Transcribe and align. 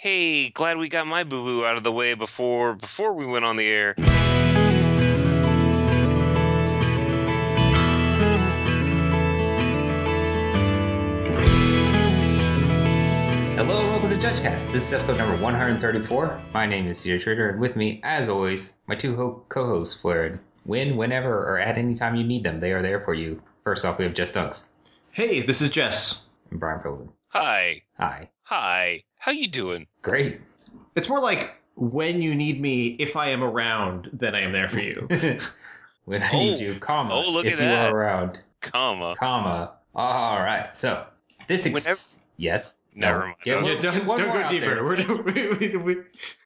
Hey, 0.00 0.50
glad 0.50 0.76
we 0.78 0.88
got 0.88 1.08
my 1.08 1.24
boo 1.24 1.42
boo 1.42 1.64
out 1.64 1.76
of 1.76 1.82
the 1.82 1.90
way 1.90 2.14
before 2.14 2.72
before 2.76 3.12
we 3.14 3.26
went 3.26 3.44
on 3.44 3.56
the 3.56 3.66
air. 3.66 3.96
Hello, 13.56 13.80
and 13.80 13.88
welcome 13.90 14.08
to 14.10 14.16
JudgeCast. 14.16 14.72
This 14.72 14.84
is 14.86 14.92
episode 14.92 15.18
number 15.18 15.36
134. 15.42 16.40
My 16.54 16.64
name 16.64 16.86
is 16.86 16.98
CJ 17.00 17.20
Trader, 17.22 17.50
and 17.50 17.60
with 17.60 17.74
me, 17.76 18.00
as 18.04 18.28
always, 18.28 18.74
my 18.86 18.94
two 18.94 19.16
ho- 19.16 19.44
co-hosts, 19.48 20.00
Flared. 20.00 20.38
When, 20.64 20.96
whenever, 20.96 21.34
or 21.46 21.58
at 21.58 21.76
any 21.76 21.94
time 21.94 22.14
you 22.14 22.24
need 22.24 22.44
them, 22.44 22.60
they 22.60 22.72
are 22.72 22.80
there 22.82 23.00
for 23.04 23.14
you. 23.14 23.42
First 23.64 23.84
off, 23.84 23.98
we 23.98 24.04
have 24.04 24.14
Jess 24.14 24.30
Dunks 24.32 24.66
Hey, 25.10 25.42
this 25.42 25.60
is 25.60 25.70
Jess. 25.70 26.26
and 26.50 26.60
Brian 26.60 26.80
Pilgrim. 26.80 27.10
Hi, 27.28 27.82
Hi. 27.98 28.30
Hi. 28.48 29.02
How 29.18 29.32
you 29.32 29.48
doing? 29.48 29.86
Great. 30.02 30.40
It's 30.94 31.08
more 31.08 31.20
like 31.20 31.54
when 31.76 32.22
you 32.22 32.34
need 32.34 32.60
me, 32.60 32.96
if 32.98 33.14
I 33.16 33.28
am 33.28 33.42
around, 33.42 34.08
then 34.12 34.34
I 34.34 34.40
am 34.40 34.52
there 34.52 34.68
for 34.68 34.80
you. 34.80 35.06
when 36.06 36.22
I 36.22 36.30
Oh. 36.32 36.38
need 36.38 36.58
you, 36.60 36.78
comma, 36.78 37.14
Oh, 37.14 37.30
look 37.30 37.44
if 37.46 37.54
at 37.54 37.58
you 37.60 37.64
that. 37.66 37.90
are 37.92 37.96
around, 37.96 38.40
Comma. 38.60 39.14
comma. 39.18 39.74
All 39.94 40.38
right. 40.40 40.74
So 40.76 41.04
this 41.46 41.66
ex- 41.66 41.74
Whenever- 41.74 42.00
yes. 42.36 42.78
Never 42.94 43.20
mind. 43.20 43.34
Yeah, 43.44 43.62
one- 43.62 43.80
don't 43.80 44.06
don't 44.06 44.32
go 44.32 44.48
deeper. 44.48 44.82
We're, 44.82 45.22
we, 45.22 45.48
we, 45.56 45.76
we, 45.76 45.96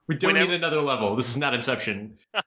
we 0.09 0.15
don't 0.17 0.33
Whenever- 0.33 0.51
need 0.51 0.57
another 0.57 0.81
level. 0.83 1.15
This 1.17 1.29
is 1.31 1.37
not 1.37 1.55
Inception. 1.55 2.19
All 2.35 2.41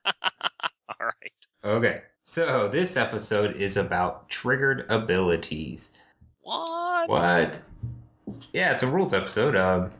right. 1.00 1.32
Okay. 1.64 2.02
So 2.24 2.68
this 2.68 2.96
episode 2.96 3.56
is 3.56 3.76
about 3.76 4.28
triggered 4.28 4.86
abilities. 4.90 5.92
What? 6.42 7.08
What? 7.08 7.62
Yeah, 8.52 8.72
it's 8.72 8.82
a 8.82 8.86
rules 8.86 9.12
episode. 9.14 9.56
Um, 9.56 9.90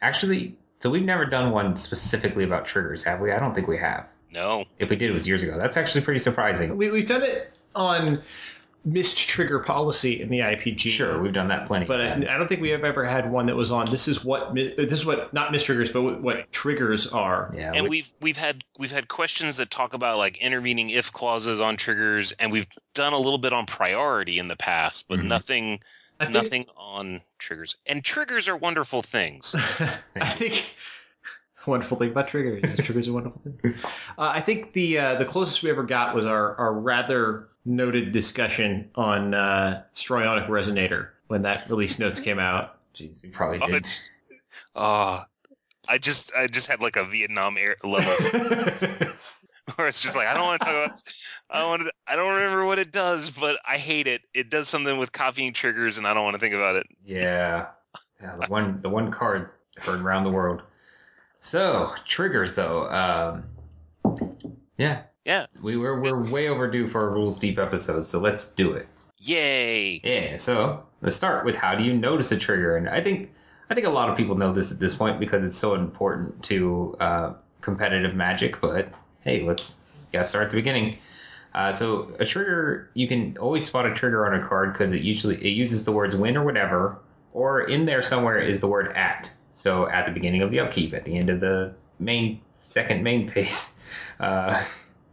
actually, 0.00 0.56
so 0.80 0.90
we've 0.90 1.04
never 1.04 1.24
done 1.24 1.50
one 1.50 1.76
specifically 1.76 2.44
about 2.44 2.66
triggers, 2.66 3.04
have 3.04 3.20
we? 3.20 3.32
I 3.32 3.38
don't 3.38 3.54
think 3.54 3.68
we 3.68 3.78
have. 3.78 4.06
No. 4.30 4.64
If 4.78 4.88
we 4.90 4.96
did, 4.96 5.10
it 5.10 5.12
was 5.12 5.28
years 5.28 5.42
ago. 5.42 5.58
That's 5.60 5.76
actually 5.76 6.02
pretty 6.04 6.20
surprising. 6.20 6.76
We, 6.76 6.90
we've 6.90 7.06
done 7.06 7.22
it 7.22 7.56
on 7.74 8.22
missed 8.84 9.16
trigger 9.28 9.60
policy 9.60 10.20
in 10.20 10.28
the 10.28 10.40
IPG. 10.40 10.80
Sure, 10.88 11.20
we've 11.22 11.32
done 11.32 11.46
that 11.48 11.66
plenty. 11.66 11.86
But 11.86 12.00
of 12.00 12.06
I, 12.06 12.10
times. 12.14 12.26
I 12.30 12.36
don't 12.38 12.48
think 12.48 12.60
we 12.60 12.70
have 12.70 12.82
ever 12.82 13.04
had 13.04 13.30
one 13.30 13.46
that 13.46 13.54
was 13.54 13.70
on. 13.70 13.86
This 13.86 14.08
is 14.08 14.24
what 14.24 14.52
mi- 14.54 14.74
this 14.76 14.90
is 14.98 15.06
what 15.06 15.32
not 15.32 15.52
mistriggers, 15.52 15.92
but 15.92 16.02
what, 16.02 16.20
what 16.20 16.50
triggers 16.50 17.06
are. 17.06 17.52
yeah, 17.56 17.72
And 17.74 17.84
we- 17.84 17.88
we've 17.90 18.10
we've 18.20 18.36
had 18.36 18.64
we've 18.78 18.90
had 18.90 19.06
questions 19.06 19.58
that 19.58 19.70
talk 19.70 19.94
about 19.94 20.18
like 20.18 20.36
intervening 20.38 20.90
if 20.90 21.12
clauses 21.12 21.60
on 21.60 21.76
triggers, 21.76 22.32
and 22.32 22.50
we've 22.50 22.66
done 22.94 23.12
a 23.12 23.18
little 23.18 23.38
bit 23.38 23.52
on 23.52 23.66
priority 23.66 24.38
in 24.38 24.48
the 24.48 24.56
past, 24.56 25.06
but 25.08 25.20
Mhm. 25.20 25.24
nothing 25.26 25.80
I 26.22 26.32
think, 26.32 26.34
nothing 26.44 26.66
on 26.76 27.20
triggers. 27.38 27.76
And 27.86 28.02
triggers 28.04 28.48
are 28.48 28.56
wonderful 28.56 29.02
things. 29.02 29.54
I 30.16 30.30
think 30.30 30.74
wonderful 31.66 31.96
thing 31.98 32.10
about 32.10 32.28
triggers 32.28 32.62
is 32.64 32.84
triggers 32.84 33.08
are 33.08 33.12
wonderful 33.12 33.40
thing. 33.62 33.74
Uh, 34.18 34.30
I 34.34 34.40
think 34.40 34.72
the 34.74 34.98
uh, 34.98 35.14
the 35.16 35.24
closest 35.24 35.62
we 35.62 35.70
ever 35.70 35.82
got 35.82 36.14
was 36.14 36.26
our, 36.26 36.54
our 36.56 36.78
rather 36.78 37.48
noted 37.64 38.12
discussion 38.12 38.90
on 38.94 39.32
uh, 39.32 39.82
Strionic 39.94 40.48
Resonator 40.48 41.08
when 41.28 41.40
that 41.42 41.68
release 41.70 41.98
notes 41.98 42.20
came 42.20 42.38
out. 42.38 42.76
Jeez, 42.94 43.22
we 43.22 43.30
probably 43.30 43.58
Oh, 43.62 43.66
did. 43.68 43.76
it's- 43.76 44.08
Ah, 44.76 45.26
I 45.88 45.96
just 45.98 46.32
I 46.36 46.46
just 46.46 46.66
had 46.66 46.80
like 46.80 46.96
a 46.96 47.04
Vietnam 47.06 47.56
air 47.56 47.76
level 47.84 48.12
where 49.76 49.88
it's 49.88 50.00
just 50.00 50.14
like 50.16 50.26
I 50.28 50.34
don't 50.34 50.44
want 50.44 50.60
to 50.60 50.66
talk 50.66 50.74
about. 50.86 51.02
I 51.50 51.60
don't 51.60 51.68
want 51.70 51.82
to. 51.82 51.91
I 52.12 52.16
don't 52.16 52.34
remember 52.34 52.66
what 52.66 52.78
it 52.78 52.92
does, 52.92 53.30
but 53.30 53.56
I 53.66 53.78
hate 53.78 54.06
it. 54.06 54.20
It 54.34 54.50
does 54.50 54.68
something 54.68 54.98
with 54.98 55.12
copying 55.12 55.54
triggers, 55.54 55.96
and 55.96 56.06
I 56.06 56.12
don't 56.12 56.24
want 56.24 56.34
to 56.34 56.40
think 56.40 56.54
about 56.54 56.76
it. 56.76 56.86
Yeah, 57.06 57.68
yeah. 58.20 58.36
The 58.36 58.48
one, 58.48 58.82
the 58.82 58.90
one 58.90 59.10
card 59.10 59.48
heard 59.78 60.02
around 60.02 60.24
the 60.24 60.30
world. 60.30 60.60
So 61.40 61.94
triggers, 62.06 62.54
though. 62.54 62.86
Um, 62.90 63.44
yeah, 64.76 65.04
Yeah. 65.24 65.46
We 65.62 65.78
were 65.78 66.02
we're 66.02 66.22
way 66.30 66.48
overdue 66.48 66.86
for 66.86 67.08
a 67.08 67.10
rules 67.10 67.38
deep 67.38 67.58
episode, 67.58 68.04
so 68.04 68.18
let's 68.18 68.54
do 68.54 68.72
it. 68.72 68.88
Yay! 69.16 70.02
Yeah, 70.04 70.36
so 70.36 70.82
let's 71.00 71.16
start 71.16 71.46
with 71.46 71.56
how 71.56 71.74
do 71.74 71.82
you 71.82 71.94
notice 71.94 72.30
a 72.30 72.36
trigger? 72.36 72.76
And 72.76 72.90
I 72.90 73.00
think 73.00 73.30
I 73.70 73.74
think 73.74 73.86
a 73.86 73.90
lot 73.90 74.10
of 74.10 74.18
people 74.18 74.36
know 74.36 74.52
this 74.52 74.70
at 74.70 74.78
this 74.78 74.94
point 74.94 75.18
because 75.18 75.42
it's 75.44 75.56
so 75.56 75.76
important 75.76 76.42
to 76.44 76.94
uh, 77.00 77.32
competitive 77.62 78.14
magic. 78.14 78.60
But 78.60 78.92
hey, 79.20 79.40
let's 79.44 79.78
gotta 80.12 80.26
start 80.26 80.44
at 80.44 80.50
the 80.50 80.56
beginning. 80.56 80.98
Uh, 81.54 81.70
so 81.72 82.14
a 82.18 82.24
trigger, 82.24 82.90
you 82.94 83.06
can 83.06 83.36
always 83.38 83.66
spot 83.66 83.86
a 83.86 83.94
trigger 83.94 84.26
on 84.26 84.38
a 84.38 84.46
card 84.46 84.72
because 84.72 84.92
it 84.92 85.02
usually 85.02 85.36
it 85.36 85.50
uses 85.50 85.84
the 85.84 85.92
words 85.92 86.16
"win" 86.16 86.36
or 86.36 86.44
"whatever," 86.44 86.98
or 87.32 87.62
in 87.62 87.84
there 87.84 88.02
somewhere 88.02 88.38
is 88.38 88.60
the 88.60 88.68
word 88.68 88.92
"at." 88.92 89.32
So 89.54 89.88
at 89.90 90.06
the 90.06 90.12
beginning 90.12 90.42
of 90.42 90.50
the 90.50 90.60
upkeep, 90.60 90.94
at 90.94 91.04
the 91.04 91.16
end 91.16 91.28
of 91.28 91.40
the 91.40 91.74
main 91.98 92.40
second 92.66 93.02
main 93.02 93.30
phase. 93.32 93.74
Uh, 94.18 94.62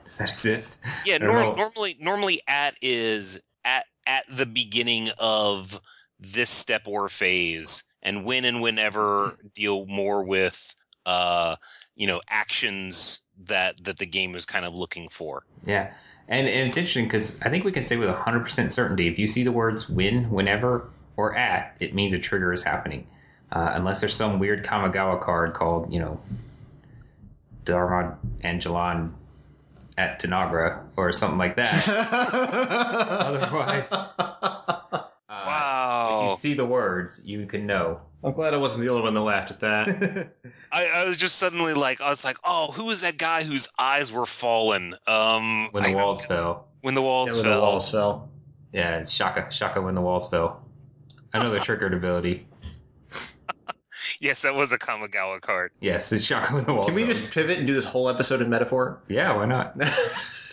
does 0.05 0.17
that 0.17 0.29
exist? 0.29 0.79
Yeah, 1.05 1.17
normally 1.17 1.97
normally 2.00 2.41
at 2.47 2.75
is 2.81 3.39
at 3.66 3.85
at 4.07 4.25
the 4.33 4.45
beginning 4.45 5.09
of 5.19 5.79
this 6.19 6.50
step 6.50 6.83
or 6.88 7.09
phase, 7.09 7.83
and 8.01 8.25
when 8.25 8.45
and 8.45 8.61
whenever 8.61 9.38
deal 9.53 9.85
more 9.85 10.23
with 10.23 10.73
uh 11.06 11.56
you 11.95 12.07
know 12.07 12.21
actions 12.29 13.21
that 13.45 13.83
that 13.83 13.97
the 13.97 14.06
game 14.06 14.35
is 14.35 14.45
kind 14.45 14.66
of 14.66 14.73
looking 14.73 15.09
for. 15.09 15.44
Yeah. 15.66 15.94
And, 16.29 16.47
and 16.47 16.67
it's 16.67 16.78
interesting 16.78 17.06
because 17.06 17.41
I 17.41 17.50
think 17.50 17.66
we 17.66 17.72
can 17.72 17.85
say 17.85 17.97
with 17.97 18.09
100% 18.09 18.72
certainty 18.72 19.07
if 19.07 19.17
you 19.19 19.28
see 19.28 19.44
the 19.44 19.51
words 19.51 19.90
win, 19.90 20.29
whenever, 20.29 20.88
or 21.17 21.35
at, 21.35 21.75
it 21.79 21.94
means 21.95 22.13
a 22.13 22.19
trigger 22.19 22.53
is 22.53 22.62
happening. 22.63 23.07
Uh, 23.51 23.72
unless 23.73 24.00
there's 24.00 24.13
some 24.13 24.38
weird 24.38 24.63
Kamigawa 24.63 25.19
card 25.22 25.53
called, 25.56 25.91
you 25.91 26.00
know, 26.00 26.19
Dharma 27.66 28.16
Angelon 28.44 29.12
at 29.97 30.22
Tanagra 30.22 30.81
or 30.95 31.12
something 31.12 31.39
like 31.39 31.56
that. 31.56 31.89
Otherwise, 32.69 33.91
uh, 33.91 34.06
If 34.91 35.01
Wow! 35.29 36.28
you 36.28 36.28
see 36.39 36.53
the 36.53 36.66
words, 36.66 37.22
you 37.25 37.45
can 37.45 37.66
know. 37.66 38.00
I'm 38.23 38.33
glad 38.33 38.53
I 38.53 38.57
wasn't 38.57 38.83
the 38.83 38.89
only 38.89 39.03
one 39.03 39.13
that 39.13 39.22
laughed 39.22 39.51
at 39.51 39.59
that. 39.61 40.33
I, 40.72 40.85
I 40.88 41.03
was 41.05 41.16
just 41.17 41.38
suddenly 41.38 41.73
like, 41.73 42.01
I 42.01 42.09
was 42.09 42.23
like, 42.23 42.38
oh, 42.44 42.72
who 42.72 42.85
was 42.85 43.01
that 43.01 43.17
guy 43.17 43.44
whose 43.44 43.69
eyes 43.77 44.11
were 44.11 44.25
fallen? 44.25 44.95
Um, 45.07 45.69
when 45.72 45.83
the 45.83 45.89
I- 45.91 45.95
walls 45.95 46.25
fell. 46.25 46.67
When 46.81 46.95
the 46.95 47.01
walls 47.01 47.29
Yeah, 47.29 47.35
when 47.35 47.44
fell. 47.44 47.55
the 47.55 47.61
walls 47.67 47.89
fell. 47.91 48.29
Yeah, 48.73 48.97
it's 49.00 49.11
Shaka. 49.11 49.51
Shaka 49.51 49.81
when 49.81 49.95
the 49.95 50.01
walls 50.01 50.29
fell. 50.29 50.63
Another 51.33 51.59
triggered 51.59 51.94
ability. 51.94 52.47
Yes, 54.21 54.41
that 54.41 54.53
was 54.53 54.71
a 54.73 54.77
Kamigawa 54.77 55.39
card. 55.39 55.71
Yes, 55.79 56.11
it's 56.11 56.25
Shaka 56.25 56.53
when 56.56 56.66
the 56.66 56.73
walls 56.73 56.88
Can 56.88 56.95
we 56.95 57.03
fell. 57.03 57.13
just 57.13 57.33
pivot 57.33 57.57
and 57.57 57.67
do 57.67 57.73
this 57.73 57.85
whole 57.85 58.09
episode 58.09 58.41
in 58.41 58.50
metaphor? 58.50 59.01
Yeah, 59.07 59.33
why 59.35 59.45
not? 59.45 59.75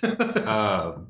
um, 0.47 1.09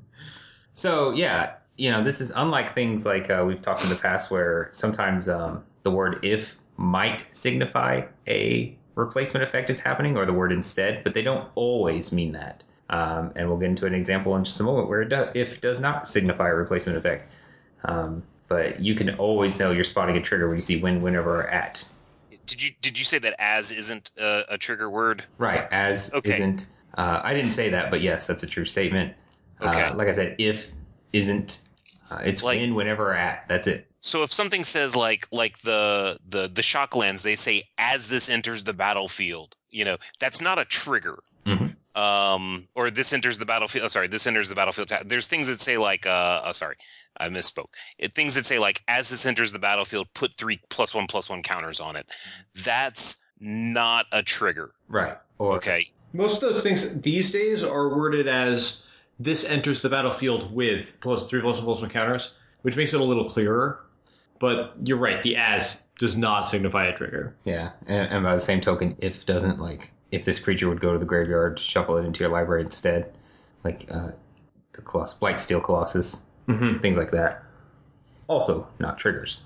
so 0.74 1.10
yeah, 1.10 1.54
you 1.76 1.90
know, 1.90 2.02
this 2.02 2.20
is 2.20 2.32
unlike 2.34 2.74
things 2.74 3.04
like 3.04 3.30
uh, 3.30 3.44
we've 3.46 3.60
talked 3.60 3.82
in 3.84 3.90
the 3.90 3.96
past, 3.96 4.30
where 4.30 4.70
sometimes 4.72 5.28
um, 5.28 5.64
the 5.82 5.90
word 5.90 6.24
"if" 6.24 6.56
might 6.76 7.24
signify 7.32 8.02
a 8.26 8.76
replacement 8.94 9.44
effect 9.44 9.70
is 9.70 9.80
happening, 9.80 10.16
or 10.16 10.24
the 10.26 10.32
word 10.32 10.52
"instead," 10.52 11.04
but 11.04 11.14
they 11.14 11.22
don't 11.22 11.48
always 11.54 12.12
mean 12.12 12.32
that. 12.32 12.62
Um, 12.88 13.32
and 13.34 13.48
we'll 13.48 13.58
get 13.58 13.68
into 13.70 13.84
an 13.86 13.94
example 13.94 14.36
in 14.36 14.44
just 14.44 14.60
a 14.60 14.62
moment 14.62 14.88
where 14.88 15.02
it 15.02 15.08
do- 15.08 15.28
"if" 15.34 15.60
does 15.60 15.80
not 15.80 16.08
signify 16.08 16.48
a 16.48 16.54
replacement 16.54 16.98
effect. 16.98 17.30
Um, 17.84 18.22
but 18.48 18.80
you 18.80 18.94
can 18.94 19.10
always 19.16 19.58
know 19.58 19.72
you're 19.72 19.84
spotting 19.84 20.16
a 20.16 20.22
trigger 20.22 20.48
when 20.48 20.56
you 20.56 20.62
see 20.62 20.80
"when," 20.80 21.02
"whenever," 21.02 21.40
or 21.40 21.48
"at." 21.48 21.86
Did 22.46 22.62
you 22.62 22.70
did 22.80 22.96
you 22.96 23.04
say 23.04 23.18
that 23.18 23.34
as 23.38 23.72
isn't 23.72 24.12
a, 24.18 24.44
a 24.50 24.58
trigger 24.58 24.88
word? 24.88 25.24
Right, 25.36 25.66
as 25.72 26.14
Okay. 26.14 26.30
isn't. 26.30 26.66
Uh, 26.96 27.20
I 27.22 27.34
didn't 27.34 27.52
say 27.52 27.68
that, 27.70 27.90
but 27.90 28.00
yes, 28.00 28.26
that's 28.26 28.42
a 28.44 28.46
true 28.46 28.64
statement. 28.64 29.14
Okay. 29.60 29.82
Uh, 29.82 29.94
like 29.94 30.08
I 30.08 30.12
said, 30.12 30.36
if 30.38 30.70
isn't, 31.12 31.62
uh, 32.10 32.20
it's 32.24 32.42
Like- 32.42 32.58
when, 32.60 32.74
whenever, 32.74 33.12
at. 33.14 33.44
That's 33.48 33.66
it. 33.66 33.90
So 34.00 34.22
if 34.22 34.32
something 34.32 34.64
says 34.64 34.94
like 34.94 35.26
like 35.32 35.60
the 35.62 36.18
the 36.28 36.48
the 36.48 36.62
shocklands, 36.62 37.22
they 37.22 37.34
say 37.36 37.64
as 37.76 38.08
this 38.08 38.28
enters 38.28 38.62
the 38.64 38.72
battlefield. 38.72 39.56
You 39.70 39.84
know, 39.84 39.96
that's 40.20 40.40
not 40.40 40.58
a 40.60 40.64
trigger. 40.64 41.18
Mhm. 41.44 41.74
Um, 41.96 42.68
or 42.74 42.90
this 42.90 43.12
enters 43.12 43.38
the 43.38 43.46
battlefield. 43.46 43.84
Oh, 43.84 43.88
sorry, 43.88 44.06
this 44.06 44.26
enters 44.26 44.48
the 44.48 44.54
battlefield. 44.54 44.88
ta- 44.88 45.02
There's 45.04 45.26
things 45.26 45.46
that 45.48 45.60
say 45.60 45.76
like 45.78 46.06
uh, 46.06 46.42
oh, 46.44 46.52
sorry, 46.52 46.76
I 47.18 47.28
misspoke. 47.30 47.70
It, 47.98 48.14
things 48.14 48.34
that 48.36 48.46
say 48.46 48.58
like 48.60 48.82
as 48.86 49.08
this 49.08 49.26
enters 49.26 49.50
the 49.50 49.58
battlefield, 49.58 50.06
put 50.14 50.34
three 50.34 50.60
plus 50.68 50.94
one 50.94 51.06
plus 51.08 51.28
one 51.28 51.42
counters 51.42 51.80
on 51.80 51.96
it. 51.96 52.06
That's 52.64 53.16
not 53.40 54.06
a 54.12 54.22
trigger. 54.22 54.72
Right. 54.88 55.16
Or 55.38 55.56
Okay. 55.56 55.90
Most 56.12 56.42
of 56.42 56.52
those 56.52 56.62
things 56.62 57.00
these 57.00 57.32
days 57.32 57.62
are 57.64 57.88
worded 57.88 58.28
as 58.28 58.86
this 59.18 59.44
enters 59.44 59.80
the 59.80 59.88
battlefield 59.88 60.52
with 60.54 60.98
plus 61.00 61.26
three 61.26 61.40
plus 61.40 61.58
one 61.58 61.64
plus 61.66 61.80
one 61.80 61.90
counters, 61.90 62.34
which 62.62 62.76
makes 62.76 62.92
it 62.94 63.00
a 63.00 63.04
little 63.04 63.28
clearer. 63.28 63.80
But 64.38 64.74
you're 64.82 64.98
right, 64.98 65.22
the 65.22 65.36
as 65.36 65.82
does 65.98 66.16
not 66.16 66.46
signify 66.46 66.86
a 66.86 66.94
trigger. 66.94 67.34
Yeah, 67.44 67.70
and, 67.86 68.10
and 68.12 68.22
by 68.24 68.34
the 68.34 68.40
same 68.40 68.60
token, 68.60 68.94
if 68.98 69.24
doesn't 69.24 69.58
like 69.60 69.90
if 70.10 70.24
this 70.24 70.38
creature 70.38 70.68
would 70.68 70.80
go 70.80 70.92
to 70.92 70.98
the 70.98 71.06
graveyard, 71.06 71.58
shuffle 71.58 71.96
it 71.96 72.04
into 72.04 72.20
your 72.20 72.30
library 72.30 72.62
instead, 72.62 73.12
like 73.64 73.86
uh, 73.90 74.10
the 74.72 74.82
Coloss- 74.82 75.18
Blightsteel 75.18 75.62
Colossus, 75.64 76.24
Mm-hmm. 76.48 76.80
things 76.80 76.96
like 76.96 77.10
that. 77.10 77.42
Also, 78.28 78.68
not 78.78 78.98
triggers. 78.98 79.44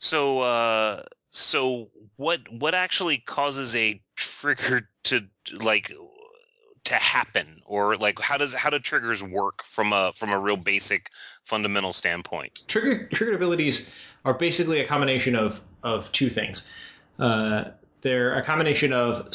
So, 0.00 0.40
uh, 0.40 1.02
so 1.28 1.88
what 2.16 2.40
what 2.52 2.74
actually 2.74 3.18
causes 3.18 3.74
a 3.74 4.00
trigger 4.16 4.88
to 5.04 5.22
like 5.60 5.92
to 6.84 6.94
happen 6.94 7.62
or 7.64 7.96
like 7.96 8.20
how 8.20 8.36
does 8.36 8.52
how 8.52 8.70
do 8.70 8.78
triggers 8.78 9.22
work 9.22 9.62
from 9.64 9.92
a 9.92 10.12
from 10.14 10.30
a 10.30 10.38
real 10.38 10.56
basic 10.56 11.10
fundamental 11.44 11.92
standpoint 11.92 12.60
Trigger 12.68 13.08
triggered 13.08 13.34
abilities 13.34 13.88
are 14.24 14.34
basically 14.34 14.80
a 14.80 14.86
combination 14.86 15.36
of 15.36 15.62
of 15.82 16.10
two 16.12 16.30
things. 16.30 16.64
Uh, 17.18 17.64
they're 18.00 18.34
a 18.34 18.42
combination 18.42 18.92
of 18.92 19.28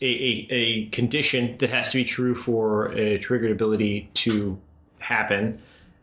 a 0.00 0.46
a 0.50 0.86
condition 0.86 1.56
that 1.58 1.70
has 1.70 1.88
to 1.90 1.98
be 1.98 2.04
true 2.04 2.34
for 2.34 2.92
a 2.92 3.18
triggered 3.18 3.50
ability 3.50 4.10
to 4.14 4.58
happen, 4.98 5.60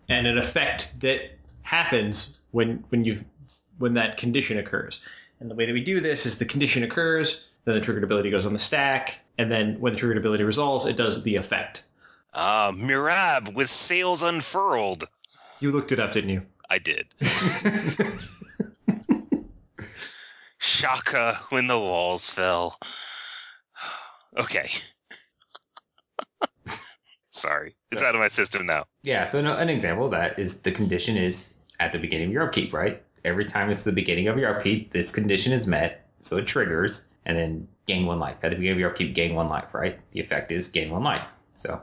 and 0.09 0.27
an 0.27 0.38
effect 0.38 0.94
that 1.00 1.31
happens 1.63 2.39
when 2.51 2.83
when 2.89 3.03
you've 3.03 3.24
when 3.80 3.94
that 3.95 4.18
condition 4.18 4.57
occurs. 4.57 5.01
And 5.39 5.50
the 5.50 5.56
way 5.56 5.65
that 5.65 5.74
we 5.74 5.83
do 5.83 6.00
this 6.00 6.25
is 6.25 6.38
the 6.38 6.45
condition 6.45 6.83
occurs, 6.83 7.47
then 7.65 7.75
the 7.75 7.81
triggered 7.81 8.03
ability 8.03 8.30
goes 8.30 8.45
on 8.45 8.53
the 8.53 8.59
stack, 8.59 9.19
and 9.38 9.52
then 9.52 9.80
when 9.80 9.94
the 9.94 10.00
triggered 10.00 10.18
ability 10.18 10.44
resolves, 10.44 10.86
it 10.86 10.96
does 10.98 11.24
the 11.24 11.36
effect. 11.36 11.86
ah 12.34 12.72
mirab 12.74 13.54
with 13.54 13.70
sails 13.70 14.22
unfurled 14.22 15.08
You 15.60 15.72
looked 15.72 15.92
it 15.92 16.00
up, 16.00 16.12
didn't 16.12 16.30
you? 16.32 16.42
i 16.70 16.80
did 16.80 17.06
shaka 20.58 21.40
when 21.50 21.68
the 21.68 21.78
walls 21.80 22.30
fell 22.30 22.80
okay 24.38 24.70
sorry 27.31 27.76
it's 27.92 28.02
out 28.02 28.16
of 28.16 28.20
my 28.22 28.28
system 28.28 28.66
now 28.66 28.86
Yeah, 29.04 29.26
so 29.26 29.42
no, 29.42 29.56
an 29.58 29.70
example 29.70 30.06
of 30.06 30.12
that 30.12 30.40
is 30.40 30.62
the 30.62 30.72
condition 30.72 31.18
is 31.18 31.54
at 31.80 31.92
the 31.92 32.00
beginning 32.00 32.28
of 32.28 32.34
your 32.34 32.44
upkeep, 32.48 32.74
right? 32.74 33.04
Every 33.26 33.46
time 33.46 33.70
it's 33.70 33.84
the 33.84 33.92
beginning 33.92 34.28
of 34.28 34.38
your 34.38 34.56
upkeep, 34.56 34.92
this 34.94 35.12
condition 35.12 35.52
is 35.52 35.68
met, 35.68 36.08
so 36.22 36.38
it 36.38 36.48
triggers, 36.48 37.10
and 37.26 37.38
then 37.38 37.68
gain 37.86 38.06
one 38.06 38.20
life. 38.20 38.38
At 38.44 38.50
the 38.50 38.56
beginning 38.56 38.74
of 38.74 38.80
your 38.80 38.90
upkeep, 38.92 39.16
gain 39.16 39.36
one 39.36 39.50
life, 39.50 39.74
right? 39.74 40.00
The 40.12 40.20
effect 40.20 40.52
is 40.52 40.68
gain 40.68 40.90
one 40.90 41.04
life. 41.04 41.26
So 41.56 41.82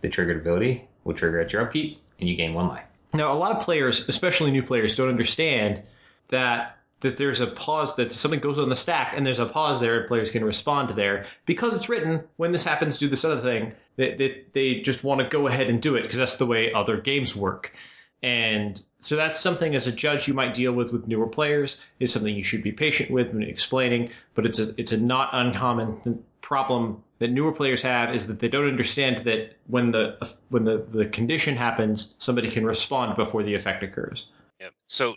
the 0.00 0.08
triggered 0.08 0.38
ability 0.38 0.88
will 1.04 1.14
trigger 1.14 1.40
at 1.40 1.52
your 1.52 1.62
upkeep, 1.62 2.00
and 2.20 2.28
you 2.28 2.36
gain 2.36 2.54
one 2.54 2.68
life. 2.68 2.84
Now, 3.12 3.32
a 3.32 3.36
lot 3.36 3.52
of 3.52 3.62
players, 3.62 4.08
especially 4.08 4.50
new 4.50 4.62
players, 4.62 4.94
don't 4.94 5.08
understand 5.08 5.82
that 6.28 6.78
that 7.00 7.16
there's 7.16 7.40
a 7.40 7.48
pause 7.48 7.96
that 7.96 8.12
something 8.12 8.38
goes 8.40 8.60
on 8.60 8.68
the 8.68 8.76
stack 8.76 9.12
and 9.16 9.26
there's 9.26 9.40
a 9.40 9.46
pause 9.46 9.80
there 9.80 9.98
and 9.98 10.08
players 10.08 10.30
can 10.30 10.44
respond 10.44 10.88
to 10.88 10.94
there 10.94 11.26
because 11.46 11.74
it's 11.74 11.88
written 11.88 12.22
when 12.36 12.52
this 12.52 12.62
happens 12.64 12.96
do 12.96 13.08
this 13.08 13.24
other 13.24 13.40
thing 13.40 13.72
they, 13.96 14.14
they, 14.14 14.44
they 14.52 14.80
just 14.80 15.02
want 15.02 15.20
to 15.20 15.28
go 15.28 15.48
ahead 15.48 15.68
and 15.68 15.82
do 15.82 15.96
it 15.96 16.02
because 16.02 16.16
that's 16.16 16.36
the 16.36 16.46
way 16.46 16.72
other 16.72 16.96
games 16.96 17.34
work 17.34 17.74
and 18.22 18.82
so 19.00 19.16
that's 19.16 19.40
something 19.40 19.74
as 19.74 19.86
a 19.86 19.92
judge 19.92 20.28
you 20.28 20.34
might 20.34 20.54
deal 20.54 20.72
with 20.72 20.92
with 20.92 21.06
newer 21.08 21.26
players 21.26 21.78
is 22.00 22.12
something 22.12 22.34
you 22.34 22.44
should 22.44 22.62
be 22.62 22.72
patient 22.72 23.10
with 23.10 23.32
when 23.32 23.42
explaining 23.42 24.10
but 24.34 24.46
it's 24.46 24.58
a 24.58 24.74
it's 24.78 24.92
a 24.92 24.96
not 24.96 25.28
uncommon 25.32 26.22
problem 26.40 27.02
that 27.18 27.30
newer 27.30 27.52
players 27.52 27.82
have 27.82 28.14
is 28.14 28.26
that 28.26 28.40
they 28.40 28.48
don't 28.48 28.68
understand 28.68 29.24
that 29.24 29.56
when 29.66 29.90
the 29.90 30.16
when 30.50 30.64
the, 30.64 30.84
the 30.92 31.06
condition 31.06 31.56
happens 31.56 32.14
somebody 32.18 32.50
can 32.50 32.64
respond 32.64 33.16
before 33.16 33.42
the 33.42 33.54
effect 33.54 33.82
occurs 33.82 34.26
Yep. 34.62 34.74
So, 34.86 35.14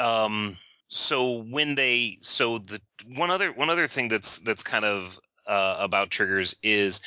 um, 0.00 0.58
so 0.88 1.44
when 1.44 1.76
they, 1.76 2.16
so 2.20 2.58
the 2.58 2.80
one 3.16 3.30
other 3.30 3.52
one 3.52 3.70
other 3.70 3.86
thing 3.86 4.08
that's 4.08 4.38
that's 4.38 4.64
kind 4.64 4.84
of 4.84 5.16
uh, 5.46 5.76
about 5.78 6.10
triggers 6.10 6.56
is 6.64 7.00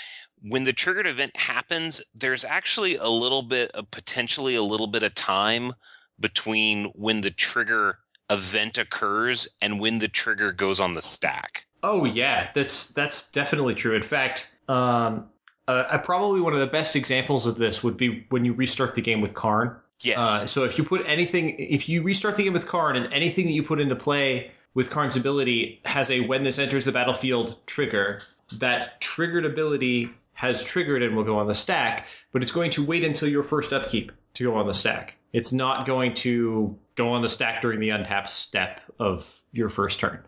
when 0.43 0.65
the 0.65 0.73
triggered 0.73 1.07
event 1.07 1.35
happens, 1.35 2.01
there's 2.13 2.43
actually 2.43 2.97
a 2.97 3.07
little 3.07 3.41
bit 3.41 3.71
of 3.71 3.89
potentially 3.91 4.55
a 4.55 4.63
little 4.63 4.87
bit 4.87 5.03
of 5.03 5.15
time 5.15 5.73
between 6.19 6.85
when 6.95 7.21
the 7.21 7.31
trigger 7.31 7.99
event 8.29 8.77
occurs 8.77 9.47
and 9.61 9.79
when 9.79 9.99
the 9.99 10.07
trigger 10.07 10.51
goes 10.51 10.79
on 10.79 10.93
the 10.93 11.01
stack. 11.01 11.65
Oh 11.81 12.05
yeah, 12.05 12.49
that's 12.53 12.89
that's 12.89 13.31
definitely 13.31 13.75
true. 13.75 13.95
In 13.95 14.03
fact, 14.03 14.47
um, 14.67 15.29
uh, 15.67 15.97
probably 15.99 16.41
one 16.41 16.53
of 16.53 16.59
the 16.59 16.67
best 16.67 16.95
examples 16.95 17.45
of 17.45 17.57
this 17.57 17.83
would 17.83 17.97
be 17.97 18.25
when 18.29 18.45
you 18.45 18.53
restart 18.53 18.95
the 18.95 19.01
game 19.01 19.21
with 19.21 19.33
Karn. 19.33 19.75
Yes. 20.01 20.17
Uh, 20.17 20.47
so 20.47 20.63
if 20.65 20.77
you 20.77 20.83
put 20.83 21.05
anything, 21.05 21.51
if 21.57 21.87
you 21.87 22.01
restart 22.01 22.35
the 22.35 22.43
game 22.43 22.53
with 22.53 22.67
Karn 22.67 22.97
and 22.97 23.11
anything 23.13 23.45
that 23.45 23.53
you 23.53 23.63
put 23.63 23.79
into 23.79 23.95
play 23.95 24.51
with 24.73 24.89
Karn's 24.89 25.15
ability 25.15 25.81
has 25.85 26.11
a 26.11 26.21
when 26.21 26.43
this 26.43 26.59
enters 26.59 26.85
the 26.85 26.91
battlefield 26.91 27.55
trigger, 27.65 28.21
that 28.59 28.99
triggered 28.99 29.45
ability 29.45 30.09
has 30.43 30.61
triggered 30.61 31.01
and 31.01 31.15
will 31.15 31.23
go 31.23 31.37
on 31.39 31.47
the 31.47 31.55
stack, 31.55 32.05
but 32.33 32.43
it's 32.43 32.51
going 32.51 32.69
to 32.69 32.85
wait 32.85 33.05
until 33.05 33.29
your 33.29 33.43
first 33.43 33.71
upkeep 33.71 34.11
to 34.33 34.43
go 34.43 34.55
on 34.55 34.67
the 34.67 34.73
stack. 34.73 35.15
It's 35.31 35.53
not 35.53 35.87
going 35.87 36.13
to 36.15 36.77
go 36.95 37.11
on 37.11 37.21
the 37.21 37.29
stack 37.29 37.61
during 37.61 37.79
the 37.79 37.87
untap 37.87 38.27
step 38.27 38.81
of 38.99 39.41
your 39.53 39.69
first 39.69 40.01
turn. 40.01 40.19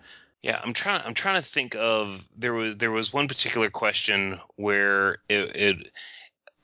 Yeah, 0.41 0.61
I'm 0.63 0.71
trying. 0.71 1.01
I'm 1.03 1.15
trying 1.15 1.41
to 1.41 1.47
think 1.47 1.75
of 1.75 2.23
there 2.37 2.53
was 2.53 2.77
there 2.77 2.91
was 2.91 3.11
one 3.11 3.27
particular 3.27 3.69
question 3.69 4.39
where 4.55 5.17
it, 5.27 5.53
it 5.53 5.91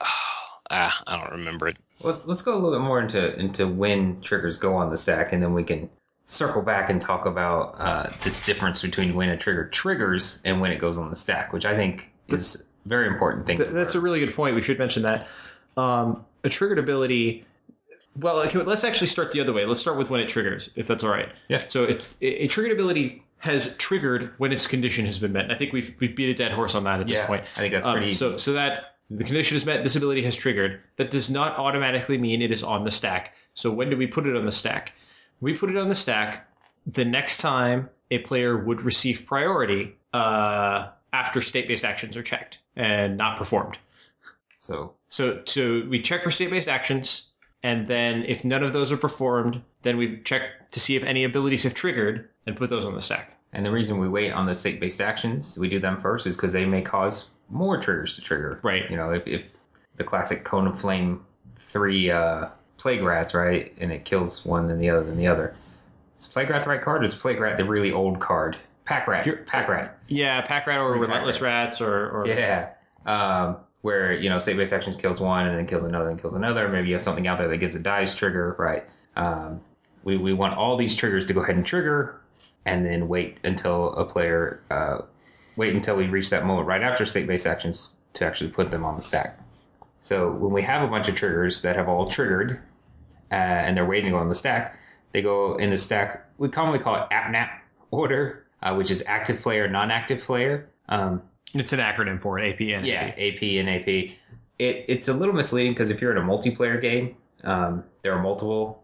ah 0.00 1.02
I 1.06 1.18
don't 1.18 1.32
remember 1.32 1.68
it. 1.68 1.76
Let's 2.00 2.26
let's 2.26 2.40
go 2.40 2.54
a 2.54 2.58
little 2.58 2.78
bit 2.78 2.82
more 2.82 3.02
into 3.02 3.38
into 3.38 3.68
when 3.68 4.22
triggers 4.22 4.56
go 4.56 4.74
on 4.74 4.88
the 4.88 4.96
stack, 4.96 5.34
and 5.34 5.42
then 5.42 5.52
we 5.52 5.62
can 5.62 5.90
circle 6.26 6.62
back 6.62 6.88
and 6.88 7.02
talk 7.02 7.26
about 7.26 7.74
uh, 7.78 8.10
this 8.22 8.46
difference 8.46 8.80
between 8.80 9.14
when 9.14 9.28
a 9.28 9.36
trigger 9.36 9.68
triggers 9.68 10.40
and 10.46 10.58
when 10.62 10.72
it 10.72 10.78
goes 10.78 10.96
on 10.96 11.10
the 11.10 11.16
stack, 11.16 11.52
which 11.52 11.66
I 11.66 11.76
think 11.76 12.08
is 12.28 12.64
a 12.64 12.71
very 12.86 13.06
important 13.06 13.46
thing. 13.46 13.58
Th- 13.58 13.70
that's 13.70 13.94
a 13.94 14.00
really 14.00 14.20
good 14.20 14.34
point. 14.34 14.54
We 14.54 14.62
should 14.62 14.78
mention 14.78 15.02
that 15.02 15.28
um, 15.76 16.24
a 16.44 16.48
triggered 16.48 16.78
ability. 16.78 17.44
Well, 18.16 18.38
okay, 18.40 18.58
let's 18.62 18.84
actually 18.84 19.06
start 19.06 19.32
the 19.32 19.40
other 19.40 19.52
way. 19.52 19.64
Let's 19.64 19.80
start 19.80 19.96
with 19.96 20.10
when 20.10 20.20
it 20.20 20.28
triggers, 20.28 20.68
if 20.76 20.86
that's 20.86 21.02
all 21.02 21.10
right. 21.10 21.30
Yeah. 21.48 21.66
So 21.66 21.84
it's 21.84 22.16
a 22.20 22.46
triggered 22.48 22.72
ability 22.72 23.22
has 23.38 23.76
triggered 23.78 24.32
when 24.38 24.52
its 24.52 24.66
condition 24.66 25.04
has 25.06 25.18
been 25.18 25.32
met. 25.32 25.44
And 25.44 25.52
I 25.52 25.56
think 25.56 25.72
we've 25.72 25.94
we've 25.98 26.14
beat 26.14 26.28
a 26.30 26.34
dead 26.34 26.52
horse 26.52 26.74
on 26.74 26.84
that 26.84 27.00
at 27.00 27.06
this 27.06 27.18
yeah, 27.18 27.26
point. 27.26 27.44
I 27.56 27.60
think 27.60 27.72
that's 27.74 27.86
Um, 27.86 27.94
pretty. 27.94 28.08
easy. 28.08 28.16
so 28.18 28.36
so 28.36 28.52
that 28.52 28.96
the 29.10 29.24
condition 29.24 29.56
is 29.56 29.66
met, 29.66 29.82
this 29.82 29.96
ability 29.96 30.22
has 30.24 30.36
triggered. 30.36 30.80
That 30.96 31.10
does 31.10 31.30
not 31.30 31.58
automatically 31.58 32.18
mean 32.18 32.40
it 32.42 32.50
is 32.52 32.62
on 32.62 32.84
the 32.84 32.90
stack. 32.90 33.34
So 33.54 33.70
when 33.70 33.90
do 33.90 33.96
we 33.96 34.06
put 34.06 34.26
it 34.26 34.36
on 34.36 34.46
the 34.46 34.52
stack? 34.52 34.92
We 35.40 35.54
put 35.54 35.70
it 35.70 35.76
on 35.76 35.88
the 35.88 35.94
stack 35.94 36.48
the 36.86 37.04
next 37.04 37.38
time 37.38 37.88
a 38.10 38.18
player 38.18 38.56
would 38.56 38.82
receive 38.82 39.24
priority 39.26 39.96
uh, 40.12 40.88
after 41.12 41.42
state-based 41.42 41.84
actions 41.84 42.16
are 42.16 42.22
checked 42.22 42.58
and 42.76 43.16
not 43.16 43.38
performed. 43.38 43.76
so 44.60 44.94
So 45.08 45.42
so 45.44 45.82
we 45.88 46.00
check 46.00 46.22
for 46.22 46.30
state-based 46.30 46.68
actions, 46.68 47.28
and 47.62 47.86
then 47.86 48.24
if 48.24 48.44
none 48.44 48.62
of 48.62 48.72
those 48.72 48.90
are 48.90 48.96
performed, 48.96 49.60
then 49.82 49.96
we 49.96 50.20
check 50.22 50.70
to 50.70 50.80
see 50.80 50.96
if 50.96 51.02
any 51.04 51.24
abilities 51.24 51.62
have 51.64 51.74
triggered 51.74 52.28
and 52.46 52.56
put 52.56 52.70
those 52.70 52.86
on 52.86 52.94
the 52.94 53.00
stack. 53.00 53.36
And 53.52 53.66
the 53.66 53.70
reason 53.70 53.98
we 53.98 54.08
wait 54.08 54.32
on 54.32 54.46
the 54.46 54.54
state-based 54.54 55.02
actions, 55.02 55.58
we 55.58 55.68
do 55.68 55.78
them 55.78 56.00
first, 56.00 56.26
is 56.26 56.36
because 56.36 56.54
they 56.54 56.64
may 56.64 56.80
cause 56.80 57.30
more 57.50 57.78
triggers 57.78 58.14
to 58.14 58.22
trigger. 58.22 58.58
Right. 58.62 58.90
You 58.90 58.96
know, 58.96 59.12
if, 59.12 59.26
if 59.26 59.42
the 59.96 60.04
classic 60.04 60.44
cone 60.44 60.66
of 60.66 60.80
flame 60.80 61.22
three 61.56 62.10
uh, 62.10 62.46
plague 62.78 63.02
rats, 63.02 63.34
right, 63.34 63.74
and 63.78 63.92
it 63.92 64.06
kills 64.06 64.46
one, 64.46 64.68
then 64.68 64.78
the 64.78 64.88
other, 64.88 65.04
then 65.04 65.18
the 65.18 65.26
other. 65.26 65.54
Is 66.18 66.26
plague 66.26 66.48
rat 66.48 66.64
the 66.64 66.70
right 66.70 66.80
card? 66.80 67.02
Or 67.02 67.04
is 67.04 67.14
plague 67.14 67.40
rat 67.40 67.58
the 67.58 67.64
really 67.64 67.92
old 67.92 68.20
card? 68.20 68.56
Pack 68.84 69.06
rat. 69.06 69.26
You're- 69.26 69.42
pack 69.44 69.68
rat. 69.68 69.98
Yeah, 70.08 70.40
pack 70.42 70.66
rat 70.66 70.78
or 70.80 70.92
relentless 70.92 71.36
pack 71.38 71.44
rats 71.44 71.80
or, 71.80 72.10
or 72.10 72.26
Yeah. 72.26 72.70
Um, 73.06 73.56
where 73.82 74.12
you 74.12 74.30
know 74.30 74.38
state-based 74.38 74.72
actions 74.72 74.96
kills 74.96 75.20
one 75.20 75.46
and 75.46 75.58
then 75.58 75.66
kills 75.66 75.82
another 75.84 76.08
and 76.08 76.20
kills 76.20 76.34
another. 76.34 76.68
Maybe 76.68 76.88
you 76.88 76.94
have 76.94 77.02
something 77.02 77.26
out 77.26 77.38
there 77.38 77.48
that 77.48 77.56
gives 77.58 77.74
a 77.74 77.80
dice 77.80 78.14
trigger, 78.14 78.54
right? 78.58 78.84
Um, 79.16 79.60
we 80.04 80.16
we 80.16 80.32
want 80.32 80.54
all 80.54 80.76
these 80.76 80.94
triggers 80.94 81.26
to 81.26 81.32
go 81.32 81.42
ahead 81.42 81.56
and 81.56 81.66
trigger, 81.66 82.20
and 82.64 82.86
then 82.86 83.08
wait 83.08 83.38
until 83.44 83.92
a 83.94 84.04
player 84.04 84.60
uh, 84.70 84.98
wait 85.56 85.74
until 85.74 85.96
we 85.96 86.06
reach 86.06 86.30
that 86.30 86.46
moment 86.46 86.66
right 86.68 86.82
after 86.82 87.04
state-based 87.04 87.46
actions 87.46 87.96
to 88.14 88.24
actually 88.24 88.50
put 88.50 88.70
them 88.70 88.84
on 88.84 88.94
the 88.96 89.02
stack. 89.02 89.38
So 90.00 90.30
when 90.30 90.52
we 90.52 90.62
have 90.62 90.82
a 90.82 90.86
bunch 90.88 91.08
of 91.08 91.14
triggers 91.14 91.62
that 91.62 91.76
have 91.76 91.88
all 91.88 92.08
triggered 92.08 92.60
uh, 93.30 93.34
and 93.34 93.76
they're 93.76 93.84
waiting 93.86 94.06
to 94.06 94.10
go 94.12 94.18
on 94.18 94.28
the 94.28 94.34
stack, 94.34 94.76
they 95.12 95.22
go 95.22 95.56
in 95.56 95.70
the 95.70 95.78
stack. 95.78 96.24
We 96.38 96.48
commonly 96.48 96.78
call 96.78 96.96
it 96.96 97.08
APNAP 97.10 97.50
order, 97.90 98.46
uh, 98.62 98.74
which 98.74 98.90
is 98.90 99.02
active 99.06 99.40
player, 99.40 99.68
non-active 99.68 100.22
player. 100.22 100.68
Um, 100.88 101.22
It's 101.54 101.72
an 101.72 101.80
acronym 101.80 102.20
for 102.20 102.38
it, 102.38 102.58
APN. 102.58 102.84
yeah, 102.86 103.12
AP 103.18 103.42
and 103.60 103.68
AP. 103.68 103.88
It 104.58 104.84
it's 104.88 105.08
a 105.08 105.12
little 105.14 105.34
misleading 105.34 105.72
because 105.72 105.90
if 105.90 106.00
you're 106.00 106.12
in 106.12 106.18
a 106.18 106.26
multiplayer 106.26 106.80
game, 106.80 107.16
um, 107.44 107.84
there 108.02 108.12
are 108.14 108.22
multiple 108.22 108.82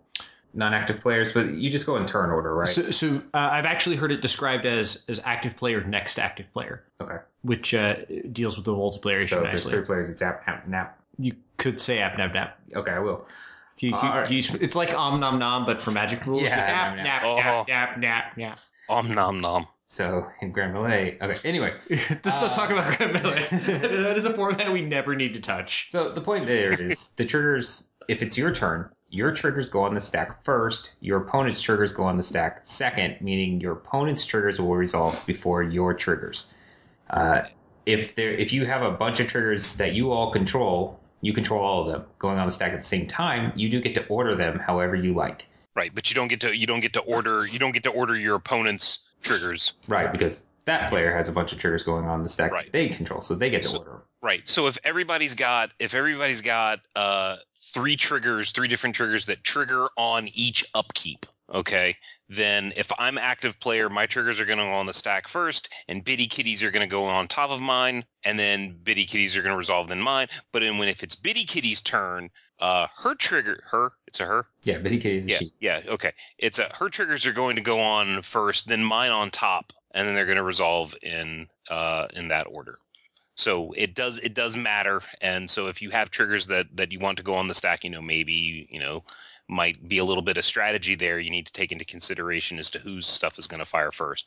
non-active 0.54 1.00
players, 1.00 1.32
but 1.32 1.52
you 1.54 1.70
just 1.70 1.86
go 1.86 1.96
in 1.96 2.06
turn 2.06 2.30
order, 2.30 2.54
right? 2.54 2.68
So, 2.68 2.90
so 2.90 3.16
uh, 3.34 3.48
I've 3.52 3.66
actually 3.66 3.96
heard 3.96 4.10
it 4.12 4.20
described 4.22 4.66
as 4.66 5.04
as 5.08 5.20
active 5.24 5.56
player 5.56 5.82
next 5.84 6.18
active 6.18 6.50
player, 6.52 6.84
okay. 7.00 7.18
which 7.42 7.74
uh, 7.74 7.96
deals 8.32 8.56
with 8.56 8.64
the 8.64 8.72
multiplayer 8.72 9.20
issue 9.22 9.36
So 9.36 9.44
if 9.44 9.50
there's 9.50 9.64
three 9.66 9.82
players, 9.84 10.08
it's 10.10 10.22
app, 10.22 10.42
app 10.48 10.66
nap. 10.66 10.98
You 11.18 11.34
could 11.58 11.78
say 11.80 11.98
app 12.00 12.16
nap 12.18 12.32
nap. 12.34 12.58
Okay, 12.74 12.92
I 12.92 12.98
will. 12.98 13.26
You- 13.78 13.90
you- 13.90 13.94
All 13.94 14.02
right. 14.20 14.30
you- 14.30 14.58
it's 14.60 14.74
like 14.74 14.92
om 14.92 15.20
nom 15.20 15.38
nom, 15.38 15.64
but 15.64 15.80
for 15.80 15.92
magic 15.92 16.26
rules. 16.26 16.42
Yeah, 16.42 16.56
Nap, 16.56 16.96
nom, 16.96 17.04
nap, 17.04 17.22
nom. 17.22 17.36
nap, 17.36 17.68
nap, 17.68 17.98
nap, 17.98 18.36
nap. 18.36 18.58
Om 18.88 19.12
nom 19.14 19.40
nom. 19.40 19.66
So 19.84 20.26
in 20.42 20.52
Grand 20.52 20.74
Melee, 20.74 21.16
okay. 21.20 21.36
Anyway, 21.48 21.74
Let's 21.90 22.24
not 22.26 22.50
talk 22.50 22.70
about 22.70 22.96
Grand 22.96 23.14
Melee. 23.14 23.46
Uh, 23.46 23.58
that 24.02 24.16
is 24.16 24.26
a 24.26 24.34
format 24.34 24.70
we 24.70 24.82
never 24.82 25.16
need 25.16 25.32
to 25.34 25.40
touch. 25.40 25.88
so 25.90 26.12
the 26.12 26.20
point 26.20 26.46
there 26.46 26.68
is 26.68 27.10
the 27.12 27.24
triggers. 27.24 27.90
If 28.06 28.22
it's 28.22 28.36
your 28.36 28.52
turn, 28.52 28.90
your 29.10 29.32
triggers 29.32 29.68
go 29.68 29.82
on 29.82 29.94
the 29.94 30.00
stack 30.00 30.44
first, 30.44 30.94
your 31.00 31.18
opponent's 31.22 31.62
triggers 31.62 31.92
go 31.92 32.04
on 32.04 32.16
the 32.16 32.22
stack 32.22 32.60
second, 32.64 33.16
meaning 33.20 33.60
your 33.60 33.72
opponent's 33.72 34.26
triggers 34.26 34.60
will 34.60 34.76
resolve 34.76 35.22
before 35.26 35.62
your 35.62 35.94
triggers. 35.94 36.52
Uh, 37.10 37.42
if 37.86 38.14
there, 38.14 38.32
if 38.32 38.52
you 38.52 38.66
have 38.66 38.82
a 38.82 38.90
bunch 38.90 39.20
of 39.20 39.26
triggers 39.26 39.76
that 39.78 39.94
you 39.94 40.12
all 40.12 40.30
control, 40.30 41.00
you 41.22 41.32
control 41.32 41.60
all 41.62 41.82
of 41.82 41.92
them 41.92 42.04
going 42.18 42.38
on 42.38 42.46
the 42.46 42.52
stack 42.52 42.72
at 42.72 42.80
the 42.80 42.86
same 42.86 43.06
time. 43.06 43.52
You 43.56 43.70
do 43.70 43.80
get 43.80 43.94
to 43.94 44.06
order 44.08 44.36
them 44.36 44.58
however 44.58 44.94
you 44.94 45.14
like. 45.14 45.46
Right, 45.78 45.94
but 45.94 46.10
you 46.10 46.14
don't 46.16 46.26
get 46.28 46.40
to 46.40 46.56
you 46.56 46.66
don't 46.66 46.80
get 46.80 46.92
to 46.94 47.00
order 47.00 47.46
you 47.46 47.60
don't 47.60 47.70
get 47.72 47.84
to 47.84 47.90
order 47.90 48.16
your 48.16 48.34
opponent's 48.34 48.98
triggers. 49.22 49.72
Right, 49.86 50.10
because 50.10 50.42
that 50.64 50.90
player 50.90 51.14
has 51.16 51.28
a 51.28 51.32
bunch 51.32 51.52
of 51.52 51.58
triggers 51.60 51.84
going 51.84 52.06
on 52.06 52.24
the 52.24 52.28
stack 52.28 52.50
Right. 52.50 52.64
that 52.64 52.72
they 52.72 52.88
control, 52.88 53.22
so 53.22 53.34
they 53.36 53.48
get 53.48 53.62
to 53.62 53.68
So- 53.68 53.78
order 53.78 53.90
'em. 53.92 54.02
Right. 54.20 54.48
So 54.48 54.66
if 54.66 54.76
everybody's 54.82 55.36
got 55.36 55.70
if 55.78 55.94
everybody's 55.94 56.40
got 56.42 56.80
uh 56.96 57.36
three 57.72 57.96
triggers, 57.96 58.50
three 58.50 58.66
different 58.66 58.96
triggers 58.96 59.26
that 59.26 59.44
trigger 59.44 59.88
on 59.96 60.26
each 60.34 60.64
upkeep, 60.74 61.26
okay? 61.54 61.96
Then 62.28 62.72
if 62.76 62.90
I'm 62.98 63.16
active 63.16 63.58
player, 63.60 63.88
my 63.88 64.06
triggers 64.06 64.40
are 64.40 64.44
going 64.46 64.58
to 64.58 64.64
go 64.64 64.72
on 64.72 64.86
the 64.86 64.92
stack 64.92 65.28
first, 65.28 65.68
and 65.86 66.02
Biddy 66.04 66.26
Kitties 66.26 66.62
are 66.62 66.70
going 66.70 66.86
to 66.86 66.90
go 66.90 67.04
on 67.06 67.26
top 67.28 67.50
of 67.50 67.60
mine, 67.60 68.04
and 68.24 68.38
then 68.38 68.76
Biddy 68.82 69.04
Kitties 69.06 69.36
are 69.36 69.42
going 69.42 69.52
to 69.54 69.58
resolve 69.58 69.90
in 69.90 70.00
mine. 70.00 70.28
But 70.52 70.60
then 70.60 70.76
when 70.78 70.88
if 70.88 71.02
it's 71.02 71.14
Biddy 71.14 71.44
Kitty's 71.44 71.80
turn, 71.80 72.28
uh, 72.60 72.86
her 72.98 73.14
trigger, 73.14 73.62
her, 73.70 73.92
it's 74.06 74.20
a 74.20 74.24
her, 74.24 74.46
Yeah, 74.64 74.78
Bitty 74.78 74.98
Kitty 74.98 75.18
is 75.18 75.24
a 75.26 75.28
yeah, 75.28 75.38
she. 75.38 75.52
yeah, 75.60 75.80
okay. 75.88 76.12
It's 76.38 76.58
a 76.58 76.70
her 76.74 76.88
triggers 76.88 77.26
are 77.26 77.32
going 77.32 77.56
to 77.56 77.62
go 77.62 77.80
on 77.80 78.22
first, 78.22 78.68
then 78.68 78.84
mine 78.84 79.10
on 79.10 79.30
top, 79.30 79.72
and 79.92 80.06
then 80.06 80.14
they're 80.14 80.26
going 80.26 80.36
to 80.36 80.42
resolve 80.42 80.94
in 81.02 81.48
uh 81.70 82.08
in 82.14 82.28
that 82.28 82.46
order. 82.48 82.78
So 83.34 83.72
it 83.76 83.94
does 83.94 84.18
it 84.18 84.34
does 84.34 84.56
matter, 84.56 85.02
and 85.20 85.48
so 85.48 85.68
if 85.68 85.80
you 85.80 85.90
have 85.90 86.10
triggers 86.10 86.46
that 86.46 86.66
that 86.76 86.90
you 86.90 86.98
want 86.98 87.18
to 87.18 87.22
go 87.22 87.36
on 87.36 87.48
the 87.48 87.54
stack, 87.54 87.84
you 87.84 87.90
know 87.90 88.02
maybe 88.02 88.68
you 88.70 88.80
know 88.80 89.04
might 89.50 89.88
be 89.88 89.98
a 89.98 90.04
little 90.04 90.22
bit 90.22 90.36
of 90.36 90.44
strategy 90.44 90.94
there. 90.94 91.18
You 91.18 91.30
need 91.30 91.46
to 91.46 91.52
take 91.52 91.72
into 91.72 91.84
consideration 91.84 92.58
as 92.58 92.70
to 92.70 92.78
whose 92.78 93.06
stuff 93.06 93.38
is 93.38 93.46
going 93.46 93.60
to 93.60 93.64
fire 93.64 93.92
first. 93.92 94.26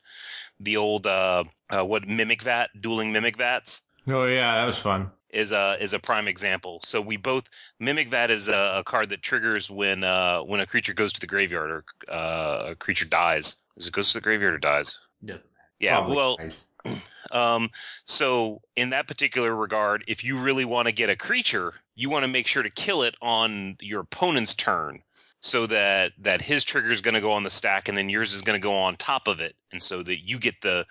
The 0.59 0.77
old 0.77 1.05
uh, 1.05 1.43
uh 1.69 1.83
what 1.83 2.07
mimic 2.07 2.43
vat, 2.43 2.69
dueling 2.79 3.11
mimic 3.11 3.37
vats 3.37 3.81
Oh 4.07 4.25
yeah, 4.25 4.55
that 4.55 4.65
was 4.65 4.77
fun. 4.77 5.11
Is 5.33 5.51
a 5.51 5.77
is 5.79 5.93
a 5.93 5.99
prime 5.99 6.27
example. 6.27 6.81
So 6.83 6.99
we 6.99 7.15
both 7.15 7.45
mimic 7.79 8.09
vat 8.09 8.29
is 8.29 8.49
a, 8.49 8.79
a 8.79 8.83
card 8.83 9.09
that 9.09 9.21
triggers 9.21 9.69
when 9.69 10.03
uh 10.03 10.41
when 10.41 10.59
a 10.59 10.65
creature 10.65 10.93
goes 10.93 11.13
to 11.13 11.21
the 11.21 11.27
graveyard 11.27 11.71
or 11.71 12.13
uh, 12.13 12.71
a 12.71 12.75
creature 12.75 13.05
dies. 13.05 13.55
Is 13.77 13.87
it 13.87 13.93
goes 13.93 14.09
to 14.09 14.15
the 14.15 14.21
graveyard 14.21 14.53
or 14.53 14.57
dies? 14.57 14.99
Doesn't 15.23 15.49
matter. 15.53 15.67
Yeah. 15.79 15.97
Probably 15.97 16.15
well, 16.15 16.37
um, 17.31 17.69
so 18.05 18.61
in 18.75 18.89
that 18.89 19.07
particular 19.07 19.55
regard, 19.55 20.03
if 20.07 20.23
you 20.23 20.37
really 20.37 20.65
want 20.65 20.87
to 20.87 20.91
get 20.91 21.09
a 21.09 21.15
creature, 21.15 21.73
you 21.95 22.09
want 22.09 22.23
to 22.23 22.27
make 22.27 22.47
sure 22.47 22.63
to 22.63 22.69
kill 22.69 23.03
it 23.03 23.15
on 23.21 23.77
your 23.79 24.01
opponent's 24.01 24.53
turn. 24.53 25.01
So 25.43 25.65
that 25.67 26.11
that 26.19 26.39
his 26.39 26.63
trigger 26.63 26.91
is 26.91 27.01
going 27.01 27.15
to 27.15 27.21
go 27.21 27.31
on 27.31 27.43
the 27.43 27.49
stack, 27.49 27.89
and 27.89 27.97
then 27.97 28.09
yours 28.09 28.31
is 28.33 28.43
going 28.43 28.59
to 28.59 28.63
go 28.63 28.73
on 28.73 28.95
top 28.95 29.27
of 29.27 29.39
it, 29.39 29.55
and 29.71 29.81
so 29.81 30.03
that 30.03 30.27
you 30.27 30.37
get 30.37 30.61
the 30.61 30.85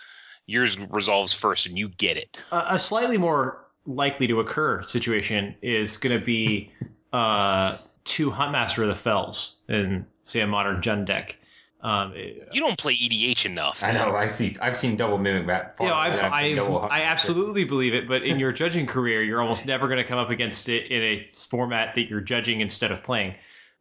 yours 0.46 0.76
resolves 0.90 1.32
first, 1.32 1.66
and 1.66 1.78
you 1.78 1.88
get 1.88 2.16
it. 2.16 2.42
A, 2.50 2.74
a 2.74 2.78
slightly 2.78 3.16
more 3.16 3.64
likely 3.94 4.26
to 4.26 4.40
occur 4.40 4.82
situation 4.82 5.54
is 5.62 5.96
going 5.96 6.18
to 6.18 6.24
be 6.24 6.70
uh, 7.12 7.78
two 8.04 8.30
Huntmaster 8.30 8.82
of 8.82 8.88
the 8.88 8.94
Fells 8.94 9.56
in 9.68 10.06
say 10.24 10.40
a 10.40 10.46
modern 10.46 10.80
Jund 10.80 11.06
deck. 11.06 11.36
Um, 11.82 12.12
You 12.14 12.60
don't 12.60 12.78
play 12.78 12.94
EDH 12.94 13.46
enough. 13.46 13.82
I 13.82 13.92
know. 13.92 14.14
I 14.14 14.26
see. 14.26 14.54
I've 14.60 14.76
seen 14.76 14.96
double 14.96 15.16
mimic 15.16 15.46
vat. 15.46 15.76
you 15.80 15.86
know, 15.86 15.94
I, 15.94 16.26
I've 16.26 16.32
I, 16.32 16.42
seen 16.42 16.56
double 16.56 16.82
I 16.82 17.02
absolutely 17.02 17.64
believe 17.64 17.94
it, 17.94 18.06
but 18.06 18.22
in 18.22 18.38
your 18.38 18.52
judging 18.62 18.86
career, 18.86 19.22
you're 19.22 19.40
almost 19.40 19.64
never 19.64 19.88
going 19.88 19.96
to 19.96 20.04
come 20.04 20.18
up 20.18 20.28
against 20.28 20.68
it 20.68 20.90
in 20.90 21.02
a 21.02 21.18
format 21.32 21.94
that 21.94 22.08
you're 22.08 22.20
judging 22.20 22.60
instead 22.60 22.92
of 22.92 23.02
playing. 23.02 23.34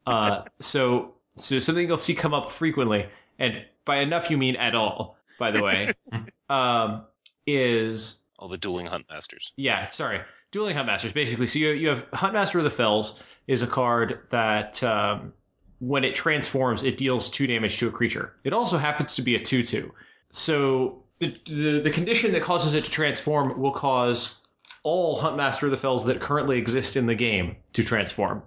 Uh, 0.08 0.44
so, 0.62 1.14
so 1.36 1.60
something 1.60 1.88
you'll 1.88 1.98
see 1.98 2.16
come 2.16 2.34
up 2.34 2.54
frequently, 2.54 3.06
and 3.38 3.66
by 3.84 3.98
enough 3.98 4.30
you 4.30 4.38
mean 4.38 4.56
at 4.56 4.76
all, 4.76 5.18
by 5.38 5.52
the 5.52 5.62
way, 5.62 5.92
um, 6.50 7.04
is 7.46 8.22
All 8.40 8.48
the 8.48 8.58
dueling 8.58 8.88
hunt 8.88 9.06
masters. 9.10 9.52
yeah, 9.58 9.90
sorry. 9.90 10.22
Dueling 10.52 10.76
Huntmasters, 10.76 11.14
basically. 11.14 11.46
So 11.46 11.60
you, 11.60 11.70
you 11.72 11.90
have 11.90 12.10
Huntmaster 12.12 12.56
of 12.56 12.64
the 12.64 12.72
Fells 12.72 13.22
is 13.48 13.62
a 13.62 13.68
card 13.68 14.22
that 14.32 14.82
um, 14.82 15.34
when 15.80 16.04
it 16.04 16.16
transforms, 16.16 16.82
it 16.82 16.98
deals 16.98 17.30
two 17.30 17.46
damage 17.46 17.78
to 17.80 17.88
a 17.88 17.92
creature. 17.92 18.34
It 18.44 18.54
also 18.54 18.78
happens 18.78 19.14
to 19.16 19.22
be 19.22 19.36
a 19.36 19.40
2 19.40 19.64
2. 19.64 19.94
So 20.32 21.04
the, 21.20 21.36
the, 21.46 21.82
the 21.82 21.92
condition 21.92 22.32
that 22.32 22.42
causes 22.42 22.74
it 22.74 22.84
to 22.86 22.90
transform 22.90 23.60
will 23.60 23.74
cause 23.74 24.36
all 24.84 25.20
Huntmaster 25.20 25.64
of 25.64 25.72
the 25.72 25.78
Fells 25.78 26.06
that 26.06 26.20
currently 26.20 26.58
exist 26.58 26.96
in 26.96 27.06
the 27.06 27.16
game 27.16 27.56
to 27.74 27.84
transform. 27.84 28.42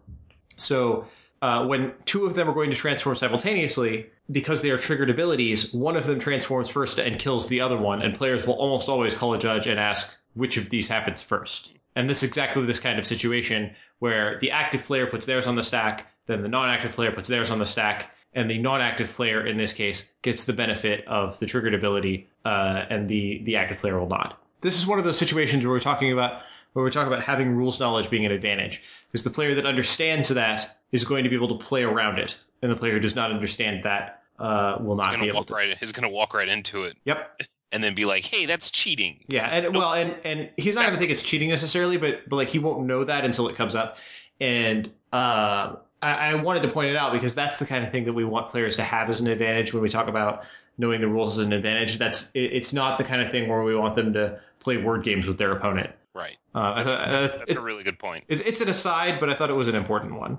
So 0.57 1.07
uh, 1.41 1.67
when 1.67 1.93
two 2.05 2.27
of 2.27 2.35
them 2.35 2.49
are 2.49 2.55
going 2.55 2.71
to 2.71 2.77
transform 2.77 3.15
simultaneously, 3.17 4.11
because 4.33 4.63
they 4.63 4.71
are 4.71 4.79
triggered 4.79 5.11
abilities, 5.11 5.73
one 5.73 5.97
of 5.97 6.07
them 6.07 6.19
transforms 6.19 6.69
first 6.69 6.99
and 6.99 7.19
kills 7.19 7.47
the 7.49 7.61
other 7.61 7.77
one, 7.77 8.03
and 8.03 8.15
players 8.15 8.47
will 8.47 8.55
almost 8.55 8.89
always 8.89 9.15
call 9.15 9.35
a 9.35 9.39
judge 9.39 9.67
and 9.67 9.79
ask 9.79 10.17
which 10.35 10.57
of 10.57 10.71
these 10.71 10.89
happens 10.89 11.23
first. 11.23 11.73
And 11.95 12.09
this 12.09 12.19
is 12.19 12.29
exactly 12.29 12.65
this 12.65 12.81
kind 12.81 12.99
of 12.99 13.07
situation 13.07 13.75
where 13.99 14.39
the 14.41 14.51
active 14.51 14.83
player 14.83 15.07
puts 15.07 15.27
theirs 15.27 15.47
on 15.47 15.57
the 15.57 15.63
stack, 15.63 16.07
then 16.27 16.43
the 16.43 16.49
non-active 16.49 16.93
player 16.93 17.13
puts 17.13 17.29
theirs 17.29 17.51
on 17.51 17.59
the 17.59 17.67
stack, 17.67 18.11
and 18.33 18.51
the 18.51 18.59
non-active 18.59 19.13
player 19.13 19.47
in 19.47 19.59
this 19.59 19.75
case 19.75 20.11
gets 20.23 20.45
the 20.45 20.53
benefit 20.55 21.07
of 21.07 21.39
the 21.39 21.47
triggered 21.47 21.75
ability, 21.75 22.29
uh, 22.47 22.87
and 22.89 23.09
the 23.09 23.43
the 23.45 23.57
active 23.57 23.79
player 23.79 23.99
will 23.99 24.09
not. 24.09 24.43
This 24.63 24.79
is 24.79 24.87
one 24.87 24.99
of 24.99 25.05
those 25.05 25.19
situations 25.19 25.67
where 25.67 25.73
we're 25.73 25.81
talking 25.81 26.13
about 26.13 26.41
where 26.73 26.83
we're 26.83 26.91
talking 26.91 27.13
about 27.13 27.25
having 27.25 27.55
rules 27.55 27.79
knowledge 27.79 28.09
being 28.09 28.25
an 28.25 28.33
advantage, 28.33 28.83
because 29.11 29.25
the 29.25 29.31
player 29.31 29.55
that 29.55 29.67
understands 29.67 30.31
that 30.31 30.79
is 30.93 31.05
going 31.05 31.25
to 31.25 31.31
be 31.31 31.37
able 31.37 31.59
to 31.59 31.63
play 31.63 31.83
around 31.83 32.19
it, 32.19 32.39
and 32.63 32.73
the 32.73 32.77
player 32.77 32.95
who 32.95 33.01
does 33.01 33.15
not 33.15 33.31
understand 33.31 33.85
that 33.85 34.22
uh, 34.43 34.77
will 34.81 34.97
not 34.97 35.13
He's 35.13 35.21
be 35.21 35.29
able 35.29 35.45
to. 35.45 35.55
right. 35.55 35.77
He's 35.79 35.93
gonna 35.93 36.09
walk 36.11 36.35
right 36.35 36.49
into 36.49 36.83
it 36.85 36.95
Yep. 37.05 37.43
and 37.73 37.83
then 37.83 37.95
be 37.95 38.05
like, 38.05 38.25
"Hey, 38.25 38.45
that's 38.47 38.71
cheating." 38.71 39.25
Yeah, 39.29 39.47
and 39.47 39.75
well, 39.75 39.93
and 39.95 40.15
and 40.25 40.51
he's 40.57 40.75
not 40.75 40.83
going 40.83 40.93
to 40.93 40.99
think 40.99 41.11
it's 41.11 41.23
cheating 41.23 41.49
necessarily, 41.49 41.97
but 41.97 42.29
but 42.29 42.37
like 42.37 42.49
he 42.49 42.59
won't 42.59 42.85
know 42.87 43.05
that 43.05 43.25
until 43.25 43.49
it 43.49 43.57
comes 43.57 43.75
up. 43.75 43.97
And 44.41 44.87
uh, 45.13 45.77
I, 46.03 46.11
I 46.31 46.35
wanted 46.35 46.63
to 46.63 46.69
point 46.69 46.91
it 46.91 46.97
out 46.97 47.13
because 47.13 47.35
that's 47.35 47.59
the 47.59 47.65
kind 47.67 47.85
of 47.85 47.93
thing 47.93 48.05
that 48.07 48.13
we 48.13 48.25
want 48.25 48.51
players 48.51 48.77
to 48.77 48.83
have 48.83 49.09
as 49.09 49.21
an 49.21 49.27
advantage 49.29 49.73
when 49.73 49.83
we 49.83 49.89
talk 49.89 50.09
about 50.09 50.45
knowing 50.79 51.01
the 51.01 51.09
rules 51.09 51.39
as 51.39 51.45
an 51.45 51.53
advantage. 51.53 51.99
That's 51.99 52.31
it, 52.35 52.41
it's 52.53 52.73
not 52.73 52.99
the 52.99 53.05
kind 53.05 53.23
of 53.23 53.31
thing 53.31 53.49
where 53.49 53.63
we 53.63 53.75
want 53.77 53.95
them 53.97 54.13
to 54.15 54.41
play 54.59 54.77
word 54.79 55.05
games 55.05 55.27
with 55.29 55.39
their 55.39 55.53
opponent. 55.53 55.91
Right. 56.15 56.37
Uh, 56.55 56.75
That's, 56.75 56.91
that's, 56.91 57.27
uh, 57.33 57.39
that's 57.39 57.45
it- 57.53 57.57
a 57.57 57.61
really 57.61 57.85
good 57.85 57.99
point. 57.99 58.25
it's, 58.29 58.43
it's 58.43 58.61
an 58.61 58.69
aside, 58.69 59.19
but 59.19 59.31
I 59.31 59.35
thought 59.35 59.49
it 59.49 59.55
was 59.55 59.69
an 59.69 59.75
important 59.75 60.19
one. 60.21 60.37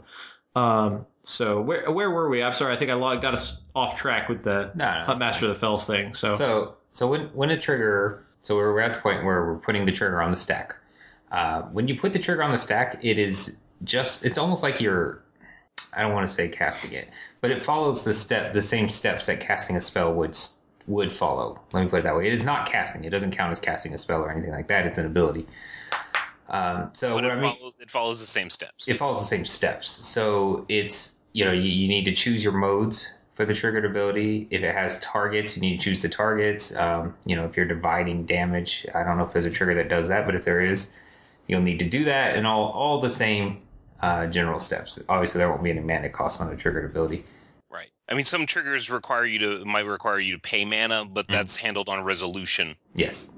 Um, 0.56 1.06
so 1.24 1.62
where 1.62 1.90
where 1.92 2.12
were 2.12 2.30
we? 2.30 2.44
I'm 2.44 2.54
sorry, 2.54 2.76
I 2.76 2.78
think 2.78 2.92
I 2.92 3.16
got 3.18 3.34
us 3.34 3.58
off 3.76 3.98
track 3.98 4.30
with 4.30 4.44
the 4.44 4.72
No, 4.76 5.06
no, 5.08 5.16
Master 5.16 5.48
of 5.48 5.54
the 5.54 5.60
Fells 5.60 5.86
thing. 5.86 6.14
So, 6.14 6.32
So, 6.32 6.76
so 6.92 7.08
when 7.08 7.28
when 7.34 7.50
a 7.50 7.60
trigger, 7.60 8.26
so 8.44 8.56
we're 8.56 8.80
at 8.82 8.94
the 8.94 9.00
point 9.00 9.24
where 9.24 9.46
we're 9.46 9.58
putting 9.58 9.86
the 9.86 9.92
trigger 9.92 10.22
on 10.22 10.32
the 10.32 10.38
stack. 10.38 10.76
Uh, 11.32 11.64
when 11.64 11.88
you 11.88 12.00
put 12.00 12.14
the 12.14 12.20
trigger 12.20 12.44
on 12.44 12.52
the 12.52 12.58
stack, 12.58 13.00
it 13.02 13.18
is 13.18 13.60
just 13.84 14.26
it's 14.26 14.38
almost 14.38 14.64
like 14.64 14.80
you're 14.80 15.24
I 15.94 16.02
don't 16.02 16.14
want 16.14 16.28
to 16.28 16.34
say 16.34 16.48
casting 16.50 16.94
it, 16.94 17.10
but 17.42 17.52
it 17.52 17.64
follows 17.64 18.04
the 18.04 18.14
step 18.14 18.54
the 18.54 18.62
same 18.62 18.90
steps 18.90 19.26
that 19.28 19.40
casting 19.40 19.78
a 19.78 19.82
spell 19.82 20.14
would 20.14 20.38
would 20.88 21.12
follow. 21.12 21.60
Let 21.74 21.84
me 21.84 21.90
put 21.90 22.00
it 22.00 22.04
that 22.04 22.16
way. 22.16 22.28
It 22.28 22.34
is 22.34 22.46
not 22.46 22.70
casting. 22.70 23.06
It 23.06 23.10
doesn't 23.10 23.32
count 23.32 23.52
as 23.52 23.60
casting 23.60 23.94
a 23.94 23.98
spell 23.98 24.22
or 24.22 24.32
anything 24.32 24.52
like 24.52 24.68
that. 24.68 24.86
It's 24.86 25.00
an 25.00 25.06
ability. 25.06 25.48
Um, 26.50 26.90
so 26.94 27.18
it 27.18 27.26
I 27.26 27.40
mean, 27.40 27.56
follows. 27.58 27.80
It 27.80 27.90
follows 27.90 28.20
the 28.22 28.28
same 28.28 28.50
steps. 28.50 28.88
it 28.88 28.98
follows 28.98 29.20
the 29.20 29.26
same 29.26 29.46
steps. 29.46 29.90
So 29.90 30.66
it's 30.70 31.18
you 31.34 31.46
know 31.46 31.52
you, 31.52 31.70
you 31.70 31.88
need 31.88 32.06
to 32.06 32.14
choose 32.14 32.44
your 32.44 32.54
modes 32.54 33.12
for 33.36 33.46
the 33.46 33.54
triggered 33.54 33.86
ability. 33.86 34.48
If 34.52 34.62
it 34.62 34.76
has 34.76 35.00
targets, 35.00 35.56
you 35.56 35.62
need 35.62 35.80
to 35.80 35.84
choose 35.86 36.02
the 36.02 36.10
targets. 36.10 36.76
Um, 36.76 37.16
you 37.26 37.36
know 37.36 37.46
if 37.46 37.56
you're 37.58 37.66
dividing 37.66 38.26
damage, 38.26 38.86
I 38.94 39.04
don't 39.04 39.18
know 39.18 39.24
if 39.24 39.32
there's 39.34 39.46
a 39.46 39.50
trigger 39.52 39.74
that 39.76 39.90
does 39.90 40.08
that, 40.10 40.26
but 40.26 40.36
if 40.36 40.44
there 40.46 40.62
is, 40.62 40.94
you'll 41.48 41.62
need 41.62 41.80
to 41.80 41.90
do 41.90 42.04
that 42.06 42.36
and 42.36 42.46
all 42.46 42.70
all 42.72 43.00
the 43.00 43.10
same 43.10 43.62
uh, 44.02 44.28
general 44.28 44.60
steps. 44.60 45.02
Obviously, 45.08 45.40
there 45.40 45.50
won't 45.50 45.64
be 45.64 45.70
any 45.72 45.80
mana 45.80 46.10
cost 46.10 46.42
on 46.42 46.52
a 46.52 46.58
triggered 46.58 46.84
ability. 46.86 47.24
Right. 47.72 47.88
I 48.10 48.16
mean, 48.16 48.26
some 48.26 48.46
triggers 48.46 48.90
require 48.90 49.26
you 49.26 49.40
to 49.40 49.66
might 49.66 49.86
require 49.86 50.20
you 50.20 50.36
to 50.36 50.42
pay 50.42 50.66
mana, 50.66 51.06
but 51.06 51.26
Mm. 51.28 51.32
that's 51.32 51.56
handled 51.56 51.88
on 51.90 52.04
resolution. 52.04 52.76
Yes. 52.94 53.34